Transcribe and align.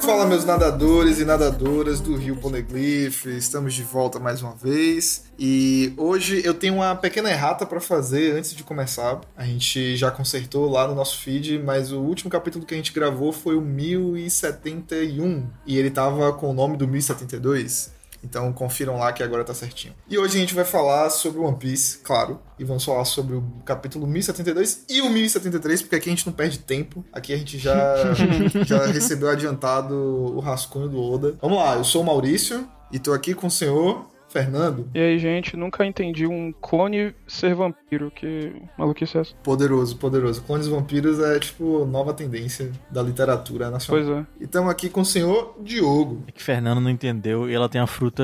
Fala, 0.00 0.26
meus 0.26 0.44
nadadores 0.44 1.20
e 1.20 1.24
nadadoras 1.24 2.00
do 2.00 2.16
Rio 2.16 2.34
Poneglyph, 2.36 3.26
estamos 3.26 3.74
de 3.74 3.82
volta 3.82 4.18
mais 4.18 4.42
uma 4.42 4.54
vez 4.54 5.24
e 5.38 5.92
hoje 5.96 6.42
eu 6.44 6.54
tenho 6.54 6.74
uma 6.74 6.96
pequena 6.96 7.30
errata 7.30 7.64
para 7.64 7.80
fazer 7.80 8.32
antes 8.36 8.54
de 8.54 8.64
começar. 8.64 9.20
A 9.36 9.44
gente 9.44 9.96
já 9.96 10.10
consertou 10.10 10.68
lá 10.68 10.88
no 10.88 10.94
nosso 10.94 11.18
feed, 11.18 11.58
mas 11.58 11.92
o 11.92 12.00
último 12.00 12.30
capítulo 12.30 12.64
que 12.64 12.74
a 12.74 12.76
gente 12.76 12.92
gravou 12.92 13.32
foi 13.32 13.54
o 13.54 13.60
1071 13.60 15.46
e 15.66 15.78
ele 15.78 15.90
tava 15.90 16.32
com 16.32 16.50
o 16.50 16.54
nome 16.54 16.76
do 16.76 16.88
1072. 16.88 17.99
Então 18.22 18.52
confiram 18.52 18.98
lá 18.98 19.12
que 19.12 19.22
agora 19.22 19.44
tá 19.44 19.54
certinho. 19.54 19.94
E 20.08 20.18
hoje 20.18 20.36
a 20.36 20.40
gente 20.40 20.54
vai 20.54 20.64
falar 20.64 21.10
sobre 21.10 21.40
One 21.40 21.56
Piece, 21.56 21.98
claro. 21.98 22.40
E 22.58 22.64
vamos 22.64 22.84
falar 22.84 23.04
sobre 23.04 23.36
o 23.36 23.42
capítulo 23.64 24.06
1072 24.06 24.84
e 24.88 25.00
o 25.00 25.08
1073, 25.08 25.82
porque 25.82 25.96
aqui 25.96 26.08
a 26.08 26.12
gente 26.12 26.26
não 26.26 26.32
perde 26.32 26.58
tempo. 26.58 27.04
Aqui 27.12 27.32
a 27.32 27.36
gente 27.36 27.58
já, 27.58 27.94
já 28.66 28.86
recebeu 28.86 29.30
adiantado 29.30 29.94
o 29.94 30.40
rascunho 30.40 30.88
do 30.88 31.00
Oda. 31.00 31.36
Vamos 31.40 31.58
lá, 31.58 31.76
eu 31.76 31.84
sou 31.84 32.02
o 32.02 32.04
Maurício 32.04 32.68
e 32.92 32.98
tô 32.98 33.12
aqui 33.12 33.34
com 33.34 33.46
o 33.46 33.50
senhor 33.50 34.09
Fernando. 34.30 34.88
E 34.94 34.98
aí, 34.98 35.18
gente, 35.18 35.56
nunca 35.56 35.84
entendi 35.84 36.26
um 36.26 36.52
clone 36.52 37.14
ser 37.26 37.54
vampiro. 37.54 38.10
Que 38.10 38.52
maluquice 38.78 39.18
é 39.18 39.20
essa? 39.20 39.34
Poderoso, 39.42 39.96
poderoso. 39.96 40.42
Clones 40.42 40.68
vampiros 40.68 41.18
é, 41.20 41.38
tipo, 41.38 41.84
nova 41.84 42.14
tendência 42.14 42.70
da 42.90 43.02
literatura 43.02 43.70
nacional. 43.70 44.04
Pois 44.04 44.18
é. 44.18 44.26
E 44.40 44.44
estamos 44.44 44.70
aqui 44.70 44.88
com 44.88 45.00
o 45.00 45.04
senhor 45.04 45.56
Diogo. 45.60 46.22
É 46.26 46.32
que 46.32 46.42
Fernando 46.42 46.80
não 46.80 46.90
entendeu 46.90 47.50
e 47.50 47.54
ela 47.54 47.68
tem 47.68 47.80
a 47.80 47.86
fruta 47.86 48.22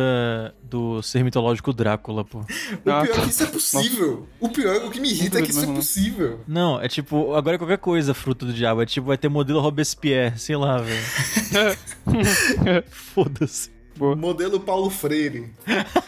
do 0.63 1.03
ser 1.03 1.25
mitológico 1.25 1.73
Drácula, 1.73 2.25
pô. 2.25 2.39
O 2.39 2.45
pior 2.83 3.05
é 3.05 3.09
que 3.09 3.29
isso 3.29 3.43
é 3.43 3.47
possível. 3.47 4.27
O 4.41 4.49
pior, 4.49 4.87
o 4.87 4.91
que 4.91 5.01
me 5.01 5.11
irrita 5.11 5.39
é 5.39 5.43
que 5.43 5.51
isso 5.51 5.65
é 5.65 5.75
possível. 5.75 6.41
Não, 6.47 6.81
é 6.81 6.89
tipo, 6.89 7.35
agora 7.35 7.57
é 7.57 7.59
qualquer 7.59 7.79
coisa 7.79 8.15
fruta 8.15 8.47
do 8.47 8.53
diabo. 8.53 8.83
É 8.83 8.87
tipo, 8.87 9.09
vai 9.09 9.19
ter 9.19 9.29
modelo 9.29 9.61
Robespierre, 9.61 10.39
sei 10.39 10.57
lá, 10.57 10.79
velho. 10.79 11.77
Foda-se. 12.91 13.76
Boa. 13.97 14.15
Modelo 14.15 14.61
Paulo 14.61 14.91
Freire. 14.91 15.51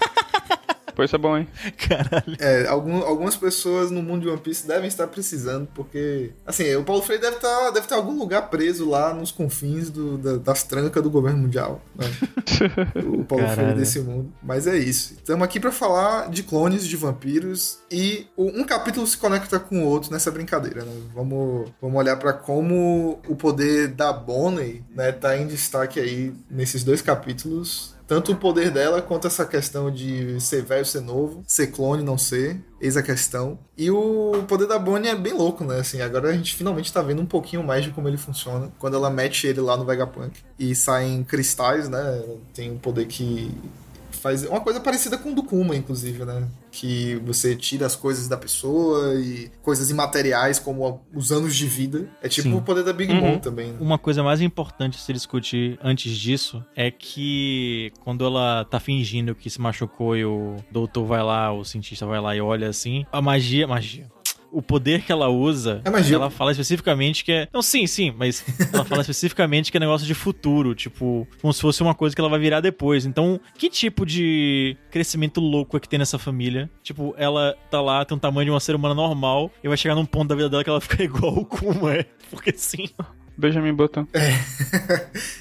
Pô, 0.99 1.05
isso 1.05 1.15
é 1.15 1.19
bom, 1.19 1.39
hein? 1.39 1.47
Caralho. 1.79 2.37
É, 2.41 2.67
algum- 2.67 3.05
algumas 3.05 3.37
pessoas 3.37 3.89
no 3.89 4.03
mundo 4.03 4.23
de 4.23 4.29
One 4.29 4.41
Piece 4.41 4.67
devem 4.67 4.89
estar 4.89 5.07
precisando, 5.07 5.69
porque. 5.73 6.33
Assim, 6.45 6.75
o 6.75 6.83
Paulo 6.83 7.03
Freire 7.03 7.23
deve 7.23 7.37
estar 7.37 7.71
deve 7.71 7.87
estar 7.87 7.95
em 7.95 7.99
algum 7.99 8.19
lugar 8.19 8.51
preso 8.51 8.89
lá 8.91 9.15
nos 9.15 9.31
confins 9.31 9.91
do- 9.91 10.19
da- 10.19 10.39
das 10.39 10.65
trancas 10.65 11.01
do 11.01 11.09
governo 11.09 11.39
mundial. 11.39 11.81
né? 11.95 12.07
o 13.07 13.25
Paulo 13.25 13.45
Freire 13.45 13.57
Caralho. 13.57 13.77
desse 13.77 14.01
mundo. 14.01 14.33
Mas 14.43 14.67
é 14.67 14.77
isso. 14.77 15.13
Estamos 15.15 15.45
aqui 15.45 15.61
pra 15.61 15.71
falar 15.71 16.29
de 16.31 16.43
clones 16.43 16.85
de 16.85 16.97
vampiros 16.97 17.79
e 17.89 18.27
o- 18.37 18.47
um 18.61 18.65
capítulo 18.65 19.07
se 19.07 19.17
conecta 19.17 19.61
com 19.61 19.85
o 19.85 19.87
outro 19.87 20.11
nessa 20.12 20.33
brincadeira, 20.33 20.83
né? 20.83 20.93
Vamos, 21.15 21.71
vamos 21.81 21.97
olhar 21.97 22.17
pra 22.17 22.33
como 22.33 23.21
o 23.29 23.37
poder 23.37 23.87
da 23.87 24.12
Bonnie, 24.12 24.83
né, 24.97 25.12
tá 25.12 25.37
em 25.39 25.47
destaque 25.47 26.01
aí 26.01 26.33
nesses 26.51 26.83
dois 26.83 27.01
capítulos. 27.01 27.97
Tanto 28.09 28.33
o 28.33 28.37
poder 28.37 28.70
dela 28.70 29.03
quanto 29.03 29.27
essa 29.27 29.45
questão 29.45 29.91
de 29.91 30.41
ser 30.41 30.62
velho, 30.62 30.84
ser 30.87 31.03
novo, 31.03 31.45
ser 31.47 31.67
clone, 31.67 32.03
não 32.03 32.17
ser, 32.17 32.59
eis 32.81 32.97
a 32.97 33.03
questão. 33.03 33.59
E 33.77 33.91
o 33.91 34.45
poder 34.48 34.67
da 34.67 34.78
Bonnie 34.78 35.11
é 35.11 35.15
bem 35.15 35.34
louco, 35.34 35.62
né? 35.62 35.81
Assim, 35.81 36.00
agora 36.00 36.31
a 36.31 36.33
gente 36.33 36.56
finalmente 36.56 36.91
tá 36.91 37.03
vendo 37.03 37.20
um 37.20 37.27
pouquinho 37.27 37.62
mais 37.62 37.84
de 37.84 37.91
como 37.91 38.09
ele 38.09 38.17
funciona. 38.17 38.73
Quando 38.78 38.97
ela 38.97 39.11
mete 39.11 39.47
ele 39.47 39.61
lá 39.61 39.77
no 39.77 39.84
Vegapunk 39.84 40.41
e 40.59 40.75
saem 40.75 41.23
cristais, 41.23 41.87
né? 41.87 42.25
Tem 42.55 42.70
um 42.70 42.78
poder 42.78 43.05
que 43.05 43.55
faz 44.29 44.45
uma 44.45 44.61
coisa 44.61 44.81
parecida 44.81 45.17
com 45.17 45.33
o 45.33 45.34
do 45.34 45.43
Kuma, 45.43 45.75
inclusive, 45.75 46.25
né? 46.25 46.47
Que 46.71 47.17
você 47.25 47.57
tira 47.57 47.87
as 47.87 47.97
coisas 47.97 48.29
da 48.29 48.37
pessoa 48.37 49.15
e 49.21 49.51
coisas 49.62 49.91
imateriais, 49.91 50.59
como 50.59 51.01
os 51.15 51.33
anos 51.33 51.57
de 51.57 51.67
vida. 51.67 52.09
É 52.23 52.29
tipo 52.29 52.49
Sim. 52.49 52.55
o 52.55 52.62
poder 52.62 52.84
da 52.84 52.93
Big 52.93 53.12
Uhum. 53.12 53.21
Mom 53.21 53.39
também, 53.39 53.73
né? 53.73 53.79
Uma 53.81 53.99
coisa 53.99 54.23
mais 54.23 54.41
importante 54.43 54.97
a 54.97 55.01
se 55.01 55.12
discutir 55.12 55.78
antes 55.83 56.15
disso 56.16 56.62
é 56.77 56.91
que 56.91 57.91
quando 58.05 58.25
ela 58.25 58.65
tá 58.65 58.78
fingindo 58.78 59.34
que 59.34 59.49
se 59.49 59.61
machucou 59.61 60.16
e 60.16 60.25
o 60.25 60.56
doutor 60.71 61.06
vai 61.06 61.22
lá, 61.22 61.53
o 61.53 61.65
cientista 61.65 62.05
vai 62.05 62.21
lá 62.21 62.37
e 62.37 62.41
olha 62.41 62.69
assim, 62.69 63.06
a 63.10 63.22
magia. 63.22 63.66
Magia. 63.66 64.06
O 64.50 64.62
poder 64.62 65.03
que 65.03 65.12
ela 65.12 65.28
usa, 65.28 65.82
É 65.84 65.91
magia. 65.91 66.16
ela 66.16 66.31
fala 66.31 66.50
especificamente 66.53 67.25
que 67.25 67.31
é. 67.32 67.48
Não, 67.53 67.60
sim, 67.60 67.86
sim, 67.86 68.12
mas 68.16 68.44
ela 68.72 68.84
fala 68.84 69.00
especificamente 69.03 69.70
que 69.70 69.76
é 69.76 69.81
negócio 69.81 70.06
de 70.06 70.14
futuro, 70.14 70.75
tipo, 70.75 71.26
como 71.41 71.53
se 71.53 71.60
fosse 71.60 71.82
uma 71.82 71.94
coisa 71.94 72.14
que 72.16 72.20
ela 72.20 72.31
vai 72.31 72.38
virar 72.38 72.60
depois. 72.60 73.04
Então, 73.04 73.38
que 73.59 73.69
tipo 73.69 74.06
de 74.06 74.76
crescimento 74.91 75.41
louco 75.41 75.76
é 75.76 75.81
que 75.81 75.88
tem 75.88 75.98
nessa 75.98 76.19
família? 76.19 76.70
Tipo, 76.82 77.14
ela 77.19 77.54
tá 77.70 77.81
lá, 77.81 78.04
tem 78.04 78.16
um 78.16 78.20
tamanho 78.20 78.47
de 78.47 78.50
uma 78.50 78.60
ser 78.60 78.75
humana 78.75 78.94
normal, 78.94 79.50
e 79.62 79.69
vai 79.69 79.76
chegar 79.76 79.94
num 79.94 80.06
ponto 80.06 80.28
da 80.28 80.34
vida 80.34 80.48
dela 80.48 80.65
que 80.65 80.70
ela 80.70 80.80
fica 80.80 81.03
igual 81.04 81.34
o 81.38 81.44
Kuma, 81.44 81.94
é. 81.94 82.06
Porque 82.30 82.53
sim. 82.56 82.88
Benjamin 83.38 83.72
Button. 83.72 84.06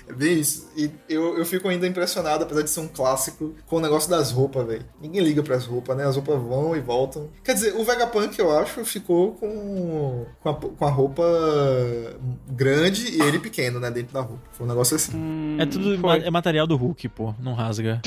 É 0.09 0.13
bem 0.13 0.39
isso. 0.39 0.69
E 0.75 0.89
eu, 1.09 1.37
eu 1.37 1.45
fico 1.45 1.67
ainda 1.67 1.85
impressionado, 1.85 2.43
apesar 2.45 2.61
de 2.61 2.69
ser 2.69 2.79
um 2.79 2.87
clássico, 2.87 3.53
com 3.65 3.75
o 3.75 3.79
negócio 3.81 4.09
das 4.09 4.31
roupas, 4.31 4.65
velho. 4.65 4.85
Ninguém 5.01 5.21
liga 5.21 5.43
pras 5.43 5.65
roupas, 5.65 5.97
né? 5.97 6.05
As 6.05 6.15
roupas 6.15 6.41
vão 6.41 6.75
e 6.75 6.79
voltam. 6.79 7.29
Quer 7.43 7.53
dizer, 7.53 7.75
o 7.75 7.83
Vegapunk, 7.83 8.39
eu 8.39 8.57
acho, 8.57 8.85
ficou 8.85 9.33
com, 9.33 10.25
com, 10.41 10.49
a, 10.49 10.53
com 10.55 10.85
a 10.85 10.89
roupa 10.89 11.23
grande 12.47 13.17
e 13.17 13.21
ele 13.21 13.39
pequeno, 13.39 13.79
né? 13.79 13.91
Dentro 13.91 14.13
da 14.13 14.21
roupa. 14.21 14.41
Foi 14.53 14.65
um 14.65 14.69
negócio 14.69 14.95
assim. 14.95 15.11
Hum, 15.15 15.57
É 15.59 15.65
tudo 15.65 15.97
foi. 15.99 16.19
ma- 16.19 16.25
é 16.25 16.29
material 16.31 16.65
do 16.65 16.75
Hulk, 16.77 17.09
pô. 17.09 17.33
Não 17.39 17.53
rasga. 17.53 18.01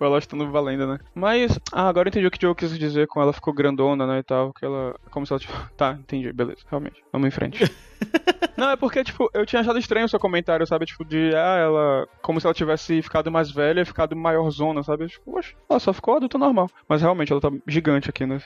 o 0.00 0.04
elastano 0.04 0.50
valendo, 0.50 0.86
né? 0.86 0.98
Mas, 1.14 1.58
ah, 1.72 1.88
agora 1.88 2.08
eu 2.08 2.10
entendi 2.10 2.26
o 2.26 2.30
que 2.30 2.38
o 2.38 2.40
Joe 2.48 2.54
quis 2.54 2.76
dizer 2.78 3.06
com 3.08 3.20
ela 3.20 3.32
ficou 3.32 3.52
grandona, 3.52 4.06
né, 4.06 4.18
e 4.18 4.22
tal, 4.22 4.52
que 4.52 4.64
ela, 4.64 4.94
como 5.10 5.26
se 5.26 5.32
ela, 5.32 5.40
tipo, 5.40 5.52
tá, 5.76 5.96
entendi, 6.00 6.32
beleza, 6.32 6.60
realmente, 6.68 6.96
vamos 7.12 7.28
em 7.28 7.30
frente. 7.30 7.70
Não, 8.56 8.70
é 8.70 8.76
porque, 8.76 9.02
tipo, 9.02 9.28
eu 9.34 9.44
tinha 9.44 9.60
achado 9.60 9.78
estranho 9.78 10.06
o 10.06 10.08
seu 10.08 10.18
comentário, 10.18 10.66
sabe, 10.66 10.86
tipo, 10.86 11.04
de, 11.04 11.34
ah, 11.34 11.56
ela, 11.58 12.08
como 12.22 12.40
se 12.40 12.46
ela 12.46 12.54
tivesse 12.54 13.02
ficado 13.02 13.30
mais 13.30 13.50
velha 13.50 13.80
e 13.80 13.84
ficado 13.84 14.14
maior 14.14 14.48
zona, 14.50 14.82
sabe, 14.82 15.08
tipo, 15.08 15.36
oxe, 15.36 15.54
ela 15.68 15.80
só 15.80 15.92
ficou 15.92 16.16
adulta 16.16 16.38
normal. 16.38 16.70
Mas 16.88 17.02
realmente, 17.02 17.32
ela 17.32 17.40
tá 17.40 17.50
gigante 17.66 18.08
aqui, 18.08 18.24
né? 18.24 18.40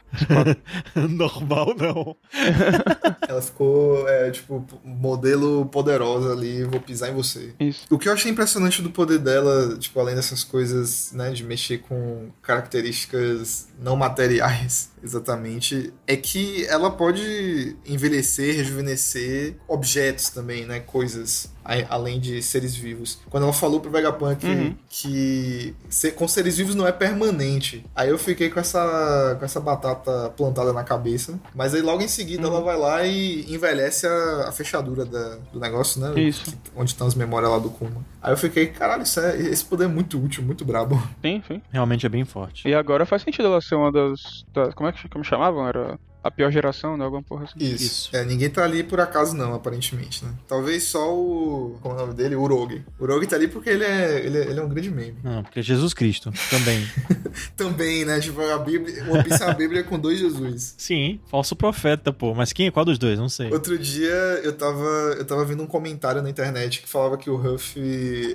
Normal, 1.10 1.74
não. 1.78 2.16
Ela 3.28 3.42
ficou, 3.42 4.08
é, 4.08 4.30
tipo, 4.30 4.64
modelo 4.82 5.66
poderosa 5.66 6.32
ali, 6.32 6.64
vou 6.64 6.80
pisar 6.80 7.10
em 7.10 7.14
você. 7.14 7.54
Isso. 7.60 7.86
O 7.90 7.98
que 7.98 8.08
eu 8.08 8.12
achei 8.12 8.30
impressionante 8.30 8.80
do 8.80 8.90
poder 8.90 9.18
dela, 9.18 9.76
tipo, 9.78 10.00
além 10.00 10.14
dessas 10.14 10.42
coisas, 10.42 11.12
né, 11.12 11.30
de 11.30 11.44
mexer 11.44 11.78
com 11.78 12.30
características 12.40 13.68
não 13.78 13.96
materiais, 13.96 14.90
exatamente, 15.02 15.92
é 16.06 16.16
que 16.16 16.64
ela 16.66 16.90
pode 16.90 17.76
envelhecer, 17.86 18.56
rejuvenescer 18.56 19.56
objetos 19.66 20.30
também, 20.30 20.64
né, 20.66 20.80
coisas, 20.80 21.50
além 21.88 22.18
de 22.18 22.42
seres 22.42 22.74
vivos. 22.74 23.18
Quando 23.28 23.42
ela 23.44 23.52
falou 23.52 23.80
pro 23.80 23.90
Vegapunk 23.90 24.46
Uhum. 24.46 24.74
que 24.88 25.74
ser- 25.88 26.12
com 26.12 26.26
seres 26.26 26.56
vivos 26.56 26.74
não 26.74 26.86
é 26.86 26.92
permanente, 26.92 27.84
aí 27.94 28.08
eu 28.08 28.18
fiquei 28.18 28.48
com 28.50 28.58
essa, 28.60 29.36
com 29.38 29.44
essa 29.44 29.60
batata 29.60 30.30
plantada 30.36 30.72
na 30.72 30.82
cabeça, 30.84 31.38
mas 31.54 31.74
aí 31.74 31.82
logo 31.82 32.02
em 32.02 32.08
seguida 32.08 32.46
Uhum. 32.48 32.54
ela 32.54 32.62
vai 32.64 32.76
lá 32.78 33.06
e 33.06 33.44
envelhece 33.52 34.06
a, 34.06 34.48
a 34.48 34.52
fechadura 34.52 35.04
da- 35.04 35.36
do 35.52 35.60
negócio, 35.60 36.00
né? 36.00 36.18
Isso. 36.20 36.44
Que- 36.50 36.56
onde 36.76 36.90
estão 36.92 37.06
as 37.06 37.14
memórias 37.14 37.50
lá 37.50 37.58
do 37.58 37.70
Kuma. 37.70 38.04
Aí 38.22 38.32
eu 38.32 38.36
fiquei, 38.36 38.66
caralho, 38.68 39.02
isso 39.02 39.20
é- 39.20 39.36
esse 39.36 39.64
poder 39.64 39.84
é 39.84 39.88
muito 39.88 40.22
útil, 40.22 40.42
muito 40.42 40.64
brabo. 40.64 41.00
Sim, 41.22 41.42
sim. 41.46 41.62
Realmente 41.70 42.06
é 42.06 42.08
bem 42.08 42.24
forte. 42.24 42.66
E 42.68 42.74
agora 42.74 43.04
faz 43.06 43.22
sentido 43.22 43.46
ela 43.46 43.60
ser 43.60 43.74
uma 43.74 43.92
das, 43.92 44.44
das 44.52 44.74
como 44.74 44.88
é 44.88 44.92
que 44.92 45.08
como 45.08 45.24
chamavam? 45.24 45.66
Era 45.68 45.98
a 46.22 46.30
pior 46.30 46.50
geração, 46.50 46.96
né? 46.96 47.04
Alguma 47.04 47.22
porra 47.22 47.44
assim. 47.44 47.54
Isso. 47.58 47.84
Isso. 47.84 48.16
É, 48.16 48.24
ninguém 48.24 48.50
tá 48.50 48.64
ali 48.64 48.82
por 48.82 49.00
acaso 49.00 49.34
não, 49.36 49.54
aparentemente, 49.54 50.24
né? 50.24 50.32
Talvez 50.46 50.84
só 50.84 51.14
o... 51.14 51.78
Como 51.80 51.94
é 51.94 51.98
o 51.98 52.00
nome 52.00 52.14
dele? 52.14 52.34
O 52.34 52.42
Urogi. 52.42 52.84
O 52.98 53.04
Urogi 53.04 53.26
tá 53.26 53.36
ali 53.36 53.48
porque 53.48 53.70
ele 53.70 53.84
é, 53.84 54.18
ele 54.24 54.38
é, 54.38 54.42
ele 54.42 54.60
é 54.60 54.62
um 54.62 54.68
grande 54.68 54.90
meme. 54.90 55.16
Não, 55.22 55.42
porque 55.42 55.60
é 55.60 55.62
Jesus 55.62 55.94
Cristo 55.94 56.32
também. 56.50 56.86
Também, 57.56 58.04
né? 58.04 58.18
Tipo, 58.20 58.40
a 58.40 58.58
Bíblia... 58.58 59.04
One 59.08 59.22
Piece 59.22 59.42
é 59.42 59.46
uma 59.46 59.54
Bíblia 59.54 59.84
com 59.84 59.98
dois 59.98 60.18
Jesus. 60.18 60.74
Sim, 60.76 61.20
falso 61.30 61.54
profeta, 61.54 62.12
pô. 62.12 62.34
Mas 62.34 62.52
quem? 62.52 62.70
Qual 62.70 62.84
dos 62.84 62.98
dois? 62.98 63.18
Não 63.18 63.28
sei. 63.28 63.52
Outro 63.52 63.78
dia 63.78 64.12
eu 64.42 64.52
tava, 64.56 65.14
eu 65.16 65.24
tava 65.24 65.44
vendo 65.44 65.62
um 65.62 65.66
comentário 65.66 66.20
na 66.22 66.28
internet 66.30 66.82
que 66.82 66.88
falava 66.88 67.16
que 67.16 67.30
o 67.30 67.36
Huff 67.36 67.78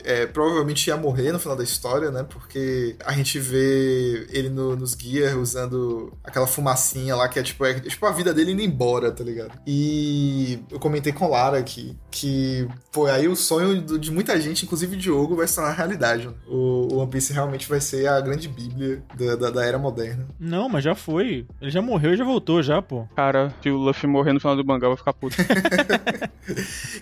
é, 0.06 0.26
provavelmente 0.26 0.88
ia 0.88 0.96
morrer 0.96 1.32
no 1.32 1.40
final 1.40 1.56
da 1.58 1.64
história, 1.64 2.12
né? 2.12 2.24
Porque 2.24 2.96
a 3.06 3.12
gente 3.14 3.40
vê 3.40 4.26
ele 4.30 4.50
no- 4.50 4.76
nos 4.76 4.96
guias 4.96 5.34
usando 5.34 6.14
aquela 6.24 6.48
fumacinha 6.48 7.16
lá 7.16 7.28
que 7.28 7.40
é 7.40 7.44
tipo, 7.44 7.66
é 7.66 7.73
tipo 7.82 8.06
a 8.06 8.12
vida 8.12 8.34
dele 8.34 8.52
indo 8.52 8.62
embora, 8.62 9.12
tá 9.12 9.24
ligado? 9.24 9.52
E 9.68 10.60
eu 10.72 10.80
comentei 10.80 11.12
com 11.14 11.30
Lara 11.30 11.58
aqui 11.58 11.96
que, 12.12 12.68
pô, 12.92 13.06
aí 13.08 13.28
o 13.28 13.36
sonho 13.36 13.82
de 14.00 14.12
muita 14.12 14.40
gente, 14.40 14.66
inclusive 14.66 14.96
Diogo, 14.96 15.36
vai 15.36 15.48
se 15.48 15.56
tornar 15.56 15.72
realidade. 15.72 16.28
né? 16.28 16.34
O, 16.48 16.94
o 16.94 16.98
One 16.98 17.10
Piece 17.10 17.34
realmente 17.34 17.68
vai 17.68 17.82
ser 17.82 18.08
a 18.08 18.20
grande 18.22 18.48
bíblia 18.48 19.02
da, 19.18 19.36
da, 19.36 19.50
da 19.50 19.66
era 19.66 19.78
moderna. 19.80 20.28
Não, 20.40 20.68
mas 20.70 20.84
já 20.84 20.94
foi. 20.96 21.46
Ele 21.62 21.72
já 21.72 21.82
morreu 21.82 22.14
e 22.14 22.18
já 22.18 22.24
voltou, 22.24 22.62
já, 22.62 22.82
pô. 22.82 23.06
Cara, 23.16 23.54
se 23.62 23.70
o 23.70 23.78
Luffy 23.78 24.08
morrer 24.10 24.34
no 24.34 24.40
final 24.40 24.56
do 24.56 24.66
mangá, 24.66 24.88
vou 24.88 24.98
ficar 24.98 25.14
puto. 25.14 25.36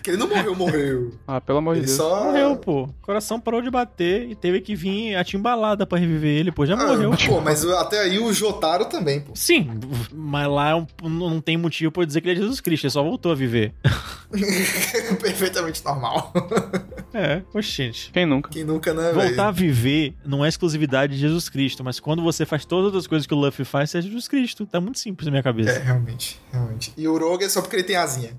Que 0.02 0.10
ele 0.10 0.16
não 0.16 0.28
morreu, 0.28 0.54
morreu. 0.54 1.12
ah, 1.26 1.40
pelo 1.40 1.58
amor 1.58 1.74
de 1.74 1.80
Ele 1.80 1.86
Deus. 1.86 1.96
só. 1.96 2.24
Morreu, 2.24 2.56
pô. 2.56 2.84
O 2.84 2.94
coração 3.02 3.40
parou 3.40 3.60
de 3.60 3.70
bater 3.70 4.28
e 4.28 4.34
teve 4.36 4.60
que 4.60 4.74
vir 4.76 5.16
a 5.16 5.24
timbalada 5.24 5.84
pra 5.84 5.98
reviver 5.98 6.30
ele, 6.38 6.52
pô. 6.52 6.64
Já 6.64 6.74
Ah, 6.74 6.86
morreu. 6.86 7.10
Pô, 7.26 7.40
mas 7.40 7.64
até 7.66 8.00
aí 8.00 8.18
o 8.18 8.32
Jotaro 8.32 8.84
também, 8.84 9.20
pô. 9.20 9.32
Sim, 9.34 9.68
mas 10.14 10.46
há 10.46 10.61
um- 10.74 10.86
não 11.08 11.40
tem 11.40 11.56
motivo 11.56 11.90
pra 11.92 12.02
eu 12.02 12.06
dizer 12.06 12.20
que 12.20 12.28
ele 12.28 12.38
é 12.38 12.42
Jesus 12.42 12.60
Cristo, 12.60 12.84
ele 12.84 12.90
só 12.92 13.02
voltou 13.02 13.32
a 13.32 13.34
viver. 13.34 13.72
Perfeitamente 15.20 15.84
normal. 15.84 16.32
É, 17.14 17.42
oxente. 17.52 18.10
Quem 18.10 18.24
nunca? 18.24 18.48
Quem 18.48 18.64
nunca, 18.64 18.94
né? 18.94 19.12
Voltar 19.12 19.48
a 19.48 19.50
viver 19.50 20.14
não 20.24 20.42
é 20.42 20.48
exclusividade 20.48 21.12
de 21.12 21.18
Jesus 21.20 21.46
Cristo, 21.50 21.84
mas 21.84 22.00
quando 22.00 22.22
você 22.22 22.46
faz 22.46 22.64
todas 22.64 22.94
as 22.96 23.06
coisas 23.06 23.26
que 23.26 23.34
o 23.34 23.36
Luffy 23.36 23.66
faz, 23.66 23.90
você 23.90 23.98
é 23.98 24.00
Jesus 24.00 24.26
Cristo. 24.26 24.64
Tá 24.64 24.80
muito 24.80 24.98
simples 24.98 25.26
na 25.26 25.30
minha 25.32 25.40
É, 25.40 25.42
cabeça. 25.42 25.78
realmente, 25.78 26.40
realmente. 26.50 26.90
E 26.96 27.06
o 27.06 27.18
Rogue 27.18 27.44
é 27.44 27.50
só 27.50 27.60
porque 27.60 27.76
ele 27.76 27.82
tem 27.82 27.96
asinha. 27.96 28.30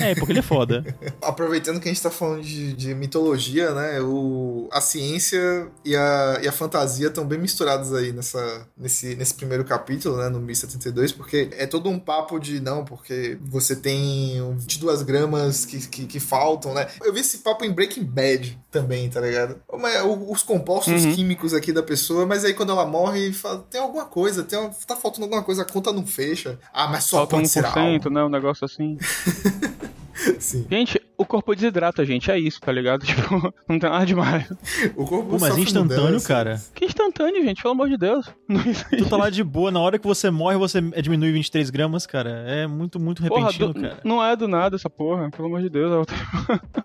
É, 0.00 0.12
porque 0.16 0.32
ele 0.32 0.40
é 0.40 0.42
foda. 0.42 0.84
Aproveitando 1.22 1.78
que 1.78 1.88
a 1.88 1.92
gente 1.92 2.02
tá 2.02 2.10
falando 2.10 2.42
de, 2.42 2.72
de 2.72 2.96
mitologia, 2.96 3.72
né? 3.72 4.00
O, 4.00 4.68
a 4.72 4.80
ciência 4.80 5.68
e 5.84 5.94
a, 5.94 6.40
e 6.42 6.48
a 6.48 6.52
fantasia 6.52 7.06
estão 7.06 7.24
bem 7.24 7.38
misturados 7.38 7.94
aí 7.94 8.10
nessa, 8.12 8.66
nesse, 8.76 9.14
nesse 9.14 9.34
primeiro 9.34 9.64
capítulo, 9.64 10.16
né? 10.16 10.28
No 10.28 10.40
1072, 10.40 11.12
porque 11.12 11.48
é 11.52 11.64
todo 11.66 11.88
um 11.90 11.98
papo 11.98 12.38
de 12.38 12.60
não, 12.60 12.84
porque 12.84 13.38
você 13.42 13.74
tem 13.76 14.40
22 14.56 15.02
gramas 15.02 15.64
que, 15.64 15.86
que, 15.88 16.06
que 16.06 16.20
faltam, 16.20 16.72
né? 16.74 16.86
Eu 17.04 17.12
vi 17.12 17.20
esse 17.20 17.38
papo 17.38 17.64
em 17.64 17.72
Breaking 17.72 18.04
Bad 18.04 18.58
também, 18.70 19.08
tá 19.10 19.20
ligado? 19.20 19.56
Mas 19.78 19.96
Os 20.28 20.42
compostos 20.42 21.04
Uhum. 21.04 21.14
químicos 21.14 21.52
aqui 21.54 21.72
da 21.72 21.82
pessoa, 21.82 22.26
mas 22.26 22.44
aí 22.44 22.54
quando 22.54 22.72
ela 22.72 22.86
morre, 22.86 23.32
fala, 23.32 23.66
tem 23.70 23.80
alguma 23.80 24.04
coisa, 24.04 24.42
tem 24.42 24.58
uma- 24.58 24.70
tá 24.86 24.96
faltando 24.96 25.24
alguma 25.24 25.42
coisa, 25.42 25.62
a 25.62 25.64
conta 25.64 25.92
não 25.92 26.06
fecha. 26.06 26.58
Ah, 26.72 26.86
mas 26.88 27.04
só 27.04 27.18
Falta 27.18 27.36
pode 27.36 27.48
ser 27.48 27.62
1%, 27.64 27.76
algo. 28.06 28.10
né? 28.10 28.24
Um 28.24 28.28
negócio 28.28 28.64
assim. 28.64 28.98
Sim. 30.38 30.66
Gente, 30.70 31.00
o 31.18 31.24
corpo 31.24 31.54
desidrata, 31.54 32.04
gente. 32.04 32.30
É 32.30 32.38
isso, 32.38 32.60
tá 32.60 32.70
ligado? 32.72 33.04
Tipo, 33.06 33.52
não 33.68 33.78
tem 33.78 33.90
nada 33.90 34.04
demais. 34.06 34.48
O 34.96 35.04
corpo 35.04 35.30
Pô, 35.30 35.38
mas 35.40 35.56
instantâneo, 35.58 36.04
mudanças. 36.04 36.26
cara. 36.26 36.60
Que 36.74 36.84
instantâneo, 36.84 37.42
gente. 37.44 37.62
Pelo 37.62 37.72
amor 37.74 37.88
de 37.88 37.96
Deus. 37.96 38.26
Tu 38.96 39.08
tá 39.08 39.16
lá 39.16 39.30
de 39.30 39.42
boa, 39.42 39.70
na 39.70 39.80
hora 39.80 39.98
que 39.98 40.06
você 40.06 40.30
morre, 40.30 40.56
você 40.56 40.80
diminui 40.80 41.32
23 41.32 41.70
gramas, 41.70 42.06
cara. 42.06 42.30
É 42.46 42.66
muito, 42.66 42.98
muito 43.00 43.22
Porra, 43.26 43.40
repentino, 43.46 43.72
do- 43.72 43.80
cara. 43.80 44.00
não 44.04 44.22
é 44.24 44.36
do 44.36 44.46
nada 44.48 44.76
essa 44.76 44.90
porra. 44.90 45.30
Pelo 45.30 45.48
amor 45.48 45.60
de 45.62 45.68
Deus. 45.70 46.06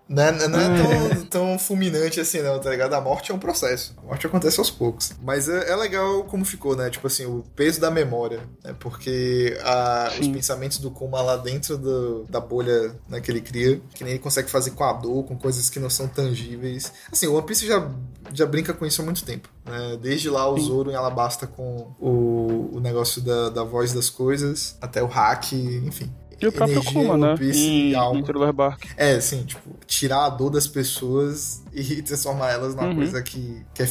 Não 0.08 0.22
é, 0.22 0.48
não 0.48 0.60
é 0.60 0.68
tão, 0.76 1.24
tão 1.30 1.58
fulminante 1.58 2.20
assim, 2.20 2.42
não, 2.42 2.58
tá 2.58 2.70
ligado? 2.70 2.94
A 2.94 3.00
morte 3.00 3.30
é 3.32 3.34
um 3.34 3.38
processo. 3.38 3.94
A 3.98 4.06
morte 4.06 4.26
acontece 4.26 4.58
aos 4.58 4.70
poucos. 4.70 5.12
Mas 5.22 5.48
é, 5.48 5.70
é 5.70 5.76
legal 5.76 6.24
como 6.24 6.44
ficou, 6.44 6.76
né? 6.76 6.90
Tipo 6.90 7.06
assim, 7.06 7.24
o 7.26 7.44
peso 7.54 7.80
da 7.80 7.90
memória. 7.90 8.40
Né? 8.64 8.74
Porque 8.78 9.56
a- 9.64 10.10
os 10.20 10.28
pensamentos 10.28 10.78
do 10.78 10.90
Kuma 10.90 11.20
lá 11.22 11.36
dentro 11.36 11.76
do- 11.78 12.24
da 12.28 12.40
bolha 12.40 12.94
né, 13.08 13.20
que 13.20 13.30
ele 13.30 13.40
cria, 13.40 13.80
que 13.94 14.04
nem 14.04 14.18
consegue 14.22 14.50
fazer 14.50 14.70
com 14.72 14.84
a 14.84 14.92
dor, 14.92 15.24
com 15.24 15.36
coisas 15.36 15.68
que 15.68 15.78
não 15.80 15.90
são 15.90 16.06
tangíveis. 16.08 16.92
Assim, 17.10 17.26
o 17.26 17.34
One 17.34 17.46
Piece 17.46 17.66
já, 17.66 17.90
já 18.32 18.46
brinca 18.46 18.72
com 18.72 18.86
isso 18.86 19.02
há 19.02 19.04
muito 19.04 19.24
tempo. 19.24 19.48
Né? 19.66 19.98
Desde 20.00 20.30
lá 20.30 20.48
o. 20.50 20.58
Zoro 20.58 20.90
em 20.90 20.94
Alabasta 20.94 21.46
com 21.46 21.92
o, 22.00 22.70
o 22.76 22.80
negócio 22.80 23.20
da, 23.20 23.50
da 23.50 23.64
voz 23.64 23.92
das 23.92 24.08
coisas, 24.08 24.76
até 24.80 25.02
o 25.02 25.06
hack, 25.06 25.52
enfim. 25.52 26.10
E 26.40 26.46
o 26.46 26.50
próprio 26.52 26.78
Energia, 26.78 26.92
Kuma, 27.02 27.16
né? 27.16 27.28
One 27.30 27.38
Piece 27.38 27.60
Em, 27.60 27.92
e 27.92 27.94
em 27.94 28.22
Thriller 28.24 28.52
Bark. 28.52 28.84
É, 28.96 29.14
assim, 29.14 29.44
tipo, 29.44 29.70
tirar 29.86 30.24
a 30.24 30.28
dor 30.28 30.50
das 30.50 30.66
pessoas 30.66 31.62
e 31.72 32.02
transformar 32.02 32.50
elas 32.50 32.74
numa 32.74 32.88
Uhum. 32.88 32.96
coisa 32.96 33.22
que, 33.22 33.64
que 33.74 33.82
é. 33.84 33.88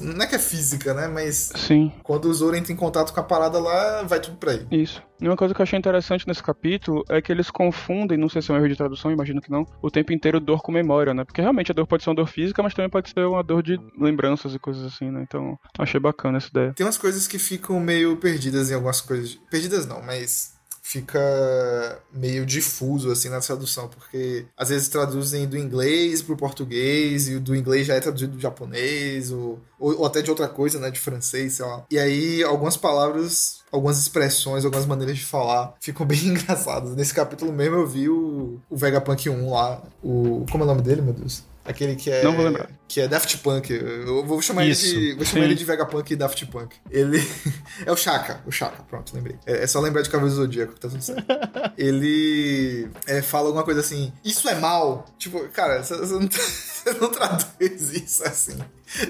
Não 0.00 0.22
é 0.22 0.26
que 0.26 0.34
é 0.34 0.38
física, 0.38 0.94
né? 0.94 1.08
Mas 1.08 1.52
Sim, 1.54 1.92
quando 2.02 2.26
o 2.26 2.34
Zoro 2.34 2.56
entra 2.56 2.72
em 2.72 2.76
contato 2.76 3.12
com 3.12 3.20
a 3.20 3.22
parada 3.22 3.58
lá, 3.58 4.02
vai 4.02 4.20
tudo 4.20 4.36
pra 4.36 4.54
ele. 4.54 4.66
isso. 4.70 5.02
E 5.20 5.26
uma 5.26 5.36
coisa 5.36 5.54
que 5.54 5.60
eu 5.60 5.62
achei 5.62 5.78
interessante 5.78 6.26
nesse 6.26 6.42
capítulo 6.42 7.04
é 7.08 7.22
que 7.22 7.30
eles 7.30 7.50
confundem, 7.50 8.18
não 8.18 8.28
sei 8.28 8.42
se 8.42 8.50
é 8.50 8.54
um 8.54 8.56
erro 8.58 8.68
de 8.68 8.76
tradução, 8.76 9.10
imagino 9.10 9.40
que 9.40 9.50
não, 9.50 9.64
o 9.80 9.90
tempo 9.90 10.12
inteiro 10.12 10.40
dor 10.40 10.60
com 10.60 10.72
memória, 10.72 11.14
né? 11.14 11.24
Porque 11.24 11.40
realmente 11.40 11.70
a 11.70 11.74
dor 11.74 11.86
pode 11.86 12.02
ser 12.02 12.10
uma 12.10 12.16
dor 12.16 12.26
física, 12.26 12.62
mas 12.62 12.74
também 12.74 12.90
pode 12.90 13.10
ser 13.10 13.24
uma 13.24 13.42
dor 13.42 13.62
de 13.62 13.78
lembranças 13.98 14.54
e 14.54 14.58
coisas 14.58 14.84
assim, 14.84 15.10
né? 15.10 15.22
Então, 15.22 15.58
achei 15.78 16.00
bacana 16.00 16.38
essa 16.38 16.48
ideia. 16.48 16.72
Tem 16.74 16.84
umas 16.84 16.98
coisas 16.98 17.26
que 17.26 17.38
ficam 17.38 17.78
meio 17.80 18.16
perdidas 18.16 18.70
em 18.70 18.74
algumas 18.74 19.00
coisas. 19.00 19.34
Perdidas 19.50 19.86
não, 19.86 20.02
mas 20.02 20.53
fica 20.84 21.98
meio 22.12 22.44
difuso 22.44 23.10
assim 23.10 23.30
na 23.30 23.40
tradução, 23.40 23.88
porque 23.88 24.44
às 24.54 24.68
vezes 24.68 24.86
traduzem 24.88 25.48
do 25.48 25.56
inglês 25.56 26.20
pro 26.20 26.36
português 26.36 27.26
e 27.26 27.38
do 27.38 27.56
inglês 27.56 27.86
já 27.86 27.94
é 27.94 28.00
traduzido 28.00 28.36
do 28.36 28.40
japonês 28.40 29.32
ou, 29.32 29.58
ou, 29.78 30.00
ou 30.00 30.06
até 30.06 30.20
de 30.20 30.28
outra 30.28 30.46
coisa, 30.46 30.78
né, 30.78 30.90
de 30.90 31.00
francês, 31.00 31.54
sei 31.54 31.64
lá. 31.64 31.86
E 31.90 31.98
aí 31.98 32.44
algumas 32.44 32.76
palavras, 32.76 33.60
algumas 33.72 33.98
expressões, 33.98 34.62
algumas 34.62 34.84
maneiras 34.84 35.16
de 35.16 35.24
falar 35.24 35.74
ficam 35.80 36.04
bem 36.06 36.26
engraçadas. 36.26 36.94
Nesse 36.94 37.14
capítulo 37.14 37.50
mesmo 37.50 37.76
eu 37.76 37.86
vi 37.86 38.10
o, 38.10 38.60
o 38.68 38.76
Vegapunk 38.76 39.30
1 39.30 39.50
lá, 39.50 39.82
o 40.02 40.44
como 40.52 40.64
é 40.64 40.66
o 40.66 40.68
nome 40.68 40.82
dele, 40.82 41.00
meu 41.00 41.14
Deus? 41.14 41.42
Aquele 41.64 41.96
que 41.96 42.10
é. 42.10 42.22
Não 42.22 42.36
vou 42.36 42.44
lembrar. 42.44 42.68
Que 42.86 43.00
é 43.00 43.08
Daft 43.08 43.38
Punk. 43.38 43.70
Eu 43.70 44.24
vou 44.24 44.40
chamar 44.42 44.66
Isso, 44.66 44.86
ele 44.86 45.12
de. 45.12 45.14
Vou 45.14 45.24
chamar 45.24 45.40
sim. 45.40 45.46
ele 45.46 45.54
de 45.54 45.64
Vegapunk 45.64 46.12
e 46.12 46.16
Daft 46.16 46.46
Punk. 46.46 46.76
Ele. 46.90 47.26
é 47.86 47.90
o 47.90 47.96
Chaka. 47.96 48.40
O 48.46 48.52
Chaka, 48.52 48.82
pronto, 48.82 49.14
lembrei. 49.14 49.36
É, 49.46 49.64
é 49.64 49.66
só 49.66 49.80
lembrar 49.80 50.02
de 50.02 50.10
Cavaleiro 50.10 50.36
do 50.36 50.42
Zodíaco 50.42 50.74
que 50.74 50.80
tá 50.80 50.88
tudo 50.88 51.02
certo. 51.02 51.24
ele 51.78 52.88
é, 53.06 53.22
fala 53.22 53.46
alguma 53.46 53.64
coisa 53.64 53.80
assim. 53.80 54.12
Isso 54.22 54.48
é 54.48 54.54
mal. 54.54 55.06
Tipo, 55.18 55.48
cara, 55.48 55.82
você 55.82 55.96
não, 55.96 56.28
não 57.00 57.10
traduz 57.10 57.92
isso 57.92 58.22
assim. 58.24 58.58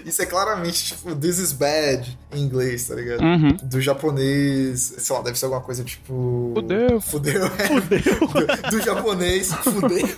Isso 0.04 0.22
é 0.22 0.26
claramente, 0.26 0.84
tipo, 0.84 1.14
this 1.16 1.38
is 1.38 1.52
bad 1.52 2.16
em 2.32 2.42
inglês, 2.42 2.86
tá 2.86 2.94
ligado? 2.94 3.20
Uhum. 3.22 3.56
Do 3.64 3.80
japonês, 3.80 4.94
sei 4.96 5.16
lá, 5.16 5.22
deve 5.22 5.38
ser 5.38 5.46
alguma 5.46 5.60
coisa 5.60 5.84
tipo. 5.84 6.52
Fudeu. 6.54 7.00
Fudeu, 7.00 7.44
é. 7.44 8.70
Do, 8.70 8.70
do 8.70 8.80
japonês, 8.80 9.52
fudeu. 9.52 10.08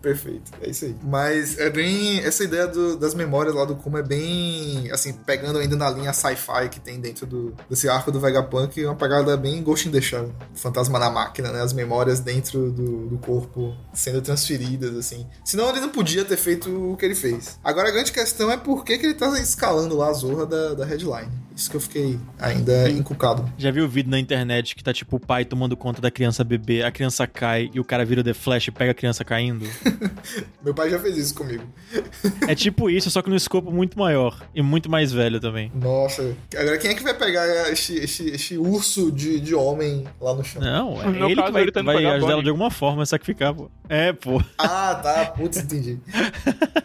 Perfeito, 0.00 0.52
é 0.62 0.70
isso 0.70 0.75
aí. 0.84 0.96
Mas 1.02 1.58
é 1.58 1.70
bem. 1.70 2.18
Essa 2.20 2.44
ideia 2.44 2.66
do- 2.66 2.96
das 2.96 3.14
memórias 3.14 3.54
lá 3.54 3.64
do 3.64 3.74
Kuma 3.76 4.00
é 4.00 4.02
bem. 4.02 4.90
Assim, 4.92 5.12
pegando 5.12 5.58
ainda 5.58 5.74
na 5.76 5.88
linha 5.90 6.12
sci-fi 6.12 6.68
que 6.70 6.78
tem 6.78 7.00
dentro 7.00 7.26
do, 7.26 7.54
desse 7.68 7.88
arco 7.88 8.12
do 8.12 8.20
Vegapunk, 8.20 8.80
é 8.82 8.86
uma 8.86 8.94
pegada 8.94 9.36
bem 9.36 9.62
Ghost 9.62 9.88
in 9.88 9.92
the 9.92 10.00
Shell. 10.00 10.30
Fantasma 10.54 10.98
na 10.98 11.10
máquina, 11.10 11.50
né? 11.50 11.62
As 11.62 11.72
memórias 11.72 12.20
dentro 12.20 12.70
do, 12.70 13.06
do 13.08 13.18
corpo 13.18 13.74
sendo 13.94 14.20
transferidas, 14.20 14.94
assim. 14.96 15.26
Senão 15.44 15.70
ele 15.70 15.80
não 15.80 15.88
podia 15.88 16.24
ter 16.24 16.36
feito 16.36 16.92
o 16.92 16.96
que 16.96 17.04
ele 17.04 17.14
fez. 17.14 17.58
Agora 17.64 17.88
a 17.88 17.92
grande 17.92 18.12
questão 18.12 18.50
é 18.50 18.56
por 18.56 18.84
que, 18.84 18.98
que 18.98 19.06
ele 19.06 19.14
tá 19.14 19.28
escalando 19.40 19.96
lá 19.96 20.08
a 20.08 20.12
zorra 20.12 20.44
da, 20.46 20.74
da 20.74 20.84
headline. 20.84 21.30
Isso 21.56 21.70
que 21.70 21.76
eu 21.76 21.80
fiquei 21.80 22.18
ainda 22.38 22.90
encucado. 22.90 23.50
Já 23.56 23.70
viu 23.70 23.84
o 23.86 23.88
vídeo 23.88 24.10
na 24.10 24.18
internet 24.18 24.76
que 24.76 24.84
tá 24.84 24.92
tipo 24.92 25.16
o 25.16 25.20
pai 25.20 25.42
tomando 25.42 25.74
conta 25.74 26.02
da 26.02 26.10
criança 26.10 26.44
bebê, 26.44 26.82
a 26.82 26.90
criança 26.90 27.26
cai 27.26 27.70
e 27.72 27.80
o 27.80 27.84
cara 27.84 28.04
vira 28.04 28.20
o 28.20 28.24
The 28.24 28.34
Flash 28.34 28.68
e 28.68 28.70
pega 28.70 28.90
a 28.90 28.94
criança 28.94 29.24
caindo? 29.24 29.66
Meu 30.62 30.74
pai 30.74 30.90
já 30.90 30.98
fez 30.98 31.16
isso 31.16 31.34
comigo. 31.34 31.64
é 32.46 32.54
tipo 32.54 32.90
isso, 32.90 33.10
só 33.10 33.22
que 33.22 33.30
num 33.30 33.36
escopo 33.36 33.72
muito 33.72 33.98
maior 33.98 34.38
e 34.54 34.60
muito 34.60 34.90
mais 34.90 35.10
velho 35.10 35.40
também. 35.40 35.72
Nossa. 35.74 36.36
Agora 36.54 36.76
quem 36.76 36.90
é 36.90 36.94
que 36.94 37.02
vai 37.02 37.14
pegar 37.14 37.72
esse, 37.72 37.94
esse, 37.96 38.28
esse 38.28 38.58
urso 38.58 39.10
de, 39.10 39.40
de 39.40 39.54
homem 39.54 40.04
lá 40.20 40.34
no 40.34 40.44
chão? 40.44 40.60
Não, 40.60 41.00
é 41.00 41.06
No 41.06 41.26
ele 41.26 41.36
caso, 41.36 41.46
que 41.46 41.52
vai, 41.52 41.62
ele 41.62 41.72
tá 41.72 41.82
vai 41.82 42.04
ajudar 42.04 42.32
ela 42.32 42.42
de 42.42 42.50
alguma 42.50 42.70
forma 42.70 43.02
a 43.02 43.06
sacrificar, 43.06 43.54
pô. 43.54 43.70
É, 43.88 44.12
pô. 44.12 44.42
Ah, 44.58 44.94
tá. 45.02 45.26
Putz, 45.38 45.56
entendi. 45.56 45.98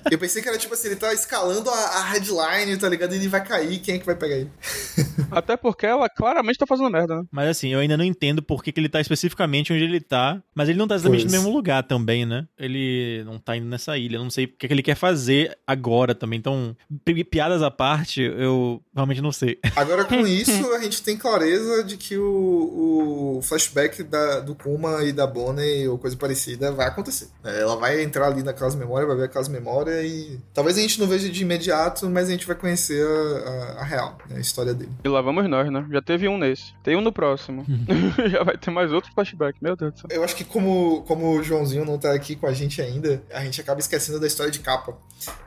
Eu 0.10 0.18
pensei 0.18 0.42
que 0.42 0.48
era 0.48 0.58
tipo 0.58 0.74
assim, 0.74 0.88
ele 0.88 0.96
tá 0.96 1.13
escalando 1.13 1.70
a, 1.70 1.74
a 1.74 2.04
headline, 2.12 2.78
tá 2.78 2.88
ligado? 2.88 3.13
E 3.13 3.18
ele 3.18 3.28
vai 3.28 3.44
cair, 3.44 3.80
quem 3.80 3.96
é 3.96 4.00
que 4.00 4.06
vai 4.06 4.16
pegar 4.16 4.36
ele? 4.36 4.50
Até 5.32 5.56
porque 5.58 5.86
ela 5.86 6.10
claramente 6.10 6.58
tá 6.58 6.68
fazendo 6.68 6.89
merda, 6.89 7.18
né? 7.18 7.24
Mas 7.32 7.50
assim, 7.50 7.70
eu 7.70 7.80
ainda 7.80 7.98
não 7.98 8.03
entendo 8.06 8.41
por 8.41 8.63
que, 8.63 8.72
que 8.72 8.80
ele 8.80 8.89
tá 8.89 9.00
especificamente 9.01 9.72
onde 9.74 9.84
ele 9.84 10.00
tá. 10.01 10.41
Mas 10.53 10.70
ele 10.70 10.77
não 10.77 10.88
tá 10.88 10.96
exatamente 10.96 11.24
Pois. 11.24 11.32
no 11.32 11.38
mesmo 11.39 11.56
lugar 11.56 11.84
também, 11.84 12.25
né? 12.25 12.48
Ele 12.58 13.24
não 13.25 13.38
tá 13.39 13.56
indo 13.56 13.65
nessa 13.68 13.98
ilha. 13.98 14.18
Eu 14.18 14.24
não 14.24 14.30
sei 14.30 14.46
o 14.46 14.48
que, 14.50 14.68
que 14.68 14.74
ele 14.74 14.84
quer 14.84 14.96
fazer 14.96 15.58
agora 15.65 16.13
também. 16.13 16.38
Então, 16.39 16.75
pi- 17.06 17.24
piadas 17.24 17.62
à 17.62 17.72
parte, 17.72 18.22
eu 18.22 18.82
realmente 18.94 19.22
não 19.22 19.32
sei. 19.32 19.58
Agora, 19.75 20.06
com 20.06 20.25
isso, 20.27 20.74
a 20.74 20.80
gente 20.80 21.01
tem 21.01 21.18
clareza 21.18 21.84
de 21.84 21.98
que 21.98 22.18
o, 22.18 23.38
o 23.38 23.41
flashback 23.41 24.03
da- 24.03 24.39
do 24.41 24.53
Kuma 24.56 25.03
e 25.03 25.12
da 25.12 25.25
Bonnie 25.25 25.88
ou 25.88 25.98
coisa 25.98 26.15
parecida 26.18 26.72
vai 26.72 26.88
acontecer. 26.88 27.27
É, 27.44 27.62
Ela 27.62 27.75
vai 27.77 28.01
entrar 28.03 28.27
ali 28.27 28.44
naquelas 28.44 28.75
memórias, 28.75 29.08
vai 29.08 29.18
ver 29.18 29.24
aquelas 29.25 29.48
memórias 29.48 30.03
e 30.06 30.39
talvez 30.53 30.77
a 30.77 30.82
gente 30.82 31.00
não 31.00 31.08
veja 31.08 31.30
de 31.30 31.41
imediato, 31.41 32.10
mas 32.10 32.27
a 32.27 32.32
gente 32.32 32.46
vai 32.46 32.56
conhecer 32.56 33.01
a, 33.06 33.50
a- 33.50 33.82
a 33.82 33.84
real, 33.84 34.18
né, 34.30 34.36
a 34.36 34.39
história 34.51 34.74
dele. 34.74 34.91
E 35.03 35.08
lá 35.08 35.22
vamos 35.22 35.50
nós, 35.50 35.72
né? 35.72 35.86
Já 35.89 36.01
teve 36.01 36.27
um 36.27 36.38
nesse. 36.38 36.74
Tem 36.84 36.96
um 36.96 37.01
no 37.01 37.12
próximo. 37.12 37.65
Já 38.29 38.43
vai 38.43 38.58
ter 38.58 38.70
mais 38.70 38.91
outro 38.91 39.12
flashback. 39.13 39.58
Meu 39.62 39.75
Deus 39.75 39.93
do 39.93 40.00
céu. 40.00 40.10
Eu 40.12 40.24
acho 40.24 40.36
que 40.36 40.43
como, 40.43 41.03
como 41.08 41.38
o 41.38 41.43
Joãozinho 41.43 41.86
não 41.86 41.98
tá 41.98 42.13
aqui 42.13 42.36
com 42.36 42.46
a 42.46 42.53
gente 42.53 42.81
ainda, 42.81 43.24
a 43.34 43.43
gente 43.43 43.60
acaba 43.60 43.79
esquecendo 43.79 44.20
da 44.20 44.27
história 44.27 44.51
de 44.51 44.60
capa. 44.60 44.96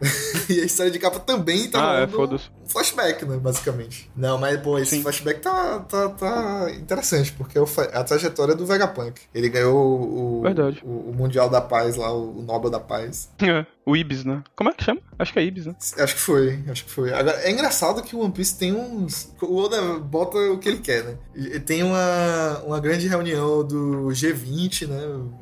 e 0.49 0.61
a 0.61 0.64
história 0.64 0.90
de 0.90 0.99
capa 0.99 1.20
também 1.20 1.70
tá 1.70 1.99
Ah, 1.99 2.00
é, 2.00 2.06
um 2.06 2.38
flashback, 2.66 3.25
né, 3.25 3.37
basicamente. 3.37 4.11
Não, 4.16 4.38
mas, 4.38 4.61
pô, 4.61 4.78
esse 4.78 4.96
Sim. 4.96 5.02
flashback 5.02 5.40
tá, 5.40 5.80
tá, 5.80 6.08
tá 6.11 6.66
interessante, 6.73 7.32
porque 7.32 7.58
é 7.58 7.62
a 7.92 8.04
trajetória 8.04 8.54
do 8.54 8.64
Vegapunk. 8.64 9.20
Ele 9.34 9.49
ganhou 9.49 9.76
o, 9.76 10.42
o, 10.42 11.11
o 11.11 11.14
Mundial 11.14 11.49
da 11.50 11.61
Paz 11.61 11.96
lá, 11.96 12.12
o, 12.12 12.38
o 12.38 12.42
Nobel 12.42 12.70
da 12.70 12.80
Paz. 12.80 13.30
É, 13.44 13.66
o 13.84 13.94
Ibis, 13.94 14.25
né? 14.25 14.42
Como 14.56 14.70
é 14.70 14.73
que 14.73 14.82
chama? 14.82 15.02
Acho 15.18 15.33
que 15.33 15.38
é 15.38 15.42
Ibis, 15.44 15.66
né? 15.66 15.75
Acho 15.99 16.14
que 16.14 16.21
foi, 16.21 16.59
acho 16.68 16.85
que 16.85 16.90
foi. 16.90 17.12
Agora, 17.12 17.38
é 17.42 17.50
engraçado 17.50 18.02
que 18.02 18.16
o 18.16 18.21
One 18.21 18.33
Piece 18.33 18.59
tem 18.59 18.73
uns. 18.73 19.33
O 19.40 19.56
Oda 19.56 19.80
bota 19.99 20.37
o 20.38 20.59
que 20.59 20.68
ele 20.68 20.78
quer, 20.78 21.04
né? 21.04 21.16
E 21.35 21.61
Tem 21.61 21.83
uma, 21.83 22.59
uma 22.66 22.80
grande 22.80 23.06
reunião 23.09 23.64
do 23.66 24.09
G20, 24.09 24.87
né? 24.88 25.00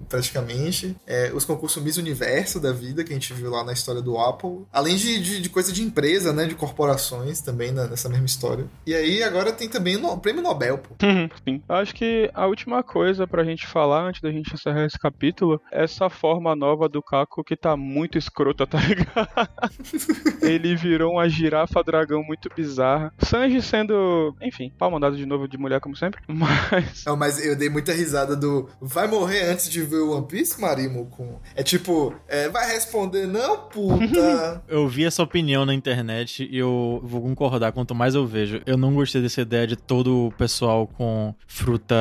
Praticamente. 0.09 0.97
É, 1.07 1.33
os 1.35 1.45
concursos 1.45 1.83
Miss 1.83 1.97
Universo 1.97 2.61
da 2.61 2.73
vida, 2.73 3.03
que 3.05 3.11
a 3.11 3.15
gente 3.15 3.33
viu 3.33 3.51
lá 3.51 3.65
na 3.65 3.73
história 3.73 4.03
do 4.03 4.19
Apple. 4.19 4.65
Além 4.73 4.97
de, 4.97 5.21
de, 5.21 5.41
de 5.41 5.49
coisa 5.49 5.73
de 5.73 5.83
empresa, 5.83 6.33
né? 6.33 6.47
De 6.47 6.55
corporações 6.55 7.41
também 7.41 7.73
na- 7.73 7.87
nessa 7.89 8.09
mesma 8.09 8.27
história. 8.27 8.67
E 8.87 8.95
aí 8.95 9.23
agora 9.23 9.53
tem 9.53 9.69
também 9.69 9.97
o 9.97 10.17
prêmio 10.19 10.43
Nobel, 10.43 10.79
pô. 10.79 10.95
Sim. 11.49 11.63
Acho 11.69 11.95
que 11.95 12.31
a 12.35 12.47
última 12.47 12.83
coisa 12.83 13.27
pra 13.27 13.45
gente 13.45 13.67
falar 13.67 14.03
antes 14.09 14.21
da 14.21 14.31
gente 14.31 14.53
encerrar 14.55 14.85
esse 14.85 14.99
capítulo 14.99 15.61
é 15.73 15.83
essa 15.85 16.09
forma 16.09 16.55
nova 16.55 16.89
do 16.89 17.03
Kako 17.03 17.43
que 17.45 17.57
tá 17.57 17.77
muito 17.77 18.17
escrota, 18.19 18.67
tá 18.67 18.79
ligado? 18.87 19.29
Ele 20.43 20.75
virou 20.77 21.13
uma 21.13 21.29
girafa 21.29 21.83
dragão 21.83 22.23
muito 22.23 22.49
bizarra. 22.55 23.13
Sanji 23.19 23.63
sendo, 23.63 24.35
enfim, 24.41 24.73
pau 24.79 24.91
mandado 24.91 25.17
de 25.17 25.27
novo 25.27 25.47
de 25.49 25.57
mulher 25.59 25.81
como 25.81 25.97
sempre, 25.97 26.21
mas 26.29 27.05
Não, 27.07 27.17
mas 27.17 27.45
eu 27.45 27.57
dei 27.57 27.69
muita 27.69 27.93
risada 27.93 28.37
do 28.37 28.69
vai 28.81 29.07
morrer 29.07 29.51
antes 29.51 29.71
de 29.71 29.83
ver 29.83 29.97
o 29.97 30.17
One 30.17 30.27
Piece, 30.27 30.61
Marimo? 30.61 31.07
Com... 31.07 31.39
É 31.55 31.63
tipo, 31.63 32.15
é, 32.29 32.49
vai 32.49 32.67
responder, 32.71 33.27
não, 33.27 33.69
puta. 33.69 34.63
Eu 34.69 34.89
vi 34.89 35.05
essa 35.05 35.23
opinião 35.23 35.65
na 35.67 35.75
internet 35.75 36.49
e 36.51 36.59
eu 36.59 37.01
vou 37.05 37.21
concordar. 37.21 37.73
Quanto 37.73 37.95
mais 37.95 38.15
eu 38.15 38.27
vejo, 38.27 38.61
eu 38.65 38.77
não 38.77 38.95
gostei 38.95 39.21
dessa 39.21 39.41
ideia 39.43 39.67
de 39.67 39.77
todo 39.77 40.27
o 40.27 40.33
pessoal 40.33 40.87
com 40.87 41.35
fruta 41.47 41.95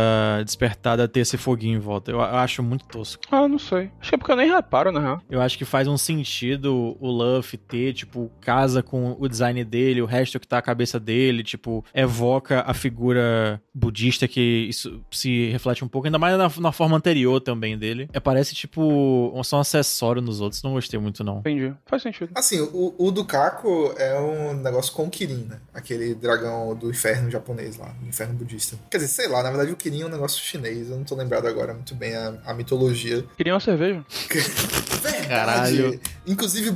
despertada 0.44 1.08
ter 1.08 1.22
esse 1.22 1.38
foguinho 1.38 1.78
em 1.78 1.80
volta. 1.80 2.12
Eu, 2.12 2.18
eu 2.18 2.24
acho 2.24 2.64
muito 2.64 2.86
tosco. 2.86 3.24
ah, 3.32 3.48
não 3.48 3.60
sei. 3.60 3.92
Acho 4.00 4.10
que 4.10 4.16
é 4.16 4.18
porque 4.18 4.32
eu 4.32 4.36
nem 4.36 4.50
reparo, 4.50 4.92
na 4.92 5.00
real. 5.00 5.22
Eu 5.30 5.42
acho 5.42 5.58
que 5.58 5.66
faz 5.66 5.88
um 5.88 5.98
sentido 5.98 6.96
o 7.00 7.10
Luffy 7.10 7.51
ter, 7.58 7.94
tipo, 7.94 8.32
casa 8.42 8.82
com 8.82 9.16
o 9.20 9.28
design 9.28 9.64
dele, 9.64 10.02
o 10.02 10.06
resto 10.06 10.40
que 10.40 10.48
tá 10.48 10.58
a 10.58 10.62
cabeça 10.62 11.00
dele, 11.00 11.44
tipo, 11.44 11.84
evoca 11.94 12.62
a 12.62 12.74
figura 12.74 13.62
budista 13.74 14.28
que 14.28 14.68
isso 14.70 15.02
se 15.12 15.50
reflete 15.50 15.84
um 15.84 15.88
pouco, 15.88 16.08
ainda 16.08 16.20
mais 16.20 16.38
na, 16.38 16.52
na 16.60 16.72
forma 16.72 16.98
anterior 16.98 17.40
também 17.40 17.78
dele. 17.78 18.10
É, 18.14 18.20
parece, 18.20 18.54
tipo, 18.54 19.34
só 19.44 19.58
um 19.58 19.62
acessório 19.62 20.22
nos 20.22 20.42
outros. 20.42 20.62
Não 20.64 20.74
gostei 20.74 21.00
muito, 21.00 21.24
não. 21.24 21.40
Entendi. 21.40 21.74
Faz 21.86 22.02
sentido. 22.02 22.32
Assim, 22.36 22.60
o, 22.60 22.94
o 22.98 23.12
do 23.12 23.26
Kako 23.26 23.94
é 23.98 24.20
um 24.20 24.54
negócio 24.54 24.94
com 24.94 25.06
o 25.06 25.10
Kirin, 25.10 25.48
né? 25.50 25.60
Aquele 25.74 26.14
dragão 26.16 26.76
do 26.76 26.90
inferno 26.90 27.30
japonês 27.30 27.78
lá, 27.78 27.90
do 28.00 28.08
inferno 28.08 28.34
budista. 28.34 28.78
Quer 28.90 28.98
dizer, 28.98 29.10
sei 29.10 29.28
lá, 29.28 29.44
na 29.44 29.50
verdade 29.50 29.72
o 29.72 29.76
Kirin 29.76 30.02
é 30.02 30.06
um 30.06 30.10
negócio 30.10 30.42
chinês, 30.42 30.90
eu 30.90 30.98
não 30.98 31.04
tô 31.04 31.16
lembrado 31.16 31.48
agora 31.48 31.74
muito 31.74 31.96
bem 31.96 32.16
a, 32.16 32.34
a 32.46 32.54
mitologia. 32.54 33.26
Queria 33.38 33.54
uma 33.54 33.60
cerveja. 33.60 34.04
Verdade! 35.02 35.28
Caralho. 35.28 36.00
Inclusive 36.28 36.72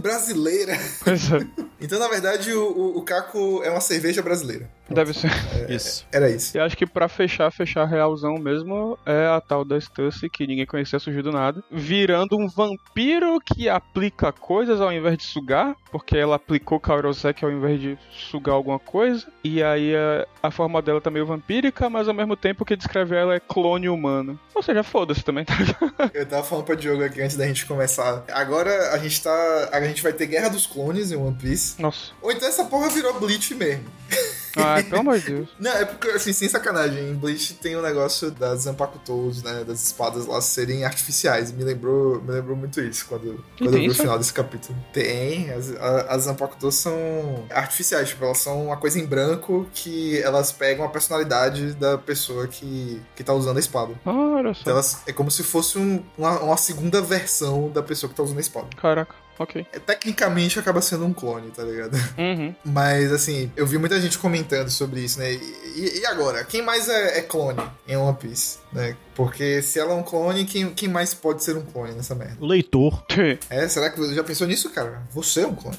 brasileira. 0.66 0.80
Pois 1.04 1.32
é. 1.32 1.66
Então, 1.82 2.00
na 2.00 2.08
verdade, 2.08 2.54
o, 2.54 2.64
o, 2.64 2.98
o 3.00 3.02
Kako 3.02 3.62
é 3.64 3.70
uma 3.70 3.82
cerveja 3.82 4.22
brasileira. 4.22 4.70
Deve 4.90 5.14
ser. 5.14 5.32
Isso. 5.70 6.06
Era 6.12 6.30
isso. 6.30 6.56
E 6.56 6.60
acho 6.60 6.78
que 6.78 6.86
pra 6.86 7.08
fechar, 7.08 7.52
fechar 7.52 7.86
realzão 7.86 8.36
mesmo, 8.36 8.98
é 9.06 9.28
a 9.28 9.42
tal 9.42 9.66
da 9.66 9.80
Stussy, 9.80 10.30
que 10.30 10.46
ninguém 10.46 10.66
conhecia, 10.66 11.00
surgiu 11.00 11.24
do 11.24 11.32
nada, 11.32 11.64
virando 11.72 12.38
um 12.38 12.48
vampiro 12.48 13.40
que 13.40 13.68
aplica 13.68 14.32
coisas 14.32 14.80
ao 14.80 14.92
invés 14.92 15.18
de 15.18 15.24
sugar, 15.24 15.76
porque 15.92 16.18
ela 16.18 16.36
aplicou 16.36 16.80
Kairosek 16.80 17.44
ao 17.44 17.52
invés 17.52 17.82
de 17.82 17.98
sugar 18.12 18.54
alguma 18.54 18.80
coisa, 18.80 19.26
e 19.44 19.64
aí 19.64 19.96
a, 19.96 20.28
a 20.44 20.52
forma 20.52 20.82
dela 20.82 21.02
tá 21.02 21.10
meio 21.10 21.26
vampírica, 21.26 21.90
mas 21.90 22.08
ao 22.08 22.14
mesmo 22.14 22.36
tempo 22.36 22.66
que 22.66 22.76
descreve 22.76 23.16
ela 23.16 23.36
é 23.36 23.40
clone 23.40 23.90
humano. 23.90 24.40
Ou 24.54 24.64
seja, 24.64 24.84
foda-se 24.84 25.24
também, 25.24 25.44
tá 25.44 25.56
ligado? 25.56 26.12
Eu 26.14 26.26
tava 26.26 26.44
falando 26.44 26.66
pra 26.66 26.76
Diogo 26.76 27.04
aqui 27.04 27.22
antes 27.22 27.36
da 27.36 27.46
gente 27.46 27.66
começar. 27.66 28.24
Agora 28.32 28.94
a 28.94 28.98
gente 28.98 29.22
tá. 29.22 29.70
A 29.72 29.82
gente 29.82 30.02
vai 30.02 30.14
ter 30.14 30.28
Guerra 30.28 30.50
dos 30.50 30.66
Clones 30.66 31.12
em 31.12 31.16
One 31.16 31.36
Piece. 31.36 31.82
Nossa. 31.82 32.12
Ou 32.22 32.32
então 32.32 32.48
essa 32.48 32.64
porra 32.66 32.90
virou 32.90 33.20
Bleach 33.20 33.54
mesmo. 33.54 33.84
Ai, 34.56 34.84
pelo 34.84 35.02
amor 35.02 35.20
de 35.20 35.26
Deus. 35.32 35.50
Não, 35.60 35.72
é 35.72 35.86
porque, 35.86 36.10
assim, 36.10 36.34
sem 36.34 36.48
sacanagem, 36.50 37.10
em 37.10 37.14
Bleach 37.16 37.54
tem 37.56 37.76
o 37.76 37.82
negócio 37.82 38.32
das 38.32 38.62
Zanpakutos, 38.62 39.44
né, 39.44 39.64
das 39.64 39.84
espadas 39.84 40.26
lá 40.26 40.40
serem 40.42 40.86
artificiais. 40.86 41.52
Me 41.52 41.64
lembrou, 41.64 42.22
me 42.22 42.32
lembrou 42.32 42.56
muito 42.56 42.80
isso 42.82 43.06
quando, 43.08 43.44
quando 43.58 43.74
eu 43.76 43.80
vi 43.82 43.90
o 43.90 43.96
final 43.96 44.18
desse 44.18 44.34
capítulo. 44.34 44.78
Tem, 44.94 45.50
as, 45.52 45.72
as 46.10 46.24
Zanpakutos 46.24 46.76
são 46.76 47.46
artificiais, 47.50 48.10
tipo, 48.10 48.24
elas 48.26 48.38
são 48.40 48.66
uma 48.68 48.78
coisa 48.78 49.00
em 49.00 49.06
branco 49.06 49.68
que 49.74 50.22
elas 50.22 50.52
pegam 50.52 50.86
a 50.86 50.90
personalidade 50.90 51.74
da 51.74 51.98
pessoa 51.98 52.48
que, 52.48 53.02
que 53.16 53.24
tá 53.24 53.34
usando 53.34 53.58
a 53.58 53.60
espada. 53.60 53.94
Olha 54.06 54.54
só. 54.54 54.62
Então 54.62 54.74
elas, 54.74 55.02
é 55.08 55.14
como 55.14 55.30
se 55.32 55.44
fosse 55.44 55.78
um- 55.78 56.04
uma, 56.18 56.40
uma 56.40 56.58
segunda 56.58 57.02
versão 57.02 57.70
da 57.70 57.82
pessoa 57.84 58.10
que 58.10 58.16
tá 58.16 58.24
usando 58.24 58.38
a 58.38 58.42
espada. 58.42 58.68
Caraca, 58.76 59.16
ok. 59.38 59.66
É, 59.72 59.80
tecnicamente 59.80 60.60
acaba 60.60 60.82
sendo 60.82 61.06
um 61.06 61.14
clone, 61.14 61.52
tá 61.52 61.64
ligado? 61.64 61.96
Uhum. 62.18 62.56
Mas, 62.64 63.12
assim, 63.12 63.52
eu 63.56 63.68
vi 63.68 63.78
muita 63.78 64.00
gente 64.00 64.18
comentando 64.18 64.70
sobre 64.70 65.02
isso, 65.02 65.20
né? 65.20 65.34
E, 65.34 66.00
e 66.00 66.06
agora? 66.06 66.44
Quem 66.44 66.62
mais 66.62 66.88
é, 66.88 67.20
é 67.20 67.22
clone 67.22 67.62
em 67.88 67.96
One 67.96 68.18
Piece, 68.18 68.58
né? 68.72 68.96
Porque 69.14 69.62
se 69.62 69.80
ela 69.80 69.92
é 69.92 69.96
um 69.96 70.04
clone, 70.04 70.46
quem, 70.46 70.70
quem 70.74 70.90
mais 70.90 71.14
pode 71.14 71.44
ser 71.44 71.56
um 71.56 71.62
clone 71.62 71.94
nessa 71.94 72.16
merda? 72.16 72.38
O 72.40 72.46
leitor. 72.46 73.04
É, 73.50 73.68
será 73.68 73.90
que 73.90 74.00
você 74.00 74.14
já 74.14 74.24
pensou 74.24 74.48
nisso, 74.48 74.70
cara? 74.72 75.02
Você 75.12 75.42
é 75.42 75.48
um 75.48 75.56
clone. 75.56 75.78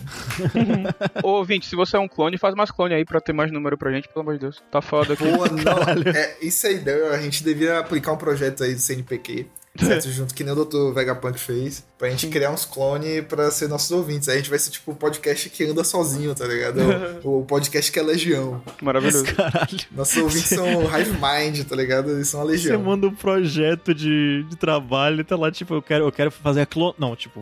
Ô, 1.22 1.30
ouvinte, 1.32 1.66
se 1.66 1.76
você 1.76 1.96
é 1.96 2.00
um 2.00 2.08
clone, 2.08 2.38
faz 2.38 2.54
mais 2.54 2.70
clone 2.70 2.94
aí 2.94 3.04
pra 3.04 3.20
ter 3.20 3.32
mais 3.32 3.50
número 3.50 3.76
pra 3.76 3.90
gente, 3.92 4.08
pelo 4.08 4.20
amor 4.20 4.34
de 4.34 4.40
Deus. 4.40 4.62
Tá 4.70 4.80
foda 4.80 5.14
aqui. 5.14 5.24
Boa, 5.24 5.48
não. 5.48 6.10
É, 6.12 6.36
isso 6.40 6.66
é 6.66 6.72
ideia. 6.72 7.10
A 7.10 7.20
gente 7.20 7.42
devia 7.42 7.78
aplicar 7.78 8.12
um 8.12 8.16
projeto 8.16 8.62
aí 8.62 8.74
do 8.74 8.80
CNPq. 8.80 9.46
Certo, 9.84 10.08
junto 10.10 10.34
que 10.34 10.42
nem 10.44 10.52
o 10.52 10.64
Dr. 10.64 10.92
Vegapunk 10.94 11.38
fez, 11.38 11.84
pra 11.98 12.08
gente 12.10 12.28
criar 12.28 12.50
uns 12.50 12.64
clones 12.64 13.24
pra 13.26 13.50
ser 13.50 13.68
nossos 13.68 13.90
ouvintes. 13.90 14.28
Aí 14.28 14.34
a 14.36 14.38
gente 14.38 14.50
vai 14.50 14.58
ser 14.58 14.70
tipo 14.70 14.92
o 14.92 14.94
podcast 14.94 15.48
que 15.50 15.64
anda 15.64 15.82
sozinho, 15.84 16.34
tá 16.34 16.46
ligado? 16.46 16.80
O, 17.24 17.40
o 17.40 17.44
podcast 17.44 17.90
que 17.90 17.98
é 17.98 18.02
legião. 18.02 18.62
Maravilhoso. 18.80 19.24
Caralho. 19.34 19.78
Nossos 19.92 20.16
ouvintes 20.16 20.48
são 20.48 20.66
Hive 20.84 21.12
Mind, 21.12 21.64
tá 21.68 21.76
ligado? 21.76 22.10
Eles 22.10 22.28
são 22.28 22.40
a 22.40 22.44
Você 22.44 22.50
legião. 22.52 22.82
manda 22.82 23.06
um 23.06 23.14
projeto 23.14 23.94
de, 23.94 24.44
de 24.48 24.56
trabalho 24.56 25.20
e 25.20 25.24
tá 25.24 25.36
lá, 25.36 25.50
tipo, 25.50 25.74
eu 25.74 25.82
quero, 25.82 26.04
eu 26.04 26.12
quero 26.12 26.30
fazer 26.30 26.62
a 26.62 26.66
clon... 26.66 26.92
Não, 26.98 27.14
tipo, 27.16 27.40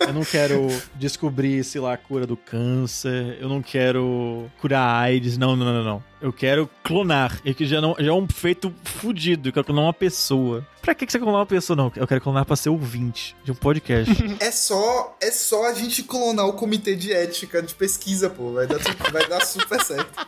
eu 0.00 0.12
não 0.12 0.24
quero 0.24 0.68
descobrir, 0.96 1.62
sei 1.64 1.80
lá, 1.80 1.94
a 1.94 1.96
cura 1.96 2.26
do 2.26 2.36
câncer, 2.36 3.38
eu 3.40 3.48
não 3.48 3.62
quero 3.62 4.50
curar 4.60 5.02
AIDS, 5.02 5.36
não, 5.38 5.56
não, 5.56 5.66
não, 5.66 5.84
não. 5.84 6.11
Eu 6.22 6.32
quero 6.32 6.70
clonar, 6.84 7.40
e 7.44 7.52
que 7.52 7.66
já, 7.66 7.80
não, 7.80 7.96
já 7.98 8.10
é 8.10 8.12
um 8.12 8.28
feito 8.28 8.72
fudido, 8.84 9.48
eu 9.48 9.52
quero 9.52 9.66
clonar 9.66 9.84
uma 9.84 9.92
pessoa. 9.92 10.64
Pra 10.80 10.94
que 10.94 11.04
que 11.04 11.10
você 11.10 11.18
quer 11.18 11.24
clonar 11.24 11.40
uma 11.40 11.46
pessoa? 11.46 11.76
Não, 11.76 11.92
eu 11.96 12.06
quero 12.06 12.20
clonar 12.20 12.44
pra 12.44 12.54
ser 12.54 12.68
ouvinte 12.68 13.34
de 13.44 13.50
um 13.50 13.54
podcast. 13.56 14.12
É 14.38 14.50
só, 14.52 15.16
é 15.20 15.30
só 15.32 15.66
a 15.68 15.74
gente 15.74 16.02
clonar 16.04 16.46
o 16.46 16.52
comitê 16.52 16.94
de 16.94 17.12
ética 17.12 17.60
de 17.60 17.74
pesquisa, 17.74 18.30
pô. 18.30 18.52
Vai 18.52 18.66
dar, 18.68 18.78
vai 19.12 19.28
dar 19.28 19.40
super 19.44 19.82
certo. 19.82 20.26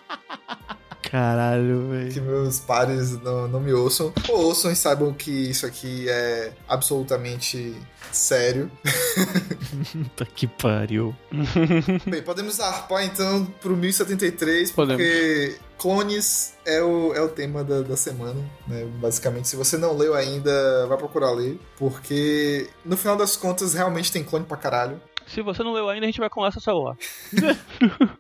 Caralho, 1.03 1.91
velho. 1.91 2.13
Que 2.13 2.21
meus 2.21 2.59
pares 2.59 3.13
não, 3.23 3.47
não 3.47 3.61
me 3.61 3.73
ouçam. 3.73 4.13
Ou 4.29 4.47
ouçam 4.47 4.73
e 4.73 4.77
saibam 4.77 5.13
que 5.13 5.31
isso 5.31 5.65
aqui 5.65 6.09
é 6.09 6.53
absolutamente 6.69 7.75
sério. 8.11 8.71
Puta 9.93 10.25
que 10.25 10.47
pariu. 10.47 11.15
Bem, 12.07 12.23
podemos 12.23 12.59
arpar 12.59 13.05
então 13.05 13.45
pro 13.61 13.77
1073, 13.77 14.71
Podemos. 14.73 15.03
porque 15.03 15.57
clones 15.79 16.55
é 16.65 16.83
o, 16.83 17.15
é 17.15 17.21
o 17.21 17.29
tema 17.29 17.63
da, 17.63 17.83
da 17.83 17.97
semana, 17.97 18.41
né? 18.67 18.85
Basicamente, 19.01 19.49
se 19.49 19.57
você 19.57 19.77
não 19.77 19.97
leu 19.97 20.15
ainda, 20.15 20.87
vai 20.87 20.97
procurar 20.97 21.31
ler, 21.31 21.59
porque 21.79 22.69
no 22.85 22.97
final 22.97 23.17
das 23.17 23.37
contas 23.37 23.75
realmente 23.75 24.11
tem 24.13 24.25
clone 24.25 24.45
pra 24.45 24.57
caralho. 24.57 25.01
Se 25.27 25.43
você 25.43 25.63
não 25.63 25.73
leu 25.73 25.89
ainda, 25.89 26.05
a 26.07 26.09
gente 26.09 26.21
vai 26.21 26.29
colar 26.31 26.51
seu 26.53 26.61
celular. 26.61 26.97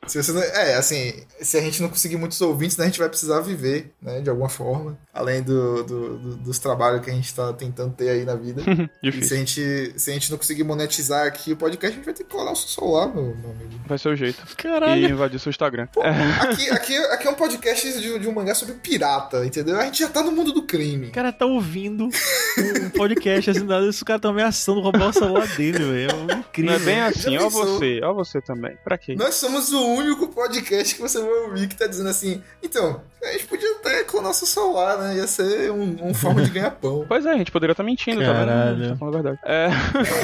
Se 0.07 0.23
você 0.23 0.33
não- 0.33 0.43
é, 0.43 0.75
assim, 0.75 1.15
se 1.41 1.57
a 1.57 1.61
gente 1.61 1.81
não 1.81 1.89
conseguir 1.89 2.17
muitos 2.17 2.41
ouvintes, 2.41 2.77
né, 2.77 2.85
a 2.85 2.89
gente 2.89 2.99
vai 2.99 3.09
precisar 3.09 3.41
viver, 3.41 3.93
né, 4.03 4.21
de 4.21 4.29
alguma 4.31 4.49
forma, 4.49 4.99
além 5.13 5.43
do, 5.43 5.83
do- 5.85 6.19
do- 6.19 6.37
dos 6.37 6.59
trabalhos 6.59 7.03
que 7.05 7.11
a 7.11 7.15
gente 7.15 7.33
tá 7.35 7.53
tentando 7.53 7.95
ter 7.95 8.11
aí 8.11 8.25
na 8.25 8.35
vida. 8.35 8.63
e 9.03 9.11
Difícil. 9.11 9.29
se 9.29 9.35
a, 9.35 9.37
gente, 9.39 9.95
se 10.01 10.11
a 10.11 10.15
gente 10.15 10.31
não 10.31 10.39
conseguir 10.39 10.65
monetizar 10.65 11.27
aqui 11.27 11.53
o 11.53 11.57
podcast, 11.57 11.95
a 11.95 11.97
gente 11.97 12.05
vai 12.05 12.15
ter 12.15 12.25
que 12.25 12.31
colar 12.31 12.53
o 12.53 12.57
seu 12.57 12.69
celular, 12.69 13.07
meu, 13.15 13.35
meu 13.37 13.51
amigo. 13.51 13.71
Vai 13.87 13.99
ser 13.99 14.09
o 14.09 14.17
jeito. 14.17 14.43
E 14.51 14.57
Caralho. 14.57 15.09
invadir 15.09 15.39
seu 15.41 15.51
Instagram. 15.51 15.87
Pô, 15.93 16.03
aqui, 16.03 16.71
aqui, 16.71 16.97
aqui 16.97 17.27
é 17.27 17.31
um 17.31 17.35
podcast 17.35 18.01
de, 18.01 18.19
de 18.19 18.29
um 18.29 18.33
mangá 18.33 18.55
sobre 18.55 18.75
pirata, 18.75 19.45
entendeu? 19.47 19.79
A 19.79 19.85
gente 19.85 20.01
já 20.01 20.09
tá 20.09 20.23
no 20.23 20.33
mundo 20.33 20.53
do 20.53 20.63
crime. 20.63 21.09
O 21.09 21.13
cara 21.13 21.33
tá 21.33 21.47
ouvindo 21.47 22.05
um 22.07 22.91
podcast 22.91 23.51
assim, 23.51 23.65
nada, 23.65 23.87
esse 23.89 24.05
cara 24.05 24.19
tá 24.19 24.29
ameaçando 24.29 24.81
roubar 24.81 25.09
o 25.09 25.13
celular 25.13 25.47
dele, 25.57 25.79
velho. 25.79 26.11
É 26.31 26.35
incrível. 26.35 26.71
Não 26.73 26.81
é 26.81 26.85
bem 26.85 27.01
assim, 27.09 27.39
Já 27.39 27.47
ó 27.47 27.49
você, 27.49 28.01
ó 28.03 28.13
você 28.13 28.41
também. 28.41 28.77
Pra 28.83 28.99
quê? 28.99 29.15
Nós 29.15 29.35
somos 29.37 29.73
o 29.73 29.85
único 29.95 30.29
podcast 30.29 30.95
que 30.95 31.01
você 31.01 31.21
vai 31.21 31.31
ouvir 31.31 31.69
que 31.69 31.77
tá 31.77 31.87
dizendo 31.87 32.09
assim, 32.09 32.43
então, 32.63 33.01
a 33.23 33.33
gente 33.33 33.47
podia 33.47 33.71
até 33.77 34.05
clonar 34.05 34.25
nosso 34.25 34.47
celular, 34.47 34.99
né? 34.99 35.17
Ia 35.17 35.27
ser 35.27 35.71
um, 35.71 36.09
um 36.09 36.15
forma 36.15 36.43
de 36.43 36.51
ganhar 36.51 36.71
pão. 36.73 37.05
Pois 37.07 37.25
é, 37.25 37.31
a 37.31 37.37
gente 37.39 37.53
poderia 37.53 37.73
estar 37.73 37.85
mentindo, 37.85 38.21
tá 38.21 38.33
vendo? 38.33 38.47
Caralho. 38.47 38.71
A 38.71 38.79
gente 38.79 38.89
tá 38.91 38.97
falando 38.97 39.15
a 39.15 39.23
verdade. 39.23 39.39
É, 39.45 39.69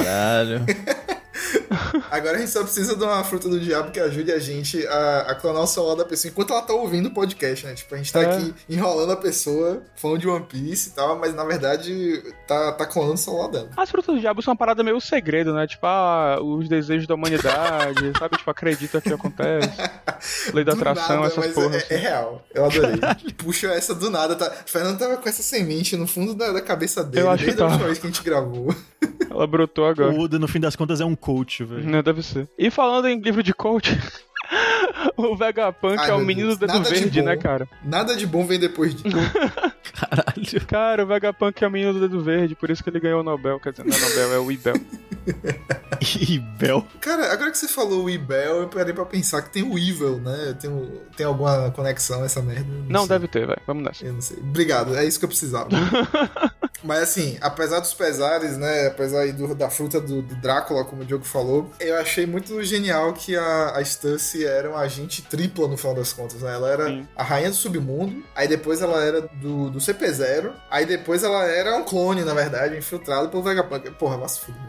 Caralho. 0.03 0.65
Agora 2.09 2.35
a 2.37 2.39
gente 2.39 2.51
só 2.51 2.63
precisa 2.63 2.95
de 2.95 3.03
uma 3.03 3.23
fruta 3.23 3.47
do 3.49 3.59
diabo 3.59 3.91
que 3.91 3.99
ajude 3.99 4.31
a 4.31 4.39
gente 4.39 4.85
a, 4.87 5.19
a 5.29 5.35
clonar 5.35 5.63
o 5.63 5.67
celular 5.67 5.95
da 5.95 6.05
pessoa 6.05 6.29
enquanto 6.31 6.51
ela 6.53 6.61
tá 6.61 6.73
ouvindo 6.73 7.07
o 7.07 7.11
podcast, 7.13 7.65
né? 7.65 7.73
Tipo, 7.73 7.95
a 7.95 7.97
gente 7.97 8.11
tá 8.11 8.21
É. 8.21 8.25
aqui 8.35 8.53
enrolando 8.69 9.11
a 9.11 9.17
pessoa, 9.17 9.81
falando 9.95 10.19
de 10.19 10.27
One 10.27 10.45
Piece 10.45 10.89
e 10.89 10.91
tal, 10.93 11.17
mas 11.17 11.33
na 11.33 11.43
verdade 11.43 12.21
tá, 12.47 12.73
tá 12.73 12.85
clonando 12.85 13.15
o 13.15 13.17
celular 13.17 13.47
dela. 13.49 13.69
As 13.77 13.89
frutas 13.89 14.13
do 14.15 14.19
diabo 14.21 14.41
são 14.41 14.51
uma 14.51 14.57
parada 14.57 14.83
meio 14.83 14.99
segredo, 14.99 15.53
né? 15.53 15.65
Tipo, 15.67 15.85
ah, 15.87 16.37
os 16.41 16.67
desejos 16.67 17.07
da 17.07 17.15
humanidade, 17.15 18.11
sabe? 18.19 18.37
Tipo, 18.37 18.51
acredita 18.51 18.99
que 19.01 19.13
acontece. 19.13 19.69
Lei 20.53 20.63
da 20.63 20.73
Do 20.73 20.77
atração, 20.77 21.15
nada, 21.21 21.27
essas 21.27 21.45
mas 21.45 21.53
porras. 21.53 21.73
é, 21.73 21.77
assim. 21.77 21.93
é 21.93 21.97
real. 21.97 22.45
Eu 22.53 22.65
adorei. 22.65 22.99
Puxa 23.37 23.67
essa 23.67 23.93
do 23.95 24.09
nada. 24.09 24.35
Tá... 24.35 24.51
Fernando 24.65 24.97
tava 24.99 25.17
com 25.17 25.27
essa 25.29 25.41
semente 25.41 25.95
no 25.95 26.07
fundo 26.07 26.33
da, 26.33 26.51
da 26.51 26.61
cabeça 26.61 27.03
dele 27.03 27.25
Eu 27.25 27.29
acho 27.29 27.43
desde 27.43 27.57
que 27.57 27.63
a 27.63 27.67
última 27.67 27.85
vez 27.85 27.97
que 27.99 28.07
a 28.07 28.09
gente 28.09 28.23
gravou. 28.23 28.75
Ela 29.29 29.47
brotou 29.47 29.85
agora. 29.85 30.11
O 30.11 30.21
Oda, 30.21 30.37
no 30.37 30.47
fim 30.47 30.59
das 30.59 30.75
contas, 30.75 30.99
é 30.99 31.05
um 31.05 31.15
coach, 31.15 31.60
velho. 31.65 31.89
Não, 31.89 32.01
deve 32.03 32.21
ser. 32.23 32.47
E 32.57 32.69
falando 32.69 33.07
em 33.07 33.19
livro 33.19 33.41
de 33.43 33.53
coach, 33.53 33.97
o 35.17 35.35
Vegapunk 35.35 35.97
Ai, 35.99 36.09
é 36.09 36.13
o 36.13 36.19
menino 36.19 36.49
do 36.49 36.55
dedo 36.57 36.73
Nada 36.73 36.83
de 36.89 36.99
verde, 36.99 37.19
bom. 37.21 37.25
né, 37.27 37.37
cara? 37.37 37.67
Nada 37.83 38.15
de 38.15 38.25
bom 38.27 38.45
vem 38.45 38.59
depois 38.59 38.93
disso. 38.95 39.15
Caralho. 39.93 40.65
Cara, 40.67 41.03
o 41.03 41.07
Vegapunk 41.07 41.63
é 41.63 41.67
o 41.67 41.71
menino 41.71 41.93
do 41.93 41.99
dedo 41.99 42.21
verde, 42.23 42.55
por 42.55 42.69
isso 42.69 42.83
que 42.83 42.89
ele 42.89 42.99
ganhou 42.99 43.19
o 43.19 43.23
Nobel. 43.23 43.59
Quer 43.59 43.71
dizer, 43.71 43.85
não 43.85 43.95
é 43.95 43.99
Nobel, 43.99 44.33
é 44.33 44.39
o 44.39 44.51
Ibel. 44.51 44.75
E 46.19 46.39
Bel. 46.39 46.83
Cara, 46.99 47.31
agora 47.31 47.51
que 47.51 47.57
você 47.59 47.67
falou 47.67 48.05
o 48.05 48.09
Ibel, 48.09 48.61
eu 48.63 48.67
parei 48.67 48.91
pra 48.91 49.05
pensar 49.05 49.43
que 49.43 49.51
tem 49.51 49.61
o 49.61 49.77
Evil, 49.77 50.19
né? 50.19 50.55
Tem, 50.59 50.67
o- 50.67 50.99
tem 51.15 51.27
alguma 51.27 51.69
conexão 51.69 52.25
essa 52.25 52.41
merda? 52.41 52.65
Não, 52.89 53.01
sei. 53.01 53.09
deve 53.09 53.27
ter, 53.27 53.45
velho. 53.45 53.61
Vamos 53.67 53.83
nessa. 53.83 54.03
Eu 54.03 54.13
não 54.13 54.21
sei. 54.21 54.37
Obrigado, 54.39 54.95
é 54.97 55.05
isso 55.05 55.19
que 55.19 55.25
eu 55.25 55.29
precisava. 55.29 55.69
Mas 56.83 57.03
assim, 57.03 57.37
apesar 57.41 57.79
dos 57.79 57.93
pesares, 57.93 58.57
né? 58.57 58.87
Apesar 58.87 59.21
aí 59.21 59.31
do- 59.31 59.53
da 59.53 59.69
fruta 59.69 59.99
do, 60.01 60.21
do 60.21 60.35
Drácula, 60.35 60.83
como 60.85 61.01
o 61.03 61.05
Diogo 61.05 61.23
falou, 61.25 61.69
eu 61.79 61.95
achei 61.97 62.25
muito 62.25 62.61
genial 62.63 63.13
que 63.13 63.35
a, 63.35 63.71
a 63.77 63.83
Stussy 63.85 64.45
era 64.45 64.69
uma 64.69 64.79
agente 64.79 65.21
tripla 65.21 65.67
no 65.67 65.77
final 65.77 65.93
das 65.95 66.11
contas, 66.13 66.41
né? 66.41 66.53
Ela 66.53 66.69
era 66.69 66.87
Sim. 66.87 67.07
a 67.15 67.23
rainha 67.23 67.49
do 67.49 67.55
submundo, 67.55 68.23
aí 68.35 68.47
depois 68.47 68.81
ela 68.81 69.03
era 69.03 69.21
do, 69.21 69.69
do 69.69 69.79
CP0, 69.79 70.51
aí 70.69 70.85
depois 70.85 71.23
ela 71.23 71.43
era 71.45 71.75
um 71.75 71.83
clone, 71.83 72.23
na 72.23 72.33
verdade, 72.33 72.77
infiltrado 72.77 73.29
pelo 73.29 73.43
Vegapunk. 73.43 73.91
Porra, 73.91 74.17
mas 74.17 74.37
fuder. 74.37 74.61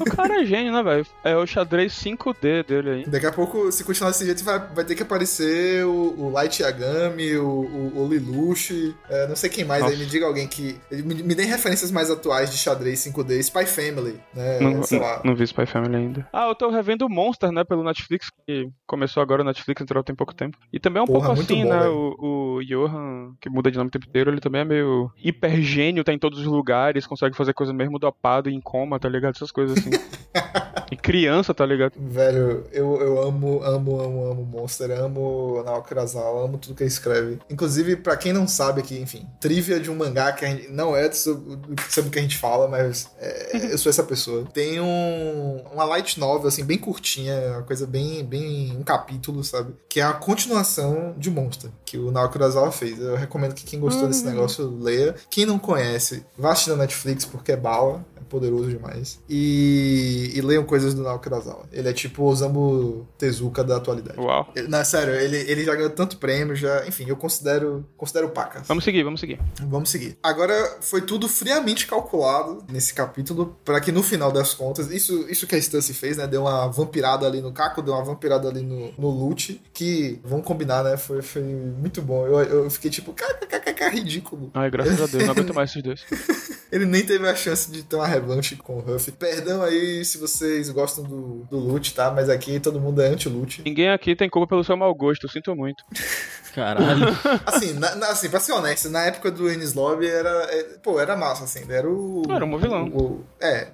O 0.00 0.04
cara 0.04 0.40
é 0.42 0.44
gênio, 0.44 0.72
né, 0.72 0.82
velho? 0.82 1.06
É 1.22 1.36
o 1.36 1.46
xadrez 1.46 1.92
5D 1.92 2.66
dele 2.66 2.90
aí. 2.90 3.06
Daqui 3.06 3.26
a 3.26 3.32
pouco, 3.32 3.70
se 3.70 3.84
continuar 3.84 4.10
desse 4.10 4.24
jeito, 4.24 4.44
vai, 4.44 4.58
vai 4.58 4.84
ter 4.84 4.94
que 4.94 5.02
aparecer 5.02 5.84
o, 5.84 6.14
o 6.18 6.30
Light 6.30 6.62
Yagami, 6.62 7.36
o, 7.36 7.46
o, 7.46 7.98
o 7.98 8.06
Lelouch, 8.06 8.94
é, 9.08 9.26
não 9.28 9.36
sei 9.36 9.50
quem 9.50 9.64
mais 9.64 9.82
Nossa. 9.82 9.94
aí, 9.94 9.98
me 9.98 10.06
diga 10.06 10.26
alguém 10.26 10.46
que. 10.46 10.78
Me, 10.90 11.14
me 11.14 11.34
dê 11.34 11.44
referências 11.44 11.90
mais 11.90 12.10
atuais 12.10 12.50
de 12.50 12.56
xadrez 12.56 13.00
5D, 13.00 13.38
Spy 13.40 13.66
Family, 13.66 14.20
né? 14.34 14.60
Não, 14.60 14.82
sei 14.82 14.98
lá. 14.98 15.20
não, 15.24 15.30
não 15.30 15.34
vi 15.34 15.44
Spy 15.44 15.66
Family 15.66 15.96
ainda. 15.96 16.28
Ah, 16.32 16.48
eu 16.48 16.54
tô 16.54 16.70
revendo 16.70 17.06
o 17.06 17.10
Monster, 17.10 17.52
né, 17.52 17.64
pelo 17.64 17.84
Netflix, 17.84 18.30
que 18.46 18.68
começou 18.86 19.22
agora 19.22 19.42
o 19.42 19.44
Netflix, 19.44 19.82
entrou 19.82 20.02
tem 20.02 20.14
pouco 20.14 20.34
tempo. 20.34 20.58
E 20.72 20.78
também 20.78 21.00
é 21.00 21.02
um 21.02 21.06
Porra, 21.06 21.26
pouco 21.26 21.42
assim, 21.42 21.64
bom, 21.64 21.70
né, 21.70 21.88
o, 21.88 22.56
o 22.58 22.64
Johan, 22.64 23.34
que 23.40 23.48
muda 23.48 23.70
de 23.70 23.78
nome 23.78 23.88
o 23.88 23.90
tempo 23.90 24.06
inteiro, 24.06 24.30
ele 24.30 24.40
também 24.40 24.62
é 24.62 24.64
meio 24.64 25.10
hiper 25.22 25.60
gênio, 25.60 26.04
tá 26.04 26.12
em 26.12 26.18
todos 26.18 26.38
os 26.38 26.46
lugares, 26.46 27.06
consegue 27.06 27.36
fazer 27.36 27.52
coisa 27.52 27.72
mesmo 27.72 27.98
dopado, 27.98 28.48
em 28.48 28.60
coma, 28.60 28.98
tá 28.98 29.08
ligado? 29.08 29.34
Essas 29.34 29.50
coisas 29.50 29.73
assim. 29.74 29.90
e 30.90 30.96
criança, 30.96 31.54
tá 31.54 31.64
ligado? 31.64 31.92
Velho, 31.96 32.64
eu, 32.72 33.00
eu 33.00 33.22
amo, 33.22 33.62
amo, 33.62 34.00
amo, 34.00 34.30
amo 34.30 34.44
Monster, 34.44 34.90
amo 34.92 35.62
Naoki 35.64 35.92
Urasawa, 35.92 36.44
amo 36.44 36.58
tudo 36.58 36.74
que 36.74 36.82
ele 36.82 36.88
escreve. 36.88 37.38
Inclusive, 37.50 37.96
pra 37.96 38.16
quem 38.16 38.32
não 38.32 38.46
sabe 38.46 38.80
aqui, 38.80 38.98
enfim, 38.98 39.26
trivia 39.40 39.78
de 39.80 39.90
um 39.90 39.96
mangá 39.96 40.32
que 40.32 40.44
a 40.44 40.48
gente, 40.48 40.68
não 40.70 40.96
é 40.96 41.10
sobre, 41.12 41.82
sobre 41.88 42.08
o 42.08 42.12
que 42.12 42.18
a 42.18 42.22
gente 42.22 42.38
fala, 42.38 42.68
mas 42.68 43.10
é, 43.18 43.72
eu 43.72 43.78
sou 43.78 43.90
essa 43.90 44.02
pessoa. 44.02 44.44
Tem 44.52 44.80
um, 44.80 45.64
uma 45.72 45.84
light 45.84 46.18
novel, 46.18 46.48
assim, 46.48 46.64
bem 46.64 46.78
curtinha, 46.78 47.34
uma 47.52 47.62
coisa 47.62 47.86
bem, 47.86 48.24
bem, 48.24 48.76
um 48.76 48.82
capítulo, 48.82 49.42
sabe? 49.44 49.74
Que 49.88 50.00
é 50.00 50.04
a 50.04 50.12
continuação 50.12 51.14
de 51.16 51.30
Monster, 51.30 51.70
que 51.84 51.98
o 51.98 52.10
Naoki 52.10 52.36
Urasawa 52.36 52.72
fez. 52.72 52.98
Eu 52.98 53.16
recomendo 53.16 53.54
que 53.54 53.64
quem 53.64 53.80
gostou 53.80 54.08
desse 54.08 54.24
negócio 54.24 54.68
leia. 54.80 55.14
Quem 55.30 55.46
não 55.46 55.58
conhece, 55.58 56.24
vá 56.36 56.52
assistir 56.52 56.70
na 56.70 56.76
Netflix, 56.76 57.24
porque 57.24 57.52
é 57.52 57.56
bala, 57.56 58.04
poderoso 58.34 58.68
demais. 58.68 59.20
E, 59.28 60.32
e 60.34 60.40
leiam 60.40 60.64
coisas 60.64 60.92
do 60.92 61.02
Urasawa. 61.02 61.66
Ele 61.72 61.88
é 61.88 61.92
tipo 61.92 62.22
o 62.22 62.26
Osamu 62.26 63.06
Tezuka 63.16 63.62
da 63.62 63.76
atualidade. 63.76 64.18
Uau. 64.18 64.50
Ele- 64.56 64.66
Não, 64.66 64.78
é 64.78 64.84
sério, 64.84 65.14
ele, 65.14 65.36
ele 65.36 65.62
já 65.64 65.72
ganhou 65.74 65.90
tanto 65.90 66.16
prêmio, 66.16 66.56
já. 66.56 66.84
Enfim, 66.88 67.04
eu 67.06 67.16
considero, 67.16 67.86
considero 67.96 68.28
paca. 68.30 68.62
Vamos 68.66 68.82
seguir, 68.82 69.04
vamos 69.04 69.20
seguir. 69.20 69.38
Vamos 69.68 69.88
seguir. 69.88 70.18
Agora, 70.20 70.78
foi 70.80 71.00
tudo 71.02 71.28
friamente 71.28 71.86
calculado 71.86 72.64
nesse 72.68 72.92
capítulo, 72.92 73.56
para 73.64 73.80
que 73.80 73.92
no 73.92 74.02
final 74.02 74.32
das 74.32 74.52
contas, 74.52 74.90
isso, 74.90 75.26
isso 75.30 75.46
que 75.46 75.54
a 75.54 75.62
Stussy 75.62 75.94
fez, 75.94 76.16
né? 76.16 76.26
Deu 76.26 76.42
uma 76.42 76.66
vampirada 76.66 77.24
ali 77.26 77.40
no 77.40 77.52
Caco, 77.52 77.80
deu 77.82 77.94
uma 77.94 78.02
vampirada 78.04 78.48
ali 78.48 78.62
no, 78.62 78.92
no 78.98 79.10
Lute, 79.10 79.62
que, 79.72 80.18
vamos 80.24 80.44
combinar, 80.44 80.82
né? 80.82 80.96
Foi, 80.96 81.22
foi 81.22 81.42
muito 81.42 82.02
bom. 82.02 82.26
Eu, 82.26 82.40
eu 82.64 82.70
fiquei 82.70 82.90
tipo, 82.90 83.12
kkkk, 83.12 83.90
ridículo. 83.90 84.50
Ai, 84.54 84.68
graças 84.70 85.00
a 85.00 85.06
Deus, 85.06 85.24
não 85.24 85.30
aguento 85.30 85.52
mais 85.54 85.70
esses 85.70 85.82
dois. 85.82 86.04
Ele 86.74 86.86
nem 86.86 87.04
teve 87.06 87.28
a 87.28 87.36
chance 87.36 87.70
de 87.70 87.84
ter 87.84 87.94
uma 87.94 88.06
revanche 88.06 88.56
com 88.56 88.74
o 88.78 88.80
Ruff. 88.80 89.12
Perdão 89.12 89.62
aí 89.62 90.04
se 90.04 90.18
vocês 90.18 90.68
gostam 90.70 91.04
do, 91.04 91.46
do 91.48 91.56
Lute, 91.56 91.94
tá? 91.94 92.10
Mas 92.10 92.28
aqui 92.28 92.58
todo 92.58 92.80
mundo 92.80 93.00
é 93.00 93.06
anti-Lute. 93.06 93.62
Ninguém 93.64 93.90
aqui 93.90 94.16
tem 94.16 94.28
culpa 94.28 94.48
pelo 94.48 94.64
seu 94.64 94.76
mau 94.76 94.92
gosto, 94.92 95.24
eu 95.26 95.30
sinto 95.30 95.54
muito. 95.54 95.84
Caralho. 96.52 97.06
Assim, 97.46 97.72
na, 97.74 97.94
na- 97.96 98.08
assim, 98.08 98.28
pra 98.28 98.38
ser 98.40 98.52
honesto, 98.52 98.88
na 98.88 99.04
época 99.06 99.30
do 99.30 99.48
Enis 99.50 99.74
Lobby 99.74 100.06
era. 100.08 100.28
é, 100.50 100.62
pô, 100.82 101.00
era 101.00 101.16
massa, 101.16 101.44
assim. 101.44 101.64
Era 101.68 101.88
o. 101.88 102.22
Era 102.28 102.44
um 102.44 102.56
vilão. 102.58 102.86
o- 102.88 103.24
é. 103.40 103.68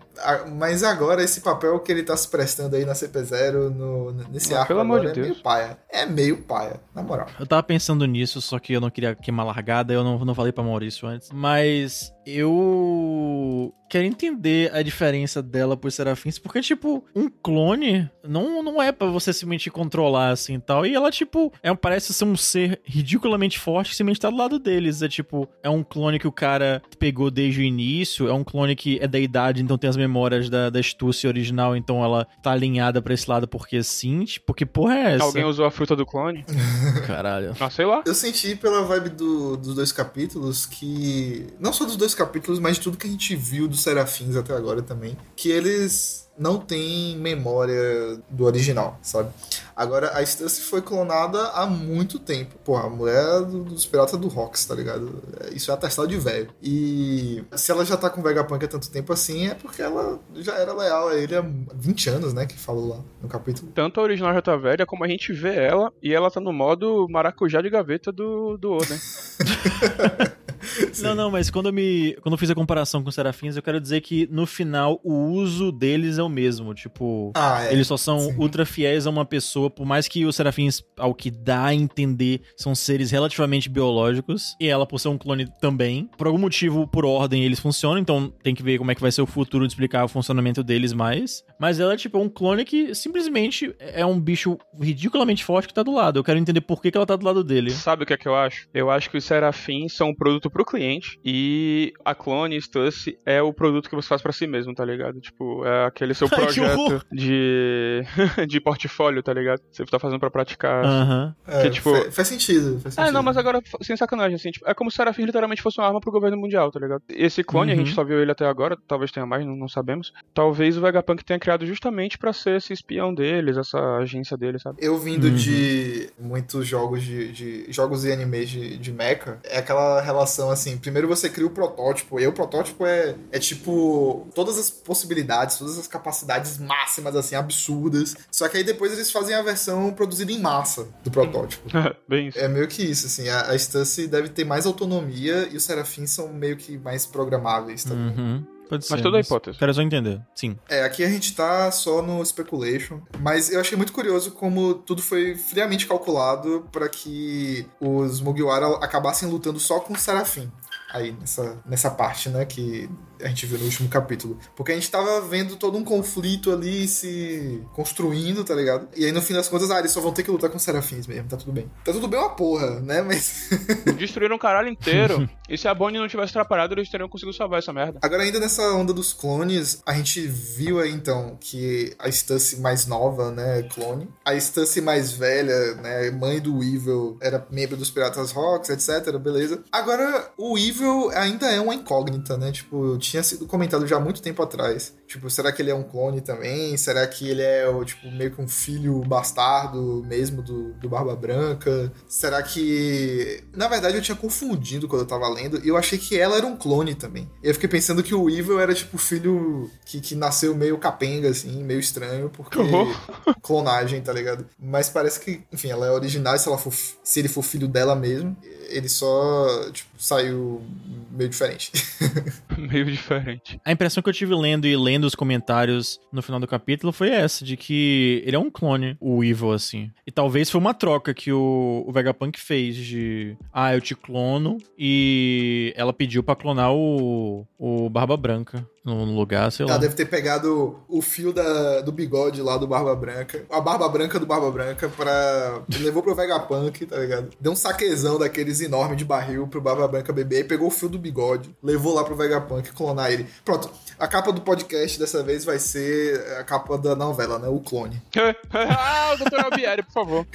Mas 0.56 0.82
agora 0.82 1.22
esse 1.22 1.40
papel 1.40 1.78
que 1.80 1.90
ele 1.92 2.02
tá 2.02 2.16
se 2.16 2.28
prestando 2.28 2.76
aí 2.76 2.84
na 2.84 2.92
CP0, 2.92 3.70
no, 3.70 4.12
nesse 4.30 4.54
Ah, 4.54 4.58
arco 4.60 4.68
pelo 4.68 4.80
amor 4.80 5.00
de 5.00 5.06
é 5.08 5.12
Deus. 5.12 5.28
meio 5.28 5.42
paia. 5.42 5.78
É 5.90 6.06
meio 6.06 6.42
paia, 6.42 6.80
na 6.94 7.02
moral. 7.02 7.26
Eu 7.38 7.46
tava 7.46 7.62
pensando 7.62 8.04
nisso, 8.06 8.40
só 8.40 8.58
que 8.58 8.72
eu 8.72 8.80
não 8.80 8.90
queria 8.90 9.14
queimar 9.14 9.46
largada, 9.46 9.92
eu 9.92 10.02
não, 10.04 10.24
não 10.24 10.34
falei 10.34 10.52
pra 10.52 10.62
Maurício 10.64 11.06
antes. 11.08 11.30
Mas 11.32 12.12
eu 12.24 13.74
quero 13.88 14.06
entender 14.06 14.72
a 14.74 14.82
diferença 14.82 15.42
dela 15.42 15.76
pros 15.76 15.94
serafins, 15.94 16.38
porque, 16.38 16.60
tipo, 16.60 17.04
um 17.14 17.28
clone 17.28 18.08
não, 18.22 18.62
não 18.62 18.80
é 18.80 18.92
pra 18.92 19.08
você 19.08 19.32
simplesmente 19.32 19.70
controlar 19.70 20.30
assim 20.30 20.54
e 20.54 20.60
tal. 20.60 20.86
E 20.86 20.94
ela, 20.94 21.10
tipo, 21.10 21.52
é, 21.62 21.74
parece 21.74 22.12
ser 22.14 22.24
um 22.24 22.36
ser 22.36 22.80
ridiculamente 22.84 23.58
forte 23.58 23.90
que 23.90 23.96
simplesmente 23.96 24.20
tá 24.20 24.30
do 24.30 24.36
lado 24.36 24.58
deles. 24.58 25.02
É 25.02 25.08
tipo, 25.08 25.48
é 25.62 25.68
um 25.68 25.82
clone 25.82 26.18
que 26.20 26.28
o 26.28 26.32
cara 26.32 26.80
pegou 26.98 27.30
desde 27.30 27.60
o 27.60 27.64
início, 27.64 28.28
é 28.28 28.32
um 28.32 28.44
clone 28.44 28.76
que 28.76 28.98
é 29.02 29.08
da 29.08 29.18
idade, 29.18 29.62
então 29.62 29.76
tem 29.76 29.90
as 29.90 29.96
memórias 30.10 30.50
da, 30.50 30.68
da 30.70 30.80
astúcia 30.80 31.28
original, 31.28 31.76
então 31.76 32.02
ela 32.04 32.26
tá 32.42 32.50
alinhada 32.50 33.00
pra 33.00 33.14
esse 33.14 33.30
lado 33.30 33.46
porque 33.46 33.82
sim. 33.82 34.24
Tipo, 34.24 34.52
que 34.52 34.66
porra 34.66 34.94
é 34.94 35.14
essa? 35.14 35.24
Alguém 35.24 35.44
usou 35.44 35.64
a 35.64 35.70
fruta 35.70 35.94
do 35.94 36.04
clone? 36.04 36.44
Caralho. 37.06 37.54
Ah, 37.60 37.70
sei 37.70 37.86
lá. 37.86 38.02
Eu 38.04 38.14
senti 38.14 38.54
pela 38.56 38.82
vibe 38.84 39.10
do- 39.10 39.56
dos 39.56 39.74
dois 39.74 39.92
capítulos 39.92 40.66
que. 40.66 41.46
Não 41.60 41.72
só 41.72 41.84
dos 41.84 41.96
dois 41.96 42.14
capítulos, 42.14 42.58
mas 42.58 42.76
de 42.76 42.82
tudo 42.82 42.96
que 42.98 43.06
a 43.06 43.10
gente 43.10 43.34
viu 43.36 43.68
dos 43.68 43.82
Serafins 43.82 44.36
até 44.36 44.54
agora 44.54 44.82
também. 44.82 45.16
Que 45.36 45.50
eles 45.50 46.28
não 46.40 46.58
têm 46.58 47.16
memória 47.18 48.18
do 48.30 48.44
original, 48.44 48.98
sabe? 49.02 49.28
Agora, 49.76 50.10
a 50.18 50.24
Stussy 50.24 50.62
foi 50.62 50.82
clonada 50.82 51.38
há 51.50 51.66
muito 51.66 52.18
tempo. 52.18 52.54
Porra, 52.64 52.86
a 52.86 52.90
mulher 52.90 53.42
do- 53.42 53.64
dos 53.64 53.84
piratas 53.86 54.18
do 54.18 54.26
Rox, 54.28 54.64
tá 54.64 54.74
ligado? 54.74 55.22
É, 55.40 55.54
Isso 55.54 55.70
é 55.70 55.74
atestado 55.74 56.08
de 56.08 56.16
velho. 56.18 56.48
E 56.62 57.44
se 57.56 57.70
ela 57.70 57.84
já 57.84 57.96
tá 57.96 58.08
com 58.10 58.20
o 58.20 58.24
Vegapunk 58.24 58.64
há 58.64 58.68
tanto 58.68 58.90
tempo 58.90 59.12
assim, 59.12 59.48
é 59.48 59.54
porque 59.54 59.80
ela 59.82 60.18
já 60.36 60.54
era 60.56 60.72
leal 60.74 61.08
a 61.08 61.14
ele 61.14 61.34
há 61.36 61.44
20 61.74 62.08
anos, 62.10 62.32
né? 62.34 62.46
Que 62.46 62.58
falou 62.58 62.88
lá 62.88 62.98
no 63.22 63.28
capítulo. 63.28 63.70
Tanto 63.74 64.00
a 64.00 64.02
original 64.02 64.34
já 64.34 64.42
tá 64.42 64.56
velha, 64.56 64.84
como 64.86 65.04
a 65.04 65.08
gente 65.08 65.32
vê 65.32 65.54
ela, 65.56 65.92
e 66.02 66.12
ela 66.14 66.30
tá 66.30 66.40
no 66.40 66.52
modo 66.52 67.06
maracujá 67.10 67.60
de 67.62 67.70
gaveta 67.70 68.10
do, 68.10 68.56
do 68.58 68.72
Oden. 68.72 68.98
Não, 71.02 71.14
não, 71.14 71.30
mas 71.30 71.50
quando 71.50 71.66
eu 71.66 71.72
me. 71.72 72.14
Quando 72.20 72.34
eu 72.34 72.38
fiz 72.38 72.50
a 72.50 72.54
comparação 72.54 73.02
com 73.02 73.08
os 73.08 73.14
serafins, 73.14 73.56
eu 73.56 73.62
quero 73.62 73.80
dizer 73.80 74.00
que 74.00 74.28
no 74.30 74.46
final 74.46 75.00
o 75.02 75.14
uso 75.14 75.72
deles 75.72 76.18
é 76.18 76.22
o 76.22 76.28
mesmo. 76.28 76.74
Tipo. 76.74 77.32
Ah, 77.34 77.64
é. 77.64 77.72
Eles 77.72 77.86
só 77.86 77.96
são 77.96 78.20
sim. 78.20 78.34
ultra 78.38 78.66
fiéis 78.66 79.06
a 79.06 79.10
uma 79.10 79.24
pessoa, 79.24 79.70
por 79.70 79.86
mais 79.86 80.08
que 80.08 80.24
os 80.24 80.36
serafins, 80.36 80.82
ao 80.98 81.14
que 81.14 81.30
dá 81.30 81.66
a 81.66 81.74
entender, 81.74 82.42
são 82.56 82.74
seres 82.74 83.10
relativamente 83.10 83.68
biológicos. 83.68 84.56
E 84.60 84.68
ela, 84.68 84.86
por 84.86 84.98
ser 84.98 85.08
um 85.08 85.18
clone 85.18 85.46
também. 85.60 86.08
Por 86.16 86.26
algum 86.26 86.38
motivo, 86.38 86.86
por 86.86 87.04
ordem, 87.04 87.44
eles 87.44 87.60
funcionam. 87.60 87.98
Então 87.98 88.32
tem 88.42 88.54
que 88.54 88.62
ver 88.62 88.78
como 88.78 88.90
é 88.90 88.94
que 88.94 89.00
vai 89.00 89.12
ser 89.12 89.22
o 89.22 89.26
futuro 89.26 89.66
de 89.66 89.72
explicar 89.72 90.04
o 90.04 90.08
funcionamento 90.08 90.62
deles 90.62 90.92
mais. 90.92 91.44
Mas 91.58 91.80
ela 91.80 91.94
é 91.94 91.96
tipo 91.96 92.18
um 92.18 92.28
clone 92.28 92.64
que 92.64 92.94
simplesmente 92.94 93.74
é 93.78 94.04
um 94.04 94.20
bicho 94.20 94.58
ridiculamente 94.80 95.44
forte 95.44 95.68
que 95.68 95.74
tá 95.74 95.82
do 95.82 95.92
lado. 95.92 96.18
Eu 96.18 96.24
quero 96.24 96.38
entender 96.38 96.60
por 96.60 96.82
que, 96.82 96.90
que 96.90 96.96
ela 96.96 97.06
tá 97.06 97.16
do 97.16 97.24
lado 97.24 97.42
dele. 97.42 97.70
Sabe 97.70 98.02
o 98.02 98.06
que 98.06 98.12
é 98.12 98.16
que 98.16 98.28
eu 98.28 98.34
acho? 98.34 98.68
Eu 98.74 98.90
acho 98.90 99.10
que 99.10 99.16
os 99.16 99.24
serafins 99.24 99.92
são 99.92 100.10
um 100.10 100.14
produto 100.14 100.49
pro 100.50 100.64
cliente. 100.64 101.18
E 101.24 101.92
a 102.04 102.14
clone 102.14 102.60
Stussy 102.60 103.18
é 103.24 103.40
o 103.42 103.52
produto 103.52 103.88
que 103.88 103.94
você 103.96 104.08
faz 104.08 104.20
para 104.22 104.32
si 104.32 104.46
mesmo, 104.46 104.74
tá 104.74 104.84
ligado? 104.84 105.20
Tipo, 105.20 105.64
é 105.64 105.86
aquele 105.86 106.14
seu 106.14 106.28
projeto 106.30 107.04
de, 107.12 108.02
de 108.48 108.60
portfólio, 108.60 109.22
tá 109.22 109.32
ligado? 109.32 109.60
Você 109.70 109.84
tá 109.86 109.98
fazendo 109.98 110.20
para 110.20 110.30
praticar. 110.30 110.84
Aham. 110.84 111.34
É, 111.46 111.62
Que, 111.62 111.70
tipo- 111.70 111.94
fa- 111.94 112.10
faz 112.10 112.28
sentido. 112.28 112.80
Faz 112.80 112.96
É, 112.96 113.00
sentido. 113.02 113.14
não, 113.14 113.22
mas 113.22 113.36
agora, 113.36 113.60
sem 113.82 113.96
sacanagem, 113.96 114.34
assim, 114.36 114.50
tipo, 114.50 114.68
é 114.68 114.74
como 114.74 114.90
se 114.90 114.94
o 114.94 114.98
Serafim 114.98 115.24
literalmente 115.24 115.62
fosse 115.62 115.80
uma 115.80 115.86
arma 115.86 116.00
pro 116.00 116.12
governo 116.12 116.36
mundial, 116.36 116.70
tá 116.70 116.78
ligado? 116.80 117.02
Esse 117.08 117.42
clone, 117.42 117.72
a 117.72 117.74
Uhum. 117.74 117.80
gente 117.84 117.94
só 117.94 118.04
viu 118.04 118.20
ele 118.20 118.30
até 118.30 118.46
agora, 118.46 118.76
talvez 118.86 119.10
tenha 119.10 119.26
mais, 119.26 119.44
não, 119.46 119.56
não 119.56 119.68
sabemos. 119.68 120.12
Talvez 120.34 120.76
o 120.76 120.80
Vegapunk 120.80 121.24
tenha 121.24 121.38
criado 121.38 121.64
justamente 121.66 122.18
pra 122.18 122.32
ser 122.32 122.56
esse 122.56 122.72
espião 122.72 123.14
deles, 123.14 123.56
essa 123.56 123.78
agência 123.98 124.36
deles, 124.36 124.62
sabe? 124.62 124.78
Eu 124.80 124.98
vindo 124.98 125.24
Uhum. 125.28 125.34
de 125.34 126.10
muitos 126.18 126.66
jogos 126.66 127.02
de, 127.02 127.32
de- 127.32 127.72
jogos 127.72 128.04
e 128.04 128.12
animes 128.12 128.48
de, 128.50 128.76
de 128.78 128.92
mecha, 128.92 129.38
é 129.44 129.58
aquela 129.58 130.00
relação 130.00 130.39
assim, 130.48 130.78
primeiro 130.78 131.08
você 131.08 131.28
cria 131.28 131.46
o 131.46 131.50
protótipo, 131.50 132.20
e 132.20 132.26
o 132.26 132.32
protótipo 132.32 132.86
é, 132.86 133.16
é 133.32 133.38
tipo 133.40 134.28
todas 134.32 134.56
as 134.56 134.70
possibilidades, 134.70 135.58
todas 135.58 135.76
as 135.76 135.88
capacidades 135.88 136.58
máximas 136.58 137.16
assim, 137.16 137.34
absurdas. 137.34 138.16
Só 138.30 138.48
que 138.48 138.58
aí 138.58 138.62
depois 138.62 138.92
eles 138.92 139.10
fazem 139.10 139.34
a 139.34 139.42
versão 139.42 139.92
produzida 139.92 140.30
em 140.30 140.38
massa 140.38 140.86
do 141.02 141.10
protótipo. 141.10 141.68
Bem 142.08 142.28
isso. 142.28 142.38
É 142.38 142.46
meio 142.46 142.68
que 142.68 142.82
isso, 142.82 143.06
assim, 143.06 143.28
a, 143.28 143.50
a 143.50 143.58
Stussy 143.58 144.06
deve 144.06 144.28
ter 144.28 144.44
mais 144.44 144.66
autonomia 144.66 145.48
e 145.50 145.56
os 145.56 145.64
Serafins 145.64 146.10
são 146.10 146.32
meio 146.32 146.56
que 146.56 146.78
mais 146.78 147.04
programáveis, 147.04 147.84
tá? 147.84 147.94
Uhum. 147.94 148.44
Pode 148.70 148.86
ser. 148.86 148.92
Mas 148.92 149.02
toda 149.02 149.16
a 149.16 149.20
hipótese. 149.20 149.58
Quero 149.58 149.74
só 149.74 149.82
entender. 149.82 150.22
Sim. 150.32 150.56
É, 150.68 150.84
aqui 150.84 151.02
a 151.02 151.08
gente 151.08 151.34
tá 151.34 151.70
só 151.72 152.00
no 152.00 152.24
speculation, 152.24 153.00
mas 153.18 153.50
eu 153.50 153.60
achei 153.60 153.76
muito 153.76 153.92
curioso 153.92 154.30
como 154.30 154.74
tudo 154.74 155.02
foi 155.02 155.34
friamente 155.34 155.88
calculado 155.88 156.68
para 156.70 156.88
que 156.88 157.66
os 157.80 158.20
Mugiwara 158.20 158.68
acabassem 158.76 159.28
lutando 159.28 159.58
só 159.58 159.80
com 159.80 159.92
o 159.92 159.98
Serafim. 159.98 160.50
Aí, 160.92 161.12
nessa, 161.12 161.58
nessa 161.66 161.90
parte, 161.90 162.28
né, 162.28 162.44
que 162.44 162.88
a 163.22 163.28
gente 163.28 163.46
viu 163.46 163.58
no 163.58 163.64
último 163.64 163.88
capítulo. 163.88 164.38
Porque 164.56 164.72
a 164.72 164.74
gente 164.74 164.90
tava 164.90 165.20
vendo 165.22 165.56
todo 165.56 165.76
um 165.76 165.84
conflito 165.84 166.52
ali 166.52 166.86
se 166.88 167.62
construindo, 167.74 168.44
tá 168.44 168.54
ligado? 168.54 168.88
E 168.96 169.04
aí, 169.04 169.12
no 169.12 169.22
fim 169.22 169.34
das 169.34 169.48
contas, 169.48 169.70
ah, 169.70 169.78
eles 169.78 169.90
só 169.90 170.00
vão 170.00 170.12
ter 170.12 170.22
que 170.22 170.30
lutar 170.30 170.50
com 170.50 170.56
os 170.56 170.62
Serafins 170.62 171.06
mesmo, 171.06 171.28
tá 171.28 171.36
tudo 171.36 171.52
bem. 171.52 171.70
Tá 171.84 171.92
tudo 171.92 172.08
bem 172.08 172.18
uma 172.18 172.30
porra, 172.30 172.80
né, 172.80 173.02
mas... 173.02 173.50
Destruíram 173.96 174.36
o 174.36 174.38
caralho 174.38 174.68
inteiro. 174.68 175.28
e 175.48 175.56
se 175.56 175.68
a 175.68 175.74
Bonnie 175.74 176.00
não 176.00 176.08
tivesse 176.08 176.30
atrapalhado, 176.30 176.74
eles 176.74 176.88
teriam 176.88 177.08
conseguido 177.08 177.36
salvar 177.36 177.58
essa 177.58 177.72
merda. 177.72 177.98
Agora, 178.02 178.22
ainda 178.22 178.40
nessa 178.40 178.62
onda 178.74 178.92
dos 178.92 179.12
clones, 179.12 179.82
a 179.86 179.94
gente 179.94 180.20
viu 180.26 180.80
aí 180.80 180.90
então 180.90 181.36
que 181.40 181.94
a 181.98 182.10
Stussy 182.10 182.60
mais 182.60 182.86
nova, 182.86 183.30
né, 183.30 183.62
clone. 183.62 184.08
A 184.24 184.38
Stussy 184.38 184.80
mais 184.80 185.12
velha, 185.12 185.74
né, 185.76 186.10
mãe 186.10 186.40
do 186.40 186.62
Evil, 186.62 187.18
era 187.20 187.46
membro 187.50 187.76
dos 187.76 187.90
Piratas 187.90 188.32
Rocks, 188.32 188.70
etc, 188.70 189.16
beleza. 189.18 189.62
Agora, 189.70 190.30
o 190.36 190.58
Evil 190.58 191.10
ainda 191.10 191.50
é 191.50 191.60
uma 191.60 191.74
incógnita, 191.74 192.36
né? 192.36 192.52
Tipo, 192.52 192.98
tinha 193.10 193.22
sido 193.22 193.46
comentado 193.46 193.86
já 193.86 193.96
há 193.96 194.00
muito 194.00 194.22
tempo 194.22 194.42
atrás. 194.42 194.94
Tipo, 195.06 195.28
será 195.28 195.50
que 195.50 195.60
ele 195.60 195.70
é 195.70 195.74
um 195.74 195.82
clone 195.82 196.20
também? 196.20 196.76
Será 196.76 197.06
que 197.06 197.28
ele 197.28 197.42
é, 197.42 197.68
o, 197.68 197.84
tipo, 197.84 198.10
meio 198.10 198.30
que 198.30 198.40
um 198.40 198.48
filho 198.48 199.00
bastardo 199.00 200.04
mesmo 200.06 200.42
do, 200.42 200.72
do 200.74 200.88
Barba 200.88 201.16
Branca? 201.16 201.92
Será 202.08 202.42
que... 202.42 203.42
Na 203.54 203.66
verdade, 203.68 203.96
eu 203.96 204.02
tinha 204.02 204.16
confundido 204.16 204.86
quando 204.86 205.02
eu 205.02 205.08
tava 205.08 205.28
lendo 205.28 205.60
e 205.64 205.68
eu 205.68 205.76
achei 205.76 205.98
que 205.98 206.18
ela 206.18 206.36
era 206.36 206.46
um 206.46 206.56
clone 206.56 206.94
também. 206.94 207.28
Eu 207.42 207.52
fiquei 207.54 207.68
pensando 207.68 208.02
que 208.02 208.14
o 208.14 208.30
Evil 208.30 208.60
era, 208.60 208.72
tipo, 208.72 208.96
filho 208.96 209.68
que, 209.84 210.00
que 210.00 210.14
nasceu 210.14 210.54
meio 210.54 210.78
capenga, 210.78 211.28
assim, 211.28 211.62
meio 211.64 211.80
estranho, 211.80 212.30
porque... 212.30 212.56
Que 212.56 212.62
horror. 212.62 212.96
clonagem, 213.42 214.00
tá 214.00 214.12
ligado? 214.12 214.46
Mas 214.58 214.88
parece 214.88 215.18
que, 215.20 215.42
enfim, 215.52 215.68
ela 215.68 215.86
é 215.86 215.90
original 215.90 216.38
se, 216.38 216.48
ela 216.48 216.58
for, 216.58 216.72
se 217.02 217.18
ele 217.18 217.28
for 217.28 217.42
filho 217.42 217.66
dela 217.66 217.96
mesmo. 217.96 218.36
Ele 218.68 218.88
só, 218.88 219.68
tipo, 219.72 219.90
saiu 219.98 220.62
meio 221.10 221.28
diferente. 221.28 221.72
Meio 222.56 222.84
diferente. 222.84 223.60
A 223.64 223.72
impressão 223.72 224.02
que 224.02 224.08
eu 224.08 224.12
tive 224.12 224.34
lendo 224.34 224.66
e 224.66 224.76
lendo 224.76 225.04
os 225.04 225.14
comentários 225.14 225.98
no 226.12 226.22
final 226.22 226.38
do 226.38 226.46
capítulo 226.46 226.92
foi 226.92 227.08
essa, 227.08 227.44
de 227.44 227.56
que 227.56 228.22
ele 228.24 228.36
é 228.36 228.38
um 228.38 228.50
clone, 228.50 228.96
o 229.00 229.24
Evil, 229.24 229.52
assim. 229.52 229.90
E 230.06 230.10
talvez 230.12 230.50
foi 230.50 230.60
uma 230.60 230.74
troca 230.74 231.14
que 231.14 231.32
o, 231.32 231.84
o 231.86 231.92
Vegapunk 231.92 232.38
fez 232.38 232.76
de, 232.76 233.36
ah, 233.52 233.74
eu 233.74 233.80
te 233.80 233.94
clono, 233.94 234.58
e 234.78 235.72
ela 235.76 235.92
pediu 235.92 236.22
pra 236.22 236.36
clonar 236.36 236.72
o, 236.72 237.46
o 237.58 237.88
Barba 237.88 238.16
Branca 238.16 238.66
no, 238.84 239.06
no 239.06 239.14
lugar, 239.14 239.50
sei 239.52 239.66
lá. 239.66 239.72
Ela 239.72 239.80
deve 239.80 239.94
ter 239.94 240.06
pegado 240.06 240.80
o 240.88 241.02
fio 241.02 241.32
da, 241.32 241.80
do 241.80 241.92
bigode 241.92 242.40
lá 242.40 242.56
do 242.56 242.66
Barba 242.66 242.94
Branca, 242.94 243.44
a 243.50 243.60
Barba 243.60 243.88
Branca 243.88 244.18
do 244.18 244.26
Barba 244.26 244.50
Branca, 244.50 244.88
pra. 244.88 245.62
levou 245.80 246.02
pro 246.02 246.14
Vegapunk, 246.14 246.86
tá 246.86 246.96
ligado? 246.96 247.30
Deu 247.40 247.52
um 247.52 247.56
saquezão 247.56 248.18
daqueles 248.18 248.60
enormes 248.60 248.96
de 248.96 249.04
barril 249.04 249.46
pro 249.46 249.60
Barba 249.60 249.86
Branca 249.86 250.12
beber, 250.12 250.46
pegou 250.46 250.68
o 250.68 250.70
fio 250.70 250.88
do 250.88 250.98
bigode, 250.98 251.54
levou 251.62 251.94
lá 251.94 252.04
pro 252.04 252.16
Vegapunk 252.16 252.72
clonar 252.72 253.10
ele. 253.10 253.26
Pronto, 253.44 253.70
a 253.98 254.08
capa 254.08 254.32
do 254.32 254.40
podcast 254.40 254.98
dessa 254.98 255.22
vez 255.22 255.44
vai 255.44 255.58
ser 255.58 256.20
a 256.38 256.44
capa 256.44 256.78
da 256.78 256.94
novela, 256.94 257.38
né? 257.38 257.48
O 257.48 257.60
clone. 257.60 258.00
ah, 258.52 259.14
o 259.14 259.24
Dr. 259.24 259.44
Albieri, 259.44 259.82
por 259.82 259.92
favor. 259.92 260.26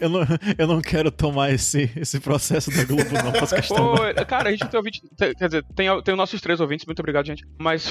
Eu, 0.00 0.08
não, 0.08 0.20
eu 0.58 0.66
não 0.66 0.80
quero 0.80 1.10
tomar 1.10 1.52
esse, 1.52 1.90
esse 1.96 2.20
processo 2.20 2.70
da 2.70 2.84
Globo, 2.84 3.10
não, 3.12 3.32
questão. 3.46 3.94
Pô, 3.94 4.26
cara, 4.26 4.48
a 4.48 4.52
gente 4.52 4.68
tem 4.68 4.78
ouvinte. 4.78 5.02
Quer 5.16 5.46
dizer, 5.46 5.64
tem, 5.74 6.02
tem 6.02 6.14
os 6.14 6.18
nossos 6.18 6.40
três 6.40 6.60
ouvintes, 6.60 6.86
muito 6.86 7.00
obrigado, 7.00 7.26
gente. 7.26 7.46
Mas. 7.62 7.88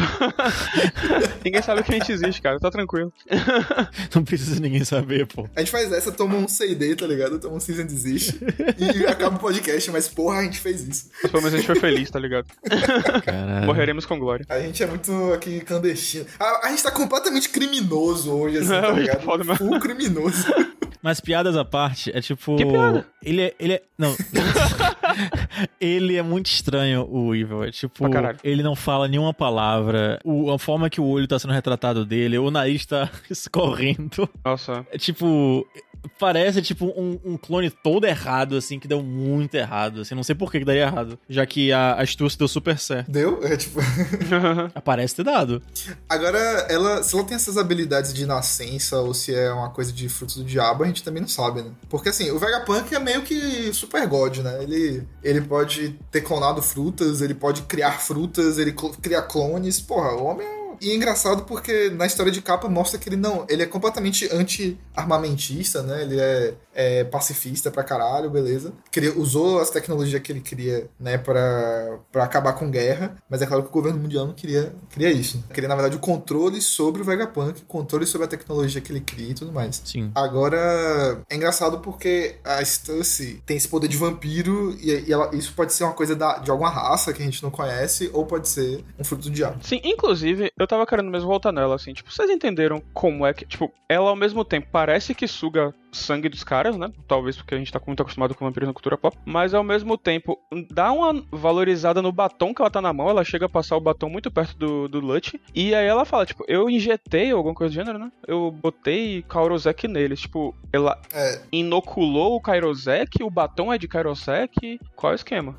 Ninguém 1.44 1.62
sabe 1.62 1.82
que 1.84 1.92
a 1.92 1.98
gente 1.98 2.12
existe, 2.12 2.42
cara. 2.42 2.60
Tá 2.60 2.70
tranquilo. 2.70 3.12
Não 4.14 4.24
precisa 4.24 4.60
ninguém 4.60 4.84
saber, 4.84 5.26
pô. 5.28 5.48
A 5.56 5.60
gente 5.62 5.72
faz 5.72 5.92
essa, 5.92 6.12
toma 6.12 6.36
um 6.38 6.48
CD, 6.48 6.96
tá 6.96 7.08
ligado? 7.08 7.40
Toma 7.40 7.56
um 7.56 7.60
Season 7.60 7.86
Desist 7.86 8.36
e 8.78 9.06
acaba 9.08 9.38
o 9.38 9.40
podcast, 9.40 9.90
mas 9.92 10.08
porra, 10.08 10.40
a 10.40 10.44
gente 10.44 10.60
fez 10.60 10.82
isso. 10.88 11.10
Pelo 11.22 11.38
menos 11.42 11.54
a 11.54 11.58
gente 11.58 11.66
foi 11.68 11.76
feliz, 11.80 12.10
tá 12.12 12.20
ligado? 12.20 12.46
Caralho. 13.26 13.66
Morreremos 13.66 14.06
com 14.06 14.20
glória. 14.20 14.46
A 14.50 14.60
gente 14.60 14.84
é 14.84 14.88
muito 14.88 15.34
aqui 15.34 15.62
clandestino. 15.62 16.26
A, 16.40 16.68
a 16.68 16.70
gente 16.70 16.84
tá 16.84 16.92
completamente 16.92 17.50
criminoso 17.50 18.32
hoje, 18.34 18.58
assim, 18.58 18.68
tá 18.70 18.82
Não, 18.82 19.00
ligado? 19.00 19.22
foda, 19.24 19.44
mas- 19.44 19.58
Full 19.58 19.80
criminoso. 19.80 20.46
Mas 21.04 21.20
piadas 21.20 21.56
à 21.58 21.66
parte, 21.66 22.12
é 22.16 22.22
tipo. 22.22 22.56
Que 22.56 22.66
piada? 22.66 23.06
Ele 23.24 23.42
é. 23.42 23.56
Ele 23.60 23.74
é. 23.74 23.82
Não. 23.98 24.16
ele 25.80 26.16
é 26.16 26.22
muito 26.22 26.48
estranho, 26.48 27.08
o 27.10 27.34
Evil. 27.36 27.64
É 27.64 27.72
tipo. 27.72 28.06
Ele 28.44 28.64
não 28.64 28.76
fala 28.76 29.08
nenhuma 29.08 29.34
palavra. 29.34 30.20
O- 30.24 30.52
a 30.52 30.60
forma 30.60 30.90
que 30.90 31.02
o 31.02 31.06
olho 31.06 31.28
tá 31.28 31.38
sendo 31.40 31.54
retratado 31.54 32.06
dele, 32.06 32.38
o 32.38 32.52
nariz 32.52 32.86
tá 32.86 33.10
escorrendo. 33.30 34.30
Nossa. 34.44 34.86
É 34.92 34.98
tipo. 34.98 35.66
Parece 36.20 36.62
tipo 36.62 36.86
um, 36.88 37.20
um 37.24 37.38
clone 37.38 37.70
todo 37.70 38.06
errado, 38.06 38.56
assim, 38.58 38.80
que 38.80 38.88
deu 38.88 39.02
muito 39.04 39.56
errado. 39.56 40.02
Assim, 40.02 40.16
não 40.16 40.24
sei 40.24 40.36
por 40.36 40.52
que, 40.52 40.60
que 40.60 40.66
daria 40.66 40.84
errado. 40.84 41.18
Já 41.30 41.46
que 41.46 41.72
a 41.72 41.92
a 41.94 42.02
astúcia 42.04 42.38
deu 42.38 42.48
super 42.48 42.78
certo. 42.80 43.12
Deu? 43.12 43.40
É 43.44 43.56
tipo. 43.58 43.80
Parece 44.84 45.16
ter 45.16 45.24
dado. 45.24 45.62
Agora, 46.10 46.38
ela, 46.70 47.04
se 47.04 47.16
ela 47.16 47.24
tem 47.24 47.36
essas 47.36 47.58
habilidades 47.58 48.14
de 48.14 48.26
nascença 48.26 48.98
ou 49.00 49.14
se 49.14 49.34
é 49.34 49.52
uma 49.52 49.70
coisa 49.70 49.92
de 49.92 50.08
frutos 50.10 50.38
do 50.38 50.44
diabo, 50.44 50.84
a 50.84 50.88
gente 50.88 51.04
também 51.04 51.22
não 51.22 51.28
sabe, 51.30 51.62
né? 51.62 51.72
Porque 51.90 52.10
assim, 52.10 52.32
o 52.32 52.40
Vegapunk 52.40 52.94
é 52.94 53.00
meio 53.00 53.22
que 53.24 53.74
super 53.74 54.06
god, 54.08 54.38
né? 54.40 54.64
Ele, 54.64 55.04
ele 55.24 55.42
pode 55.42 56.00
ter 56.10 56.22
clonado 56.22 56.62
frutas, 56.62 57.22
ele 57.22 57.34
pode 57.34 57.64
criar 57.64 58.00
frutas, 58.00 58.58
ele 58.58 58.72
cl- 58.72 58.94
cria 59.02 59.22
clones. 59.22 59.80
Porra, 59.80 60.14
o 60.16 60.26
homem 60.26 60.48
é. 60.48 60.61
E 60.82 60.90
é 60.90 60.96
engraçado 60.96 61.44
porque 61.44 61.92
na 61.92 62.08
história 62.08 62.32
de 62.32 62.42
capa 62.42 62.68
mostra 62.68 62.98
que 62.98 63.08
ele 63.08 63.16
não. 63.16 63.46
Ele 63.48 63.62
é 63.62 63.68
completamente 63.68 64.28
anti-armamentista, 64.34 65.84
né? 65.84 66.02
Ele 66.02 66.20
é, 66.20 66.56
é 66.74 67.04
pacifista 67.04 67.70
pra 67.72 67.84
caralho, 67.84 68.30
beleza. 68.30 68.74
Cria, 68.92 69.14
usou 69.18 69.60
as 69.60 69.70
tecnologias 69.70 70.22
que 70.22 70.32
ele 70.32 70.42
cria, 70.42 70.90
né, 71.00 71.18
pra, 71.18 72.00
pra 72.12 72.24
acabar 72.24 72.54
com 72.54 72.70
guerra. 72.70 73.16
Mas 73.30 73.42
é 73.42 73.46
claro 73.46 73.64
que 73.64 73.70
o 73.70 73.72
governo 73.72 74.00
mundial 74.00 74.26
não 74.26 74.34
queria, 74.34 74.74
queria 74.90 75.12
isso. 75.12 75.44
Queria, 75.54 75.68
na 75.68 75.76
verdade, 75.76 75.96
o 75.96 76.00
controle 76.00 76.62
sobre 76.62 77.02
o 77.02 77.06
Vegapunk, 77.06 77.62
controle 77.68 78.06
sobre 78.06 78.26
a 78.26 78.30
tecnologia 78.30 78.82
que 78.82 78.92
ele 78.92 79.02
cria 79.02 79.32
e 79.32 79.34
tudo 79.34 79.52
mais. 79.52 79.82
Sim. 79.86 80.12
Agora, 80.16 80.58
é 81.30 81.36
engraçado 81.36 81.80
porque 81.80 82.36
a 82.44 82.64
Stussy 82.64 83.42
tem 83.46 83.58
esse 83.58 83.68
poder 83.68 83.88
de 83.88 83.98
vampiro 83.98 84.76
e, 84.80 85.06
e 85.08 85.14
ela- 85.14 85.30
isso 85.36 85.54
pode 85.54 85.74
ser 85.74 85.84
uma 85.84 85.94
coisa 85.94 86.16
da- 86.16 86.38
de 86.40 86.50
alguma 86.52 86.70
raça 86.70 87.14
que 87.14 87.22
a 87.22 87.26
gente 87.26 87.42
não 87.44 87.50
conhece 87.52 88.10
ou 88.14 88.26
pode 88.26 88.48
ser 88.48 88.84
um 89.00 89.04
fruto 89.04 89.24
do 89.30 89.32
diabo. 89.32 89.58
Sim, 89.64 89.82
inclusive, 89.84 90.52
eu 90.58 90.68
tava 90.68 90.86
querendo 90.86 91.10
mesmo 91.12 91.28
voltar 91.28 91.52
nela, 91.52 91.76
assim, 91.76 91.94
tipo, 91.94 92.12
vocês 92.12 92.30
entenderam 92.30 92.82
como 92.94 93.26
é 93.26 93.34
que, 93.34 93.46
tipo, 93.46 93.72
ela 93.90 94.10
ao 94.10 94.16
mesmo 94.16 94.44
tempo 94.46 94.68
parece 94.72 95.14
que 95.14 95.28
suga 95.28 95.74
sangue 95.92 96.30
dos 96.30 96.44
caras, 96.44 96.78
né? 96.78 96.92
Talvez 97.08 97.36
porque 97.38 97.56
a 97.56 97.58
gente 97.58 97.72
tá 97.72 97.80
muito 97.86 98.02
acostumado 98.02 98.36
com 98.36 98.46
vampiros 98.46 98.68
na 98.68 98.74
cultura 98.74 98.98
pop, 98.98 99.18
mas 99.26 99.54
ao 99.54 99.64
mesmo 99.64 99.98
tempo 99.98 100.40
dá 100.70 100.92
uma 100.92 101.24
valorizada 101.32 102.02
no 102.02 102.12
batom 102.12 102.54
que 102.54 102.62
ela 102.62 102.72
tá 102.72 102.82
na 102.82 102.94
mão, 102.94 103.10
ela 103.10 103.24
chega 103.24 103.46
a 103.46 103.50
passar 103.50 103.76
o 103.78 103.82
batom 103.82 104.10
muito 104.10 104.32
perto 104.32 104.58
do, 104.58 104.88
do 104.88 105.00
Lute, 105.00 105.42
e 105.54 105.74
aí 105.76 105.86
ela 105.86 106.06
fala, 106.06 106.26
tipo, 106.26 106.44
eu 106.48 106.70
injetei 106.70 107.32
alguma 107.32 107.54
coisa 107.56 107.72
do 107.72 107.76
gênero, 107.76 108.00
né? 108.00 108.12
Eu 108.28 108.52
botei 108.52 109.24
Kairosek 109.24 109.88
neles, 109.88 110.22
tipo, 110.22 110.56
ela 110.72 111.00
É, 111.14 111.42
inoculou 111.52 112.36
o 112.36 112.42
Kairosek, 112.42 113.24
o 113.24 113.30
batom 113.30 113.74
é 113.74 113.78
de 113.78 113.88
Kairosek, 113.88 114.80
qual 114.96 115.12
é 115.12 115.16
o 115.16 115.18
esquema? 115.18 115.56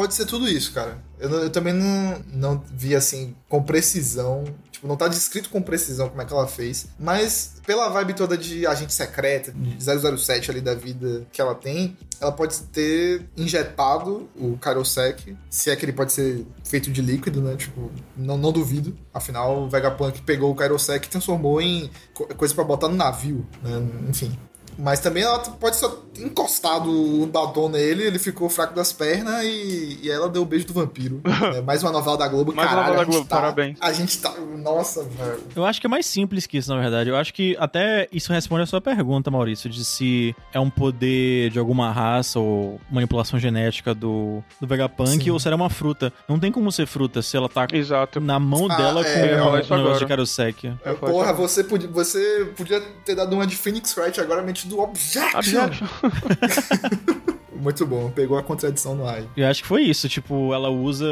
Pode 0.00 0.14
ser 0.14 0.24
tudo 0.24 0.48
isso, 0.48 0.72
cara. 0.72 0.96
Eu, 1.18 1.28
eu 1.30 1.50
também 1.50 1.74
não, 1.74 2.22
não 2.32 2.64
vi 2.72 2.96
assim 2.96 3.34
com 3.50 3.62
precisão. 3.62 4.44
Tipo, 4.70 4.88
não 4.88 4.96
tá 4.96 5.08
descrito 5.08 5.50
com 5.50 5.60
precisão 5.60 6.08
como 6.08 6.22
é 6.22 6.24
que 6.24 6.32
ela 6.32 6.46
fez. 6.46 6.86
Mas 6.98 7.56
pela 7.66 7.86
vibe 7.90 8.14
toda 8.14 8.34
de 8.38 8.66
agente 8.66 8.94
secreta, 8.94 9.52
de 9.52 9.76
007 10.18 10.50
ali 10.50 10.62
da 10.62 10.74
vida 10.74 11.26
que 11.30 11.38
ela 11.38 11.54
tem, 11.54 11.98
ela 12.18 12.32
pode 12.32 12.58
ter 12.72 13.26
injetado 13.36 14.26
o 14.34 14.56
Kairosek. 14.56 15.36
Se 15.50 15.68
é 15.70 15.76
que 15.76 15.84
ele 15.84 15.92
pode 15.92 16.12
ser 16.12 16.46
feito 16.64 16.90
de 16.90 17.02
líquido, 17.02 17.42
né? 17.42 17.54
Tipo, 17.56 17.90
não, 18.16 18.38
não 18.38 18.52
duvido. 18.52 18.96
Afinal, 19.12 19.64
o 19.64 19.68
Vegapunk 19.68 20.22
pegou 20.22 20.50
o 20.50 20.54
Kairosek 20.54 21.06
e 21.06 21.10
transformou 21.10 21.60
em 21.60 21.90
co- 22.14 22.26
coisa 22.34 22.54
pra 22.54 22.64
botar 22.64 22.88
no 22.88 22.96
navio, 22.96 23.46
né? 23.62 23.72
Enfim. 24.08 24.38
Mas 24.78 25.00
também 25.00 25.22
ela 25.22 25.38
pode 25.38 25.76
só 25.76 25.88
ter 26.14 26.22
encostado 26.24 26.90
o 26.90 27.26
batom 27.26 27.68
nele, 27.68 28.04
ele 28.04 28.18
ficou 28.18 28.48
fraco 28.48 28.74
das 28.74 28.92
pernas 28.92 29.44
e, 29.44 29.98
e 30.02 30.10
ela 30.10 30.28
deu 30.28 30.42
o 30.42 30.44
beijo 30.44 30.66
do 30.66 30.72
vampiro. 30.72 31.20
É, 31.50 31.60
mais 31.62 31.82
uma 31.82 31.90
novela 31.90 32.16
da 32.18 32.28
Globo, 32.28 32.54
Mais 32.54 32.68
uma 32.68 32.76
caralho. 32.76 32.96
novela 32.96 33.02
a 33.02 33.04
da 33.04 33.04
gente 33.04 33.12
Globo, 33.14 33.28
tá- 33.28 33.36
parabéns. 33.40 33.78
A 33.80 33.92
gente 33.92 34.18
tá. 34.18 34.34
Nossa, 34.58 35.02
velho. 35.04 35.40
Eu 35.56 35.64
acho 35.64 35.80
que 35.80 35.86
é 35.86 35.90
mais 35.90 36.04
simples 36.06 36.46
que 36.46 36.58
isso, 36.58 36.72
na 36.72 36.80
verdade. 36.80 37.08
Eu 37.10 37.16
acho 37.16 37.32
que 37.34 37.56
até 37.58 38.06
isso 38.12 38.32
responde 38.32 38.62
a 38.62 38.66
sua 38.66 38.80
pergunta, 38.80 39.30
Maurício, 39.30 39.68
de 39.70 39.84
se 39.84 40.34
é 40.52 40.60
um 40.60 40.68
poder 40.70 41.50
de 41.50 41.58
alguma 41.58 41.90
raça 41.90 42.38
ou 42.38 42.80
manipulação 42.90 43.38
genética 43.38 43.94
do, 43.94 44.42
do 44.60 44.66
Vegapunk 44.66 45.24
Sim. 45.24 45.30
ou 45.30 45.40
se 45.40 45.48
era 45.48 45.56
uma 45.56 45.70
fruta. 45.70 46.12
Não 46.28 46.38
tem 46.38 46.52
como 46.52 46.70
ser 46.70 46.86
fruta 46.86 47.22
se 47.22 47.36
ela 47.36 47.48
tá 47.48 47.66
Exato. 47.72 48.20
na 48.20 48.38
mão 48.38 48.66
Ah, 48.70 48.76
dela 48.76 49.00
é, 49.00 49.12
com 49.14 49.18
o 49.20 49.26
negócio 49.26 49.74
agora. 49.74 49.98
de 49.98 50.06
Karosek. 50.06 50.72
Porra, 51.00 51.32
você 51.32 51.64
podia, 51.64 51.88
você 51.88 52.52
podia 52.56 52.80
ter 53.04 53.14
dado 53.14 53.32
uma 53.34 53.46
de 53.46 53.56
Phoenix 53.56 53.96
Wright 53.96 54.20
agora, 54.20 54.42
mente 54.42 54.68
do 54.70 54.80
Objection. 54.80 55.38
Objection. 55.38 55.86
Muito 57.60 57.84
bom, 57.86 58.10
pegou 58.10 58.38
a 58.38 58.42
contradição 58.42 58.94
no 58.94 59.06
ar. 59.06 59.22
Eu 59.36 59.46
acho 59.46 59.60
que 59.60 59.68
foi 59.68 59.82
isso, 59.82 60.08
tipo, 60.08 60.54
ela 60.54 60.70
usa 60.70 61.04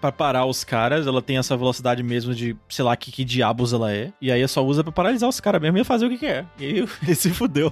pra 0.00 0.10
parar 0.10 0.46
os 0.46 0.64
caras, 0.64 1.06
ela 1.06 1.20
tem 1.20 1.36
essa 1.36 1.54
velocidade 1.58 2.02
mesmo 2.02 2.34
de, 2.34 2.56
sei 2.70 2.82
lá, 2.84 2.96
que, 2.96 3.12
que 3.12 3.22
diabos 3.22 3.74
ela 3.74 3.92
é, 3.92 4.10
e 4.18 4.32
aí 4.32 4.46
só 4.48 4.64
usa 4.64 4.82
pra 4.82 4.90
paralisar 4.92 5.28
os 5.28 5.40
caras 5.40 5.60
mesmo 5.60 5.76
e 5.76 5.84
fazer 5.84 6.06
o 6.06 6.08
que 6.08 6.16
quer. 6.16 6.46
E 6.58 6.64
aí 6.64 6.78
ele 6.78 6.88
se 7.14 7.28
fudeu. 7.30 7.70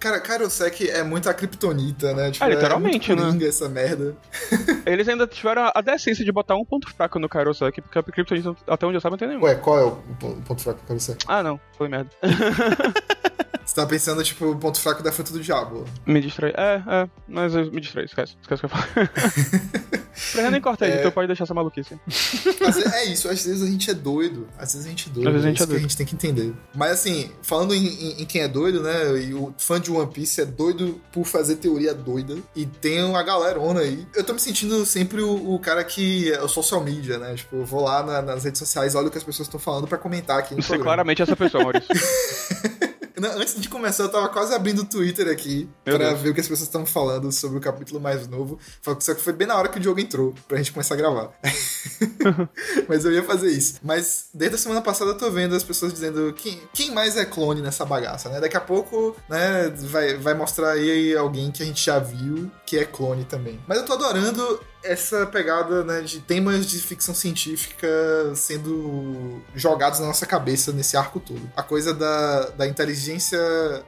Cara, 0.00 0.20
Kairosek 0.20 0.88
é 0.88 1.02
muito 1.02 1.28
a 1.28 1.34
Kryptonita, 1.34 2.14
né? 2.14 2.30
Tipo, 2.30 2.44
É, 2.46 2.48
literalmente, 2.50 3.12
é 3.12 3.14
muito 3.16 3.42
né? 3.42 3.48
essa 3.48 3.68
merda. 3.68 4.16
Eles 4.86 5.06
ainda 5.08 5.26
tiveram 5.26 5.70
a 5.74 5.80
decência 5.82 6.24
de 6.24 6.30
botar 6.32 6.54
um 6.54 6.64
ponto 6.64 6.88
fraco 6.94 7.18
no 7.18 7.28
Kairosek, 7.28 7.80
porque 7.82 7.98
a 7.98 8.02
Kryptonita, 8.02 8.54
até 8.68 8.86
onde 8.86 8.96
eu 8.96 9.00
saiba, 9.02 9.14
não 9.14 9.18
tem 9.18 9.28
nenhum. 9.28 9.42
Ué, 9.42 9.54
qual 9.56 9.78
é 9.78 9.84
o 9.84 9.92
po- 10.18 10.36
ponto 10.46 10.62
fraco 10.62 10.80
do 10.80 10.86
Kairosek? 10.86 11.24
Ah, 11.28 11.42
não. 11.42 11.60
Falei 11.76 11.90
merda. 11.90 12.10
Você 13.64 13.74
tá 13.74 13.84
pensando, 13.86 14.22
tipo, 14.22 14.46
o 14.46 14.56
ponto 14.56 14.80
fraco 14.80 15.02
da 15.02 15.10
fruta 15.10 15.32
do 15.32 15.40
diabo. 15.40 15.84
Me 16.06 16.20
distrai. 16.20 16.52
É, 16.56 16.82
é. 16.86 17.08
Mas 17.26 17.54
eu 17.54 17.70
me 17.72 17.80
distrai. 17.80 18.04
Esquece. 18.04 18.36
Esquece 18.40 18.64
o 18.64 18.68
que 18.68 18.74
eu 18.74 18.78
falo. 18.78 18.86
Pra 20.32 20.50
nem 20.50 20.62
corta 20.62 20.86
aí, 20.86 20.92
É. 20.92 20.98
então 21.00 21.10
pode 21.10 21.26
deixar 21.26 21.44
essa 21.44 21.52
maluquice. 21.52 21.98
Às 22.08 22.74
vezes- 22.76 22.92
é 22.92 23.04
isso, 23.04 23.28
às 23.28 23.44
vezes 23.44 23.62
a 23.62 23.66
gente 23.66 23.90
é 23.90 23.94
doido. 23.94 24.48
Às 24.58 24.72
vezes 24.72 24.86
a 24.86 24.88
gente 24.90 25.08
é 25.10 25.12
doido. 25.12 25.26
Às 25.28 25.32
vezes 25.34 25.44
a 25.44 25.48
gente 25.50 25.56
é 25.56 25.60
que 25.60 25.66
doido. 25.66 25.78
a 25.78 25.82
gente 25.82 25.96
tem 25.96 26.06
que 26.06 26.14
entender. 26.14 26.54
Mas 26.74 26.92
assim, 26.92 27.30
falando 27.42 27.74
em, 27.74 27.84
em- 27.86 28.22
em 28.22 28.24
quem 28.24 28.40
é 28.40 28.48
doido, 28.48 28.82
né? 28.82 29.20
E 29.20 29.34
o 29.34 29.52
fã 29.58 29.78
de 29.78 29.90
One 29.90 30.10
Piece 30.10 30.40
é 30.40 30.46
doido 30.46 30.98
por 31.12 31.26
fazer 31.26 31.56
teoria 31.56 31.92
doida. 31.92 32.36
E 32.54 32.64
tem 32.64 33.04
uma 33.04 33.22
galerona 33.22 33.80
aí. 33.80 34.06
Eu 34.14 34.24
tô 34.24 34.32
me 34.32 34.40
sentindo 34.40 34.86
sempre 34.86 35.20
o, 35.20 35.54
o 35.54 35.58
cara 35.58 35.84
que 35.84 36.32
é 36.32 36.40
o 36.42 36.48
social 36.48 36.82
media, 36.82 37.18
né? 37.18 37.34
Tipo, 37.34 37.56
eu 37.56 37.66
vou 37.66 37.82
lá 37.82 38.02
na- 38.02 38.22
nas 38.22 38.44
redes 38.44 38.58
sociais, 38.58 38.94
olho 38.94 39.08
o 39.08 39.10
que 39.10 39.18
as 39.18 39.24
pessoas 39.24 39.48
estão 39.48 39.60
falando 39.60 39.86
pra 39.86 39.98
comentar 39.98 40.38
aqui 40.38 40.54
no 40.54 40.62
Você 40.62 40.76
é 40.76 40.78
claramente 40.78 41.20
essa 41.20 41.36
pessoa, 41.36 41.62
Maurício. 41.64 41.88
Antes 43.18 43.58
de 43.58 43.68
começar, 43.68 44.02
eu 44.02 44.10
tava 44.10 44.28
quase 44.28 44.54
abrindo 44.54 44.82
o 44.82 44.84
Twitter 44.84 45.28
aqui 45.28 45.68
Meu 45.86 45.96
pra 45.96 46.10
Deus. 46.10 46.20
ver 46.20 46.30
o 46.30 46.34
que 46.34 46.40
as 46.40 46.48
pessoas 46.48 46.68
estão 46.68 46.84
falando 46.84 47.32
sobre 47.32 47.56
o 47.56 47.60
capítulo 47.60 47.98
mais 47.98 48.28
novo. 48.28 48.58
Só 48.82 49.14
que 49.14 49.22
foi 49.22 49.32
bem 49.32 49.46
na 49.46 49.56
hora 49.56 49.68
que 49.68 49.78
o 49.78 49.80
Diogo 49.80 49.98
entrou, 49.98 50.34
pra 50.46 50.58
gente 50.58 50.70
começar 50.72 50.94
a 50.94 50.98
gravar. 50.98 51.30
Mas 52.86 53.06
eu 53.06 53.12
ia 53.12 53.22
fazer 53.22 53.50
isso. 53.50 53.76
Mas 53.82 54.26
desde 54.34 54.56
a 54.56 54.58
semana 54.58 54.82
passada 54.82 55.12
eu 55.12 55.18
tô 55.18 55.30
vendo 55.30 55.54
as 55.54 55.62
pessoas 55.62 55.94
dizendo 55.94 56.32
quem, 56.34 56.60
quem 56.74 56.90
mais 56.90 57.16
é 57.16 57.24
clone 57.24 57.62
nessa 57.62 57.86
bagaça, 57.86 58.28
né? 58.28 58.38
Daqui 58.38 58.56
a 58.56 58.60
pouco, 58.60 59.16
né, 59.30 59.70
vai, 59.70 60.14
vai 60.16 60.34
mostrar 60.34 60.72
aí 60.72 61.16
alguém 61.16 61.50
que 61.50 61.62
a 61.62 61.66
gente 61.66 61.82
já 61.82 61.98
viu 61.98 62.50
que 62.66 62.76
é 62.76 62.84
clone 62.84 63.24
também. 63.24 63.58
Mas 63.66 63.78
eu 63.78 63.84
tô 63.86 63.94
adorando 63.94 64.60
essa 64.86 65.26
pegada 65.26 65.84
né, 65.84 66.00
de 66.00 66.20
temas 66.20 66.66
de 66.66 66.78
ficção 66.78 67.14
científica 67.14 67.88
sendo 68.34 69.42
jogados 69.54 70.00
na 70.00 70.06
nossa 70.06 70.26
cabeça 70.26 70.72
nesse 70.72 70.96
arco 70.96 71.20
todo. 71.20 71.40
A 71.56 71.62
coisa 71.62 71.92
da, 71.92 72.50
da 72.50 72.66
inteligência 72.66 73.38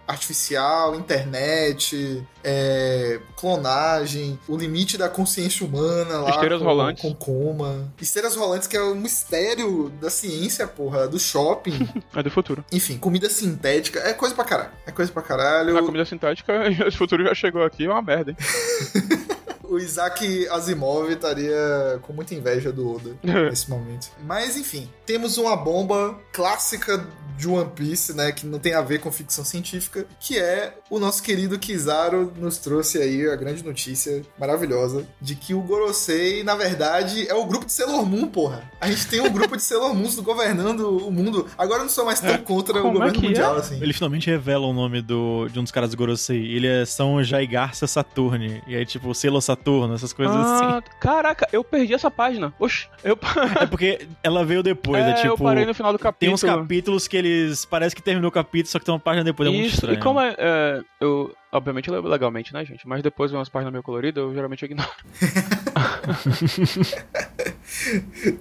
artificial, 0.06 0.94
internet, 0.94 2.24
é, 2.42 3.20
clonagem, 3.36 4.38
o 4.48 4.56
limite 4.56 4.96
da 4.96 5.08
consciência 5.08 5.66
humana 5.66 6.18
lá 6.18 6.30
Esteiras 6.30 6.58
com, 6.58 6.64
rolantes. 6.64 7.02
com 7.02 7.14
coma. 7.14 7.92
Esteiras 8.00 8.36
rolantes, 8.36 8.68
que 8.68 8.76
é 8.76 8.82
um 8.82 8.94
mistério 8.94 9.90
da 10.00 10.10
ciência, 10.10 10.66
porra, 10.66 11.06
do 11.08 11.18
shopping. 11.18 11.88
É 12.14 12.22
do 12.22 12.30
futuro. 12.30 12.64
Enfim, 12.72 12.98
comida 12.98 13.28
sintética, 13.30 14.00
é 14.00 14.12
coisa 14.12 14.34
pra 14.34 14.44
caralho. 14.44 14.70
É 14.84 14.90
coisa 14.90 15.12
pra 15.12 15.22
caralho. 15.22 15.76
A 15.76 15.82
comida 15.82 16.04
sintética, 16.04 16.52
esse 16.86 16.96
futuro 16.96 17.22
já 17.22 17.34
chegou 17.34 17.62
aqui, 17.62 17.84
é 17.84 17.88
uma 17.88 18.02
merda, 18.02 18.32
hein? 18.32 18.36
O 19.68 19.78
Isaac 19.78 20.48
Asimov 20.48 21.10
estaria 21.12 21.98
com 22.02 22.12
muita 22.12 22.34
inveja 22.34 22.72
do 22.72 22.94
Oda 22.96 23.10
nesse 23.22 23.68
momento. 23.70 24.08
Mas 24.24 24.56
enfim, 24.56 24.88
temos 25.04 25.36
uma 25.36 25.56
bomba 25.56 26.18
clássica 26.32 27.06
de 27.36 27.48
One 27.48 27.70
Piece, 27.72 28.12
né, 28.14 28.32
que 28.32 28.44
não 28.44 28.58
tem 28.58 28.74
a 28.74 28.82
ver 28.82 28.98
com 28.98 29.12
ficção 29.12 29.44
científica, 29.44 30.04
que 30.18 30.36
é 30.36 30.74
o 30.90 30.98
nosso 30.98 31.22
querido 31.22 31.56
Kizaru 31.56 32.32
nos 32.36 32.58
trouxe 32.58 32.98
aí 32.98 33.30
a 33.30 33.36
grande 33.36 33.64
notícia 33.64 34.22
maravilhosa 34.36 35.06
de 35.20 35.36
que 35.36 35.54
o 35.54 35.60
Gorosei, 35.60 36.42
na 36.42 36.56
verdade, 36.56 37.28
é 37.28 37.34
o 37.34 37.46
grupo 37.46 37.64
de 37.66 37.72
Sailor 37.72 38.04
Moon, 38.04 38.26
porra. 38.26 38.68
A 38.80 38.90
gente 38.90 39.06
tem 39.06 39.20
um 39.20 39.30
grupo 39.30 39.56
de 39.56 39.62
Sailor 39.62 39.94
Moons 39.94 40.16
governando 40.20 41.06
o 41.06 41.12
mundo. 41.12 41.46
Agora 41.56 41.80
eu 41.80 41.84
não 41.84 41.90
sou 41.90 42.04
mais 42.04 42.18
tão 42.18 42.30
É, 42.30 42.38
contra 42.38 42.74
o 42.82 42.88
é 42.88 42.92
governo 42.92 43.18
é? 43.18 43.22
mundial 43.28 43.54
assim. 43.54 43.80
Ele 43.80 43.92
finalmente 43.92 44.28
revela 44.28 44.66
o 44.66 44.72
nome 44.72 45.00
do, 45.00 45.46
de 45.48 45.60
um 45.60 45.62
dos 45.62 45.70
caras 45.70 45.90
do 45.90 45.96
Gorosei. 45.96 46.44
Ele 46.44 46.66
é 46.66 46.84
São 46.84 47.22
Jaigarça 47.22 47.86
Saturne. 47.86 48.62
E 48.66 48.74
aí, 48.74 48.84
tipo, 48.84 49.14
Selo 49.14 49.40
Saturno, 49.58 49.94
essas 49.94 50.12
coisas 50.12 50.34
assim. 50.34 50.64
Ah, 50.64 50.82
caraca, 51.00 51.48
eu 51.52 51.62
perdi 51.62 51.94
essa 51.94 52.10
página. 52.10 52.52
Oxi, 52.58 52.88
eu, 53.04 53.18
É 53.60 53.66
porque 53.66 54.06
ela 54.22 54.44
veio 54.44 54.62
depois, 54.62 55.04
é, 55.04 55.10
é, 55.10 55.14
tipo. 55.14 55.28
eu 55.28 55.38
parei 55.38 55.64
no 55.66 55.74
final 55.74 55.92
do 55.92 55.98
capítulo. 55.98 56.18
Tem 56.18 56.34
uns 56.34 56.42
capítulos 56.42 57.08
que 57.08 57.16
eles. 57.16 57.64
Parece 57.64 57.94
que 57.94 58.02
terminou 58.02 58.28
o 58.28 58.32
capítulo, 58.32 58.70
só 58.70 58.78
que 58.78 58.84
tem 58.84 58.94
uma 58.94 59.00
página 59.00 59.24
depois. 59.24 59.48
É 59.48 59.52
muito 59.52 59.66
Isso, 59.66 59.76
estranho. 59.76 59.98
e 59.98 60.02
como 60.02 60.20
é, 60.20 60.34
é, 60.38 60.80
eu, 61.00 61.34
obviamente, 61.52 61.90
leio 61.90 62.02
legalmente, 62.06 62.52
né, 62.52 62.64
gente? 62.64 62.86
Mas 62.86 63.02
depois 63.02 63.30
vem 63.30 63.38
umas 63.38 63.48
páginas 63.48 63.72
meio 63.72 63.82
coloridas, 63.82 64.22
eu 64.22 64.32
geralmente 64.32 64.64
ignoro. 64.64 64.90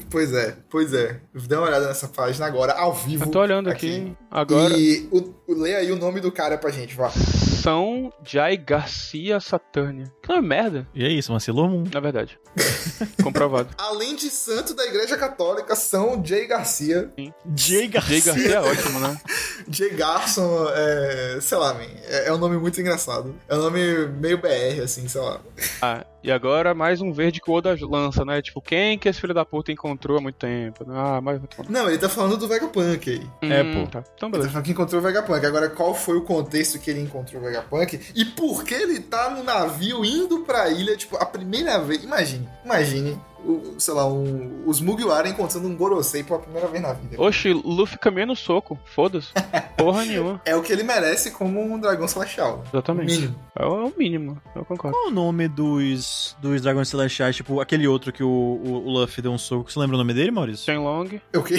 Pois 0.10 0.34
é, 0.34 0.56
pois 0.70 0.94
é. 0.94 1.20
Dá 1.48 1.60
uma 1.60 1.68
olhada 1.68 1.88
nessa 1.88 2.08
página 2.08 2.46
agora, 2.48 2.74
ao 2.74 2.94
vivo. 2.94 3.26
Eu 3.26 3.32
tô 3.32 3.40
olhando 3.40 3.70
aqui, 3.70 4.16
agora. 4.32 4.74
E 4.76 5.08
o, 5.12 5.34
o- 5.48 5.54
lê 5.62 5.76
aí 5.76 5.92
o 5.92 5.96
nome 5.96 6.20
do 6.20 6.32
cara 6.32 6.58
pra 6.58 6.72
gente, 6.72 6.96
vá. 6.96 7.10
São 7.10 8.12
Jai 8.24 8.56
Garcia 8.58 9.40
Saturnia. 9.40 10.06
Que 10.24 10.30
nome 10.30 10.48
merda, 10.48 10.88
E 10.96 11.04
é 11.06 11.10
isso, 11.10 11.38
Sailor 11.40 11.70
Moon. 11.70 11.84
na 11.94 12.00
verdade. 12.00 12.40
Comprovado. 13.22 13.70
Além 13.78 14.16
de 14.16 14.30
santo 14.30 14.74
da 14.74 14.86
Igreja 14.86 15.18
Católica, 15.18 15.76
São 15.76 16.24
Jay 16.26 16.48
Garcia. 16.48 17.12
Jay 17.18 17.34
Jay 17.56 17.88
Garcia 17.88 18.54
é 18.56 18.60
ótimo, 18.62 19.00
né? 19.00 19.20
Jay 19.70 19.90
Garson, 19.92 20.68
é, 20.74 21.40
sei 21.42 21.58
lá, 21.58 21.74
man, 21.74 21.82
é, 22.06 22.28
é 22.30 22.34
um 22.34 22.38
nome 22.38 22.58
muito 22.58 22.80
engraçado. 22.80 23.36
É 23.48 23.56
um 23.56 23.60
nome 23.62 24.08
meio 24.20 24.38
BR, 24.38 24.82
assim, 24.84 25.08
sei 25.08 25.22
lá. 25.22 25.42
Ah, 25.82 26.06
e 26.28 26.32
agora 26.32 26.74
mais 26.74 27.00
um 27.02 27.14
verde 27.14 27.40
que 27.40 27.50
o 27.50 27.54
Oda 27.54 27.76
lança, 27.82 28.26
né? 28.26 28.42
Tipo, 28.42 28.62
quem 28.62 29.00
que 29.00 29.08
esse 29.08 29.22
filho 29.22 29.34
da 29.34 29.46
puta 29.46 29.72
encontrou 29.72 30.18
há 30.18 30.22
muito 30.22 30.36
tempo? 30.36 30.86
Ah, 30.90 31.22
mas... 31.22 31.40
Não, 31.70 31.88
ele 31.88 31.98
tá 31.98 32.10
falando 32.10 32.36
do 32.36 32.48
Vegapunk 32.48 33.10
aí. 33.10 33.50
É, 33.50 33.64
Hum, 33.64 33.86
pô. 33.86 33.92
Tá. 33.92 34.04
Então, 34.16 34.28
Ele 34.28 34.32
tá 34.34 34.38
beleza. 34.38 34.50
falando 34.50 34.66
que 34.66 34.72
encontrou 34.72 35.02
o 35.02 35.04
Vegapunk. 35.04 35.46
Agora, 35.46 35.70
qual 35.70 35.96
foi 35.96 36.18
o 36.18 36.22
contexto 36.24 36.80
que 36.80 36.92
ele 36.92 37.00
encontrou 37.00 37.42
o 37.42 37.46
Vegapunk? 37.46 38.00
E 38.14 38.26
por 38.26 38.66
que 38.66 38.74
ele 38.74 39.00
tá 39.00 39.30
no 39.30 39.42
navio 39.44 40.04
indo 40.04 40.40
pra 40.42 40.70
ilha, 40.70 40.98
tipo, 40.98 41.16
a 41.16 41.26
primeira 41.26 41.80
vez. 41.80 42.04
Imagine, 42.04 42.48
imagine, 42.66 43.18
o, 43.46 43.76
sei 43.80 43.94
lá, 43.94 44.06
um, 44.06 44.64
os 44.66 44.82
Mugiwara 44.82 45.30
encontrando 45.30 45.68
um 45.68 45.76
Gorosei 45.78 46.24
pela 46.24 46.40
primeira 46.40 46.68
vez 46.68 46.82
na 46.84 46.92
vida. 46.94 47.22
Oxi, 47.22 47.54
Luffy 47.54 47.98
caminha 47.98 48.26
no 48.26 48.36
soco. 48.36 48.78
Foda-se. 48.84 49.30
Porra 49.78 50.04
nenhuma. 50.04 50.42
É 50.48 50.56
o 50.56 50.62
que 50.62 50.72
ele 50.74 50.84
merece 50.84 51.32
como 51.32 51.62
um 51.62 51.80
dragão 51.80 52.08
celestial. 52.08 52.64
Exatamente. 52.74 53.14
Mínimo. 53.14 53.36
É 53.56 53.66
o 53.66 53.94
mínimo, 53.98 54.42
eu 54.56 54.66
concordo. 54.66 54.98
Qual 54.98 55.08
o 55.10 55.12
nome 55.12 55.48
dos, 55.48 56.17
dos 56.42 56.62
dragões 56.62 56.90
celestiais? 56.90 57.36
Tipo, 57.36 57.60
aquele 57.60 57.88
outro 57.88 58.12
que 58.12 58.24
o, 58.24 58.28
o, 58.28 58.86
o 58.86 58.90
Luffy 58.90 59.22
deu 59.22 59.32
um 59.32 59.38
soco. 59.38 59.72
Você 59.72 59.80
lembra 59.80 59.96
o 59.96 60.00
nome 60.00 60.14
dele, 60.14 60.32
Maurício? 60.32 60.66
Shenlong. 60.66 61.22
O 61.36 61.44
quê? 61.44 61.58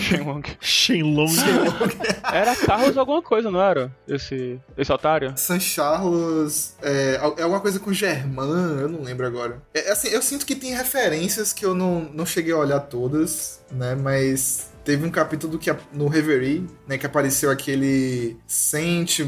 Shenlong. 0.00 0.42
Shenlong. 0.60 1.34
Era 2.32 2.54
Carlos 2.56 2.96
alguma 2.96 3.22
coisa, 3.22 3.50
não 3.50 3.60
era? 3.60 3.94
Esse, 4.06 4.60
esse 4.76 4.92
otário? 4.92 5.32
San 5.36 5.60
Charles 5.60 6.76
é, 6.82 7.14
é 7.14 7.42
alguma 7.42 7.60
coisa 7.60 7.78
com 7.78 7.92
Germain, 7.92 8.80
eu 8.80 8.88
não 8.88 9.02
lembro 9.02 9.26
agora. 9.26 9.60
É, 9.74 9.90
assim, 9.90 10.08
eu 10.08 10.22
sinto 10.22 10.46
que 10.46 10.54
tem 10.54 10.74
referências 10.74 11.52
que 11.52 11.64
eu 11.64 11.74
não, 11.74 12.08
não 12.12 12.26
cheguei 12.26 12.52
a 12.52 12.58
olhar 12.58 12.80
todas, 12.80 13.60
né? 13.70 13.94
Mas 13.94 14.69
teve 14.84 15.06
um 15.06 15.10
capítulo 15.10 15.58
que 15.58 15.74
no 15.92 16.08
Reverie, 16.08 16.66
né, 16.86 16.98
que 16.98 17.06
apareceu 17.06 17.50
aquele 17.50 18.36
Saint 18.46 19.20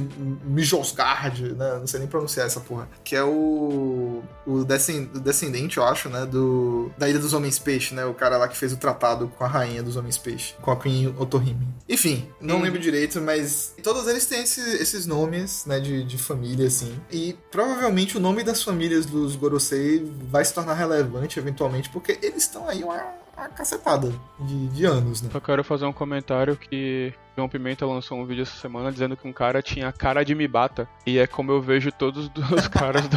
Mijosgard, 0.45 1.55
né, 1.55 1.79
não 1.79 1.87
sei 1.87 2.01
nem 2.01 2.09
pronunciar 2.09 2.47
essa 2.47 2.61
porra, 2.61 2.89
que 3.05 3.15
é 3.15 3.23
o 3.23 4.23
o 4.47 4.65
descendente, 4.65 5.79
eu 5.79 5.85
acho, 5.85 6.09
né, 6.09 6.27
do 6.27 6.91
da 6.99 7.09
Ilha 7.09 7.19
dos 7.19 7.33
Homens 7.33 7.59
Peixe, 7.59 7.95
né, 7.95 8.05
o 8.05 8.15
cara 8.15 8.37
lá 8.37 8.49
que 8.49 8.57
fez 8.57 8.73
o 8.73 8.77
tratado 8.77 9.29
com 9.29 9.45
a 9.45 9.47
rainha 9.47 9.83
dos 9.83 9.97
Homens 9.97 10.19
Peixe, 10.19 10.55
com 10.61 10.71
a 10.71 10.77
Queen 10.77 11.15
Otohime. 11.19 11.67
Enfim, 11.89 12.29
não 12.41 12.57
hum. 12.57 12.63
lembro 12.63 12.79
direito, 12.79 13.21
mas 13.21 13.75
todos 13.83 14.07
eles 14.09 14.27
têm 14.27 14.43
esse, 14.43 14.61
esses 14.61 15.07
nomes, 15.07 15.65
né, 15.67 15.81
de, 15.81 16.05
de 16.05 16.19
família, 16.19 16.67
assim, 16.67 16.99
e 17.11 17.37
provavelmente 17.51 18.17
o 18.17 18.21
nome 18.21 18.43
das 18.43 18.63
famílias 18.63 19.07
dos 19.07 19.37
Gorosei 19.37 20.05
vai 20.31 20.45
se 20.45 20.53
tornar 20.53 20.75
relevante 20.75 21.39
eventualmente, 21.39 21.89
porque 21.91 22.19
eles 22.23 22.43
estão 22.43 22.69
aí 22.69 22.83
uma 22.83 23.22
uma 23.37 23.49
cacetada 23.49 24.13
de, 24.41 24.69
de 24.69 24.85
anos, 24.85 25.23
né? 25.23 25.31
Eu 25.33 25.41
quero 25.41 25.65
fazer 25.65 25.85
um 25.85 25.93
comentário 25.93 26.57
que 26.57 27.13
João 27.37 27.49
Pimenta 27.49 27.87
lançou 27.87 28.19
um 28.19 28.27
vídeo 28.27 28.43
essa 28.43 28.59
semana 28.61 28.93
dizendo 28.93 29.17
que 29.17 29.27
um 29.27 29.33
cara 29.33 29.63
tinha 29.63 29.91
cara 29.93 30.25
de 30.25 30.35
Mibata. 30.35 30.89
E 31.07 31.19
é 31.19 31.27
como 31.27 31.53
eu 31.53 31.61
vejo 31.61 31.91
todos 31.91 32.31
os 32.51 32.69
caras 32.69 33.09
do, 33.09 33.17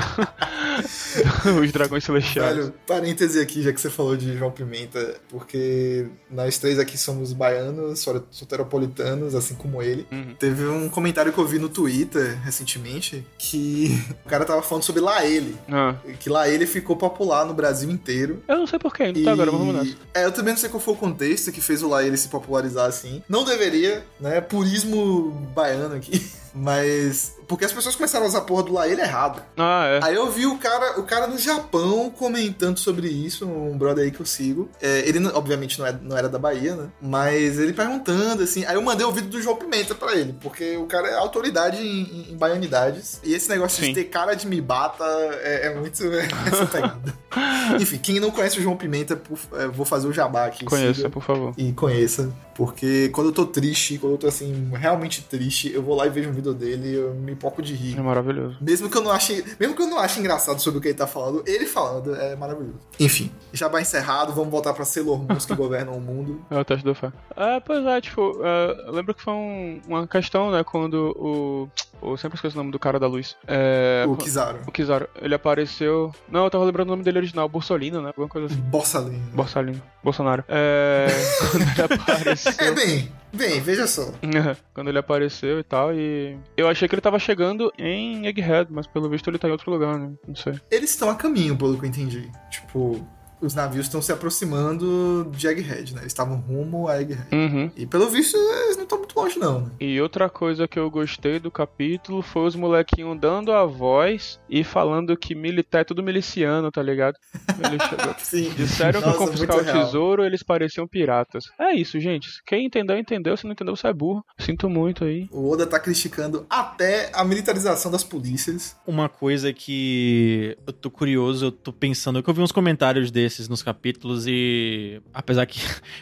os 1.62 1.72
dragões 1.72 2.04
celestiais. 2.04 2.56
Velho, 2.56 2.74
parêntese 2.86 3.40
aqui, 3.40 3.62
já 3.62 3.72
que 3.72 3.80
você 3.80 3.90
falou 3.90 4.16
de 4.16 4.38
João 4.38 4.52
Pimenta, 4.52 5.16
porque 5.30 6.08
nós 6.30 6.58
três 6.58 6.80
aqui 6.80 6.98
somos 6.98 7.34
baianos, 7.34 8.06
soteropolitanos, 8.32 9.36
assim 9.36 9.56
como 9.56 9.82
ele. 9.82 10.08
Uhum. 10.12 10.36
Teve 10.38 10.66
um 10.66 10.90
comentário 10.90 11.32
que 11.32 11.38
eu 11.38 11.46
vi 11.46 11.60
no 11.60 11.70
Twitter 11.70 12.40
recentemente 12.42 13.26
que 13.38 14.02
o 14.26 14.30
cara 14.30 14.46
tava 14.46 14.62
falando 14.62 14.84
sobre 14.84 15.02
lá 15.02 15.26
ele. 15.26 15.56
Ah. 15.72 15.96
Que 16.20 16.30
lá 16.30 16.48
ele 16.48 16.66
ficou 16.66 16.96
popular 16.96 17.46
no 17.46 17.54
Brasil 17.54 17.90
inteiro. 17.90 18.44
Eu 18.48 18.58
não 18.58 18.68
sei 18.68 18.80
porquê, 18.80 19.12
não 19.12 19.24
tá 19.24 19.32
agora, 19.32 19.52
vamos 19.52 19.76
nessa. 19.76 19.98
É, 20.14 20.26
eu 20.26 20.32
também 20.32 20.54
não 20.54 20.60
sei 20.60 20.70
qual 20.70 20.80
foi 20.80 20.94
o 20.94 20.98
contexto 20.98 21.52
que 21.52 21.62
fez 21.62 21.84
o 21.84 21.90
lá 21.90 22.04
ele 22.04 22.18
se 22.18 22.30
popularizar 22.30 22.88
assim. 22.88 23.22
Não 23.28 23.44
deveria, 23.44 24.05
né? 24.20 24.42
Purismo 24.42 25.32
baiano 25.54 25.96
aqui. 25.96 26.26
Mas. 26.54 27.36
Porque 27.48 27.66
as 27.66 27.72
pessoas 27.72 27.96
começaram 27.96 28.26
a 28.26 28.30
usar 28.30 28.40
a 28.40 28.42
porra 28.42 28.64
do 28.64 28.74
lá 28.74 28.88
ele 28.88 29.02
errado. 29.02 29.42
Ah, 29.58 29.86
é. 29.88 30.00
Aí 30.04 30.16
eu 30.16 30.30
vi 30.32 30.46
o 30.46 30.58
cara, 30.58 31.00
o 31.00 31.04
cara 31.04 31.28
no 31.28 31.38
Japão 31.38 32.10
comentando 32.10 32.78
sobre 32.78 33.08
isso, 33.08 33.46
um 33.48 33.78
brother 33.78 34.06
aí 34.06 34.12
que 34.12 34.20
eu 34.20 34.26
sigo. 34.26 34.70
É, 34.82 35.08
ele, 35.08 35.26
obviamente, 35.30 35.80
não, 35.80 35.86
é, 35.86 35.98
não 36.02 36.18
era 36.18 36.28
da 36.28 36.40
Bahia, 36.40 36.76
né? 36.76 36.88
Mas 37.02 37.60
ele 37.60 37.74
perguntando, 37.74 38.44
assim. 38.44 38.66
Aí 38.66 38.76
eu 38.76 38.82
mandei 38.82 39.06
o 39.06 39.12
vídeo 39.12 39.30
do 39.30 39.42
João 39.42 39.56
Pimenta 39.56 39.96
pra 39.96 40.14
ele, 40.14 40.36
porque 40.42 40.76
o 40.78 40.86
cara 40.86 41.08
é 41.08 41.16
autoridade 41.16 41.78
em, 41.78 42.32
em 42.32 42.38
baianidades. 42.38 43.20
E 43.24 43.34
esse 43.34 43.50
negócio 43.50 43.84
Sim. 43.84 43.90
de 43.90 43.96
ter 43.96 44.06
cara 44.06 44.34
de 44.34 44.48
Mibata 44.48 45.04
é, 45.42 45.68
é 45.68 45.76
muito 45.76 46.04
é, 46.04 46.28
essa 46.48 46.66
pegada. 46.66 47.14
Enfim, 47.80 47.98
quem 47.98 48.20
não 48.20 48.32
conhece 48.32 48.60
o 48.60 48.62
João 48.62 48.78
Pimenta, 48.78 49.16
por, 49.16 49.38
é, 49.54 49.68
vou 49.68 49.86
fazer 49.86 50.08
o 50.08 50.14
jabá 50.14 50.46
aqui. 50.46 50.66
Conheça, 50.66 51.10
por 51.10 51.24
favor. 51.24 51.54
E 51.58 51.72
conheça. 51.74 52.32
Porque 52.56 53.10
quando 53.10 53.28
eu 53.28 53.34
tô 53.34 53.46
triste, 53.46 53.98
quando 53.98 54.14
eu 54.14 54.18
tô 54.18 54.28
assim, 54.28 54.72
realmente 54.74 55.22
triste, 55.22 55.72
eu 55.74 55.84
vou 55.84 55.96
lá 55.96 56.08
e 56.08 56.10
vejo 56.10 56.30
um 56.30 56.34
vídeo 56.34 56.54
dele 56.54 56.90
e 56.90 56.96
eu 56.96 57.14
me 57.14 57.35
poco 57.36 57.62
de 57.62 57.74
rir. 57.74 57.98
É 57.98 58.02
maravilhoso. 58.02 58.58
Mesmo 58.62 58.90
que 58.90 58.98
eu 58.98 59.02
não 59.02 59.12
ache, 59.12 59.44
mesmo 59.60 59.76
que 59.76 59.82
eu 59.82 59.88
não 59.88 60.00
ache 60.00 60.20
engraçado 60.20 60.60
sobre 60.60 60.80
o 60.80 60.82
que 60.82 60.90
ele 60.90 60.98
tá 60.98 61.08
falando, 61.08 61.44
ele 61.46 61.66
falando 61.66 62.16
é 62.16 62.36
maravilhoso. 62.36 62.80
Enfim, 63.00 63.32
já 63.54 63.68
vai 63.68 63.82
encerrado, 63.82 64.34
vamos 64.34 64.52
voltar 64.52 64.74
pra 64.74 64.86
Sailor 64.86 65.20
Moon 65.20 65.36
que 65.36 65.54
governam 65.56 65.94
o 65.94 66.02
mundo. 66.02 66.42
É 66.50 66.58
o 66.58 66.66
teste 66.66 66.84
do 66.84 66.96
fé. 66.96 67.12
É, 67.36 67.60
pois 67.60 67.86
é, 67.86 68.02
tipo, 68.02 68.40
é, 68.44 68.92
lembro 68.92 69.14
que 69.14 69.22
foi 69.22 69.34
um, 69.34 69.82
uma 69.88 70.08
questão, 70.08 70.52
né, 70.52 70.64
quando 70.64 71.14
o 71.18 71.70
eu 72.02 72.18
sempre 72.18 72.36
esqueço 72.36 72.56
o 72.56 72.60
nome 72.60 72.72
do 72.72 72.80
cara 72.80 73.00
da 73.00 73.08
luz. 73.08 73.36
É... 73.48 74.06
O 74.08 74.16
Kizaru. 74.16 74.60
O 74.68 74.72
Kizaru. 74.72 75.10
Ele 75.20 75.34
apareceu. 75.34 76.14
Não, 76.30 76.44
eu 76.44 76.50
tava 76.50 76.64
lembrando 76.64 76.90
o 76.90 76.92
nome 76.92 77.04
dele 77.04 77.18
original, 77.20 77.50
Borsolino, 77.50 78.02
né? 78.02 78.10
Alguma 78.10 78.28
coisa 78.28 78.48
assim. 78.48 78.62
Borsalino. 78.62 79.26
Borsalino. 79.34 79.82
Bolsonaro. 80.04 80.44
É. 80.48 81.08
Quando 81.52 81.62
ele 81.64 81.82
apareceu. 81.82 82.54
É 82.60 82.72
bem. 82.72 83.12
Bem, 83.36 83.60
veja 83.60 83.86
só. 83.86 84.14
Quando 84.74 84.90
ele 84.90 84.98
apareceu 84.98 85.60
e 85.60 85.64
tal, 85.64 85.94
e. 85.94 86.38
Eu 86.56 86.68
achei 86.68 86.88
que 86.88 86.96
ele 86.96 87.02
tava 87.02 87.20
chegando 87.20 87.72
em 87.78 88.26
Egghead, 88.28 88.72
mas 88.72 88.88
pelo 88.88 89.10
visto 89.10 89.30
ele 89.30 89.38
tá 89.38 89.48
em 89.48 89.52
outro 89.52 89.72
lugar, 89.72 89.98
né? 89.98 90.12
Não 90.28 90.36
sei. 90.36 90.60
Eles 90.72 90.92
estão 90.92 91.10
a 91.10 91.16
caminho, 91.16 91.58
pelo 91.58 91.78
que 91.78 91.86
eu 91.86 91.90
entendi. 91.90 92.32
Tipo, 92.50 93.06
os 93.42 93.54
navios 93.54 93.86
estão 93.86 94.02
se 94.02 94.12
aproximando 94.12 95.30
de 95.32 95.48
Egghead, 95.48 95.94
né? 95.94 96.02
Eles 96.02 96.12
estavam 96.12 96.38
rumo 96.38 96.88
a 96.88 97.02
Egghead. 97.02 97.28
Uhum. 97.32 97.72
E 97.76 97.86
pelo 97.86 98.10
visto, 98.10 98.38
eles 98.38 98.78
não 98.78 98.84
estão 98.84 98.98
muito 98.98 99.18
longe, 99.18 99.38
não, 99.38 99.62
né? 99.62 99.72
E 99.80 100.00
outra 100.02 100.30
coisa 100.30 100.68
que 100.68 100.80
eu 100.80 100.90
gostei 100.90 101.40
do 101.40 101.52
capítulo 101.52 102.22
foi 102.22 102.46
os 102.46 102.56
molequinhos 102.56 103.20
dando 103.20 103.52
a 103.52 103.66
voz 103.66 104.40
e 104.50 104.64
falando 104.64 105.16
que 105.18 105.36
militar 105.36 105.82
é 105.82 105.84
tudo 105.84 106.04
miliciano, 106.04 106.72
tá 106.72 106.82
ligado? 106.82 107.18
Eles 107.60 107.82
Sim. 108.20 108.50
Disseram 108.56 109.02
Nossa, 109.02 109.14
que 109.14 109.18
confiscar 109.18 109.58
o 109.58 109.64
tesouro 109.64 110.24
eles 110.24 110.42
pareciam 110.42 110.88
piratas. 110.88 111.46
É 111.60 111.74
isso, 111.74 112.00
gente. 112.00 112.30
Quem 112.46 112.66
entendeu, 112.66 112.98
entendeu. 112.98 113.36
Se 113.36 113.46
não 113.46 113.52
entendeu, 113.52 113.76
sai 113.76 113.94
burro. 113.94 114.26
Sinto 114.40 114.70
muito 114.70 115.04
aí. 115.04 115.28
O 115.32 115.50
Oda 115.50 115.68
tá 115.68 115.80
criticando 115.80 116.46
até 116.50 117.12
a 117.14 117.24
militarização 117.24 117.92
das 117.92 118.04
polícias. 118.04 118.76
Uma 118.88 119.10
coisa 119.10 119.52
que 119.54 120.58
eu 120.66 120.74
tô 120.74 120.90
curioso, 120.90 121.48
eu 121.48 121.52
tô 121.52 121.72
pensando, 121.72 122.24
que 122.24 122.30
eu 122.30 122.34
vi 122.34 122.42
uns 122.42 122.52
comentários 122.52 123.12
dele 123.12 123.25
desses 123.26 123.50
nos 123.50 123.64
capítulos 123.64 124.26
e 124.28 125.02
apesar 125.14 125.46
que 125.46 125.60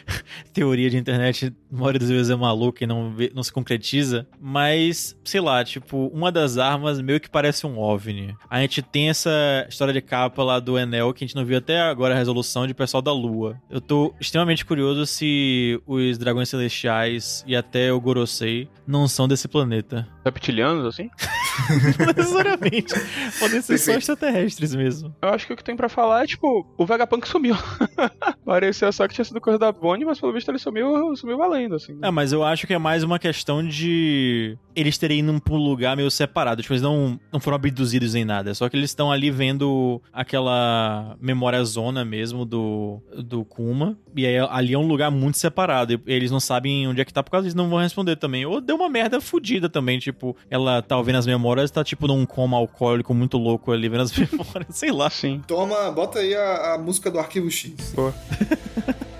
teoria 0.52 0.90
de 0.90 0.98
internet, 0.98 1.52
a 1.72 1.76
maioria 1.76 1.98
das 1.98 2.10
vezes 2.10 2.30
é 2.30 2.36
maluca 2.36 2.84
e 2.84 2.86
não, 2.86 3.14
não 3.34 3.42
se 3.42 3.52
concretiza, 3.52 4.26
mas 4.40 5.18
sei 5.24 5.40
lá, 5.40 5.64
tipo, 5.64 6.08
uma 6.08 6.30
das 6.30 6.58
armas 6.58 7.00
meio 7.00 7.20
que 7.20 7.28
parece 7.28 7.66
um 7.66 7.78
OVNI. 7.78 8.36
A 8.48 8.60
gente 8.60 8.82
tem 8.82 9.08
essa 9.08 9.30
história 9.68 9.92
de 9.92 10.00
capa 10.00 10.42
lá 10.42 10.60
do 10.60 10.78
Enel 10.78 11.12
que 11.14 11.24
a 11.24 11.26
gente 11.26 11.36
não 11.36 11.44
viu 11.44 11.58
até 11.58 11.80
agora 11.80 12.14
a 12.14 12.18
resolução 12.18 12.66
de 12.66 12.74
pessoal 12.74 13.02
da 13.02 13.12
Lua. 13.12 13.60
Eu 13.70 13.80
tô 13.80 14.14
extremamente 14.20 14.64
curioso 14.64 15.06
se 15.06 15.80
os 15.86 16.18
dragões 16.18 16.48
celestiais 16.48 17.42
e 17.46 17.56
até 17.56 17.92
o 17.92 18.00
Gorosei 18.00 18.68
não 18.86 19.08
são 19.08 19.26
desse 19.26 19.48
planeta. 19.48 20.06
Reptilianos, 20.24 20.84
assim? 20.86 21.10
não 21.98 22.06
necessariamente. 22.06 22.94
Podem 23.38 23.62
ser 23.62 23.78
só 23.78 23.92
extraterrestres 23.92 24.74
mesmo. 24.74 25.14
Eu 25.22 25.30
acho 25.30 25.46
que 25.46 25.52
o 25.52 25.56
que 25.56 25.64
tem 25.64 25.76
para 25.76 25.88
falar 25.88 26.24
é, 26.24 26.26
tipo, 26.26 26.66
o 26.76 26.86
Vegapunk 26.86 27.14
Punk 27.14 27.28
sumiu. 27.28 27.56
Parecia 28.44 28.90
só 28.92 29.06
que 29.08 29.14
tinha 29.14 29.24
sido 29.24 29.40
coisa 29.40 29.58
da 29.58 29.72
Bonnie, 29.72 30.04
mas 30.04 30.20
pelo 30.20 30.32
visto 30.32 30.50
ele 30.50 30.58
sumiu, 30.58 31.14
sumiu 31.16 31.38
valendo, 31.38 31.74
assim. 31.74 31.98
É, 32.02 32.10
mas 32.10 32.32
eu 32.32 32.42
acho 32.42 32.66
que 32.66 32.74
é 32.74 32.78
mais 32.78 33.02
uma 33.02 33.18
questão 33.18 33.66
de 33.66 34.56
eles 34.74 34.98
terem 34.98 35.20
ido 35.20 35.40
pra 35.40 35.54
um 35.54 35.58
lugar 35.58 35.96
meio 35.96 36.10
separado. 36.10 36.62
Tipo, 36.62 36.74
eles 36.74 36.82
não, 36.82 37.18
não 37.32 37.40
foram 37.40 37.56
abduzidos 37.56 38.14
em 38.14 38.24
nada. 38.24 38.50
É 38.50 38.54
só 38.54 38.68
que 38.68 38.76
eles 38.76 38.90
estão 38.90 39.10
ali 39.10 39.30
vendo 39.30 40.02
aquela 40.12 41.16
memória 41.20 41.62
zona 41.64 42.04
mesmo 42.04 42.44
do, 42.44 43.00
do 43.16 43.44
Kuma. 43.44 43.96
E 44.16 44.26
aí 44.26 44.38
ali 44.38 44.74
é 44.74 44.78
um 44.78 44.86
lugar 44.86 45.10
muito 45.10 45.38
separado. 45.38 45.92
E 45.94 46.00
eles 46.06 46.30
não 46.30 46.40
sabem 46.40 46.88
onde 46.88 47.00
é 47.00 47.04
que 47.04 47.12
tá, 47.12 47.22
por 47.22 47.30
causa 47.30 47.46
eles 47.46 47.54
não 47.54 47.68
vão 47.68 47.78
responder 47.78 48.16
também. 48.16 48.44
Ou 48.44 48.60
deu 48.60 48.76
uma 48.76 48.88
merda 48.88 49.20
fodida 49.20 49.68
também. 49.68 49.98
Tipo, 49.98 50.36
ela 50.50 50.82
tá 50.82 50.96
ouvindo 50.96 51.18
as 51.18 51.26
memórias, 51.26 51.43
tá 51.72 51.84
tipo 51.84 52.06
num 52.06 52.24
coma 52.26 52.56
alcoólico 52.56 53.12
muito 53.14 53.36
louco 53.38 53.72
ali 53.72 53.88
vendo 53.88 54.02
as 54.02 54.12
memórias. 54.16 54.76
Sei 54.76 54.90
lá. 54.90 55.10
Sim. 55.10 55.42
Toma, 55.46 55.90
bota 55.90 56.18
aí 56.20 56.34
a, 56.34 56.74
a 56.74 56.78
música 56.78 57.10
do 57.10 57.18
Arquivo 57.18 57.50
X. 57.50 57.92
Boa. 57.94 58.14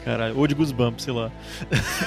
Caralho, 0.04 0.38
ou 0.38 0.46
de 0.46 0.54
Goosebumps, 0.54 1.02
sei 1.02 1.14
lá. 1.14 1.32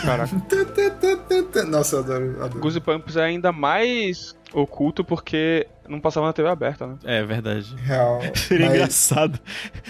Caraca. 0.04 0.36
Nossa, 1.68 1.96
eu 1.96 2.00
adoro, 2.02 2.44
adoro. 2.44 2.60
Goosebumps 2.60 3.16
é 3.16 3.24
ainda 3.24 3.52
mais 3.52 4.36
oculto 4.54 5.04
porque 5.04 5.68
não 5.88 6.00
passava 6.00 6.28
na 6.28 6.34
TV 6.34 6.50
aberta, 6.50 6.88
né? 6.88 6.98
É 7.04 7.24
verdade. 7.24 7.76
Real. 7.78 8.20
Seria 8.36 8.68
mas... 8.68 8.76
engraçado 8.76 9.40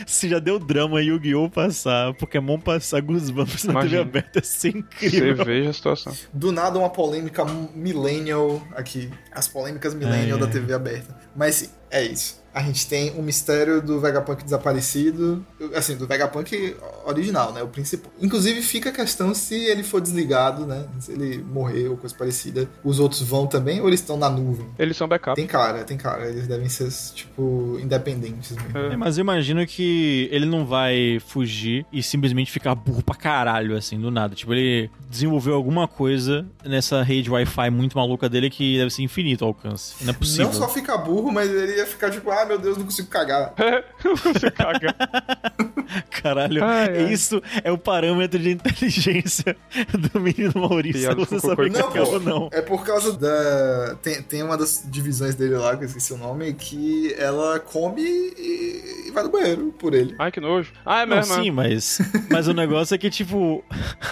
se 0.06 0.30
já 0.30 0.40
deu 0.40 0.60
drama 0.60 1.02
Yu-Gi-Oh! 1.02 1.50
passar, 1.50 2.14
Pokémon 2.14 2.60
passar 2.60 3.02
Goosebumps 3.02 3.64
na 3.66 3.72
Imagina. 3.74 4.06
TV 4.06 4.20
aberta, 4.20 4.40
isso 4.40 4.68
é 4.68 4.70
incrível. 4.72 5.36
Você 5.38 5.44
veja 5.44 5.70
a 5.70 5.74
situação. 5.74 6.14
Do 6.34 6.52
nada 6.52 6.78
uma 6.80 6.90
polêmica 6.90 7.46
millennial 7.76 8.62
aqui. 8.76 9.10
As 9.32 9.48
polêmicas 9.48 9.94
millennial 9.94 10.38
é. 10.38 10.42
da 10.42 10.48
TV 10.48 10.74
aberta. 10.74 11.16
Mas 11.36 11.74
é 11.90 12.04
isso 12.04 12.47
a 12.58 12.62
gente 12.64 12.88
tem 12.88 13.12
o 13.12 13.22
mistério 13.22 13.82
do 13.82 14.00
Vegapunk 14.00 14.44
desaparecido, 14.44 15.46
assim, 15.76 15.96
do 15.96 16.08
Vegapunk 16.08 16.76
original, 17.06 17.54
né, 17.54 17.62
o 17.62 17.68
principal. 17.68 18.12
Inclusive 18.20 18.62
fica 18.64 18.90
a 18.90 18.92
questão 18.92 19.34
se 19.36 19.54
ele 19.54 19.84
for 19.84 20.02
desligado, 20.02 20.66
né, 20.66 20.86
se 21.00 21.12
ele 21.12 21.38
morrer 21.38 21.88
ou 21.88 21.96
coisa 21.98 22.16
parecida, 22.16 22.68
os 22.84 23.00
outros 23.00 23.22
vão 23.22 23.46
também 23.46 23.80
ou 23.80 23.88
eles 23.88 24.00
estão 24.00 24.18
na 24.18 24.28
nuvem? 24.28 24.68
Eles 24.80 24.98
são 24.98 25.08
backup. 25.08 25.36
Tem 25.36 25.46
cara, 25.46 25.84
tem 25.84 25.98
cara, 25.98 26.28
eles 26.28 26.48
devem 26.48 26.68
ser, 26.68 26.90
tipo, 27.14 27.78
independentes 27.80 28.52
mesmo. 28.52 28.78
É. 28.78 28.98
Mas 28.98 29.18
eu 29.18 29.22
imagino 29.22 29.66
que 29.68 30.28
ele 30.32 30.48
não 30.48 30.66
vai 30.66 31.20
fugir 31.28 31.86
e 31.94 32.02
simplesmente 32.02 32.52
ficar 32.52 32.74
burro 32.74 33.04
pra 33.04 33.16
caralho, 33.16 33.78
assim, 33.78 34.00
do 34.00 34.10
nada. 34.10 34.34
Tipo, 34.34 34.54
ele 34.54 34.90
desenvolveu 35.10 35.54
alguma 35.54 35.88
coisa 35.88 36.46
nessa 36.66 37.04
rede 37.04 37.30
Wi-Fi 37.30 37.70
muito 37.70 37.98
maluca 37.98 38.28
dele 38.28 38.50
que 38.50 38.78
deve 38.78 38.90
ser 38.90 39.04
infinito 39.04 39.44
o 39.44 39.48
alcance. 39.48 39.96
Não 40.02 40.10
é 40.10 40.14
possível. 40.14 40.46
Não 40.48 40.54
só 40.54 40.68
ficar 40.68 40.98
burro, 40.98 41.32
mas 41.32 41.50
ele 41.50 41.76
ia 41.76 41.86
ficar 41.86 42.10
tipo, 42.10 42.32
ah, 42.32 42.47
meu 42.48 42.58
Deus, 42.58 42.78
não 42.78 42.86
consigo 42.86 43.08
cagar. 43.10 43.54
não 44.04 44.18
consigo 44.18 44.52
cagar. 44.52 44.96
Caralho, 46.22 46.64
Ai, 46.64 46.98
ai. 47.06 47.14
isso 47.14 47.42
é 47.64 47.72
o 47.72 47.78
parâmetro 47.78 48.38
de 48.38 48.52
inteligência 48.52 49.56
do 50.12 50.20
menino 50.20 50.52
Maurício. 50.56 51.16
Você 51.16 51.40
sabe 51.40 51.70
Não, 51.70 51.80
é 51.80 51.84
pô, 51.84 52.04
ou 52.14 52.20
não. 52.20 52.50
é 52.52 52.62
por 52.62 52.84
causa 52.86 53.14
da. 53.14 53.96
Tem, 54.02 54.22
tem 54.22 54.44
uma 54.44 54.58
das 54.58 54.84
divisões 54.86 55.36
dele 55.36 55.56
lá, 55.56 55.78
que 55.78 55.84
eu 55.84 55.88
esqueci 55.88 56.12
o 56.14 56.18
nome, 56.18 56.54
que 56.54 57.14
ela 57.18 57.60
come 57.60 58.02
e, 58.02 59.06
e 59.08 59.12
vai 59.12 59.24
no 59.24 59.30
banheiro 59.30 59.74
por 59.80 59.94
ele. 59.94 60.14
Ai, 60.20 60.30
que 60.32 60.42
nojo. 60.42 60.74
Ah, 60.86 61.04
é 61.04 61.06
Não, 61.06 61.16
mesmo. 61.18 61.36
sim, 61.36 61.52
mas, 61.52 62.00
mas 62.30 62.48
o 62.48 62.54
negócio 62.54 62.94
é 62.94 62.98
que, 62.98 63.10
tipo. 63.10 63.64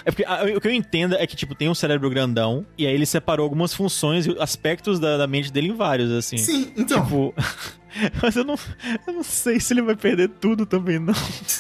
É 0.05 0.11
porque, 0.11 0.23
ah, 0.25 0.45
o 0.55 0.61
que 0.61 0.67
eu 0.67 0.73
entendo 0.73 1.15
é 1.15 1.27
que, 1.27 1.35
tipo, 1.35 1.53
tem 1.55 1.67
um 1.69 1.75
cérebro 1.75 2.09
grandão, 2.09 2.65
e 2.77 2.87
aí 2.87 2.93
ele 2.93 3.05
separou 3.05 3.43
algumas 3.43 3.73
funções 3.73 4.25
e 4.25 4.35
aspectos 4.39 4.97
da, 4.99 5.17
da 5.17 5.27
mente 5.27 5.51
dele 5.51 5.67
em 5.69 5.75
vários, 5.75 6.09
assim. 6.11 6.37
Sim, 6.37 6.71
então. 6.77 7.03
Tipo. 7.03 7.33
Mas 8.21 8.35
eu 8.35 8.43
não, 8.43 8.55
eu 9.07 9.13
não 9.13 9.23
sei 9.23 9.59
se 9.59 9.73
ele 9.73 9.81
vai 9.81 9.95
perder 9.95 10.29
tudo 10.29 10.65
também, 10.65 10.99
não. 10.99 11.13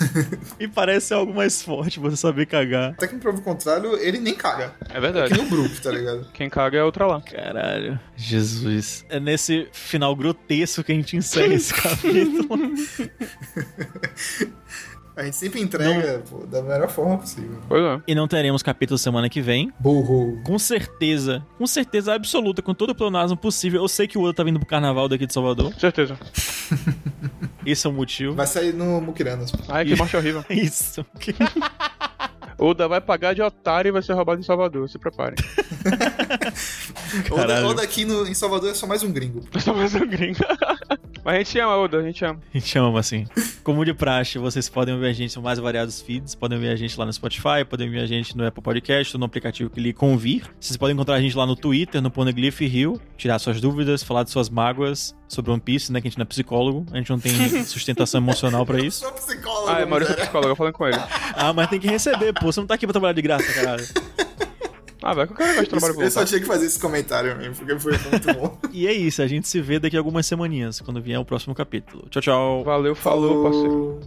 E 0.59 0.67
parece 0.67 1.13
algo 1.13 1.33
mais 1.33 1.61
forte 1.61 1.99
você 1.99 2.15
saber 2.17 2.45
cagar. 2.45 2.91
Até 2.91 3.07
que 3.07 3.15
prova 3.17 3.37
o 3.37 3.41
contrário, 3.41 3.97
ele 3.97 4.19
nem 4.19 4.33
caga. 4.33 4.73
É 4.89 4.97
É 4.97 4.99
verdade. 4.99 5.33
que 5.33 5.37
nem 5.37 5.47
o 5.47 5.49
Brook, 5.49 5.81
tá 5.81 5.91
ligado? 5.91 6.27
Quem 6.33 6.49
caga 6.49 6.77
é 6.77 6.83
outra 6.83 7.05
lá. 7.05 7.21
Caralho. 7.21 7.99
Jesus. 8.15 9.05
É 9.09 9.19
nesse 9.19 9.67
final 9.71 10.15
grotesco 10.15 10.83
que 10.83 10.91
a 10.91 10.95
gente 10.95 11.15
encerra 11.17 11.53
esse 11.53 11.73
capítulo. 11.75 12.57
A 15.15 15.23
gente 15.23 15.35
sempre 15.37 15.61
entrega 15.61 16.21
pô, 16.29 16.45
da 16.45 16.61
melhor 16.61 16.89
forma 16.89 17.17
possível. 17.17 17.57
Pois 17.69 17.81
é. 17.81 18.01
E 18.07 18.13
não 18.13 18.27
teremos 18.27 18.61
capítulo 18.61 18.97
semana 18.97 19.29
que 19.29 19.41
vem. 19.41 19.71
Burro. 19.79 20.41
Com 20.43 20.59
certeza, 20.59 21.45
com 21.57 21.65
certeza 21.65 22.13
absoluta, 22.13 22.61
com 22.61 22.73
todo 22.73 22.89
o 22.89 22.95
pleonasmo 22.95 23.37
possível. 23.37 23.81
Eu 23.81 23.87
sei 23.87 24.07
que 24.07 24.17
o 24.17 24.21
Oda 24.23 24.33
tá 24.33 24.43
vindo 24.43 24.59
pro 24.59 24.67
carnaval 24.67 25.07
daqui 25.07 25.25
de 25.25 25.33
Salvador. 25.33 25.73
Certeza. 25.79 26.17
Esse 27.65 27.87
é 27.87 27.89
o 27.89 27.93
motivo. 27.93 28.33
Vai 28.35 28.45
sair 28.47 28.73
no 28.73 28.99
Mukiranas. 29.01 29.51
Ai, 29.69 29.85
que 29.85 29.95
morte 29.95 30.15
horrível. 30.17 30.43
Isso. 30.51 31.05
Oda 32.57 32.87
vai 32.87 33.01
pagar 33.01 33.33
de 33.35 33.41
otário 33.41 33.89
e 33.89 33.91
vai 33.91 34.01
ser 34.01 34.13
roubado 34.13 34.39
em 34.39 34.43
Salvador. 34.43 34.89
Se 34.89 34.97
preparem. 34.97 35.35
Ou, 37.29 37.37
da- 37.37 37.47
Caralho. 37.47 37.67
ou 37.67 37.73
daqui 37.73 38.05
no, 38.05 38.25
em 38.27 38.33
Salvador 38.33 38.69
é 38.69 38.73
só 38.73 38.87
mais 38.87 39.03
um 39.03 39.11
gringo. 39.11 39.43
Só 39.59 39.73
mais 39.73 39.93
um 39.95 40.07
gringo. 40.07 40.39
Mas 41.25 41.33
a 41.33 41.37
gente 41.39 41.59
ama, 41.59 41.75
Oda. 41.77 41.97
A 41.97 42.03
gente 42.03 42.23
ama. 42.23 42.39
A 42.53 42.57
gente 42.59 42.77
ama 42.77 42.99
assim. 42.99 43.25
Como 43.63 43.83
de 43.83 43.95
praxe, 43.95 44.37
vocês 44.37 44.69
podem 44.69 44.93
ouvir 44.93 45.07
a 45.07 45.13
gente 45.13 45.39
em 45.39 45.41
mais 45.41 45.57
variados 45.57 45.99
feeds. 45.99 46.35
Podem 46.35 46.55
ouvir 46.55 46.69
a 46.69 46.75
gente 46.75 46.99
lá 46.99 47.03
no 47.03 47.11
Spotify, 47.11 47.65
podem 47.67 47.87
ouvir 47.87 47.99
a 47.99 48.05
gente 48.05 48.37
no 48.37 48.45
Apple 48.45 48.61
Podcast, 48.61 49.15
ou 49.15 49.19
no 49.19 49.25
aplicativo 49.25 49.71
que 49.71 49.79
lhe 49.79 49.91
convir. 49.91 50.43
Vocês 50.59 50.77
podem 50.77 50.93
encontrar 50.93 51.15
a 51.15 51.19
gente 51.19 51.35
lá 51.35 51.47
no 51.47 51.55
Twitter, 51.55 51.99
no 51.99 52.11
Poneglyph 52.11 52.59
Rio, 52.59 53.01
tirar 53.17 53.39
suas 53.39 53.59
dúvidas, 53.59 54.03
falar 54.03 54.21
de 54.21 54.29
suas 54.29 54.51
mágoas 54.51 55.15
sobre 55.27 55.49
One 55.49 55.59
Piece, 55.59 55.91
né? 55.91 55.99
Que 55.99 56.07
a 56.07 56.11
gente 56.11 56.19
não 56.19 56.23
é 56.23 56.27
psicólogo, 56.27 56.85
a 56.91 56.97
gente 56.97 57.09
não 57.09 57.17
tem 57.17 57.33
sustentação 57.65 58.21
emocional 58.21 58.63
pra 58.63 58.79
isso. 58.79 58.99
Sou 58.99 59.11
psicólogo. 59.13 59.69
Ah, 59.71 59.79
é 59.81 59.85
Maurício 59.85 60.13
é 60.13 60.17
psicólogo, 60.17 60.55
falando 60.55 60.73
com 60.73 60.85
ele. 60.85 60.99
Ah, 61.35 61.51
mas 61.51 61.67
tem 61.71 61.79
que 61.79 61.87
receber, 61.87 62.33
pô. 62.33 62.51
Você 62.51 62.59
não 62.59 62.67
tá 62.67 62.75
aqui 62.75 62.85
pra 62.85 62.93
trabalhar 62.93 63.13
de 63.13 63.23
graça, 63.23 63.51
caralho. 63.51 63.83
Ah, 65.07 65.13
vai 65.13 65.27
que 65.27 65.33
o 65.33 65.35
cara 65.35 65.49
gosta 65.49 65.63
de 65.65 65.69
trabalho 65.69 66.01
Eu 66.01 66.09
só 66.09 66.25
tinha 66.25 66.39
que 66.39 66.47
fazer 66.47 66.65
esse 66.65 66.79
comentário 66.79 67.37
mesmo, 67.37 67.53
porque 67.53 67.77
foi 67.77 67.91
muito 67.91 68.33
bom. 68.33 68.57
E 68.73 68.87
é 68.87 68.91
isso, 68.91 69.21
a 69.21 69.27
gente 69.27 69.47
se 69.47 69.61
vê 69.61 69.77
daqui 69.77 69.95
a 69.95 69.99
algumas 69.99 70.25
semaninhas, 70.25 70.81
quando 70.81 70.99
vier 70.99 71.19
o 71.19 71.23
próximo 71.23 71.53
capítulo. 71.53 72.07
Tchau, 72.09 72.21
tchau. 72.23 72.63
Valeu, 72.63 72.95
falou, 72.95 73.43
parceiro. 73.43 73.99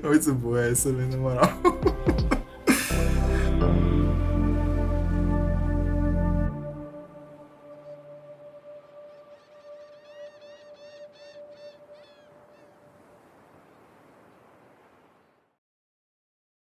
muito 0.00 0.34
boa 0.34 0.64
essa, 0.64 0.92
né, 0.92 1.08
na 1.10 1.16
moral. 1.16 1.50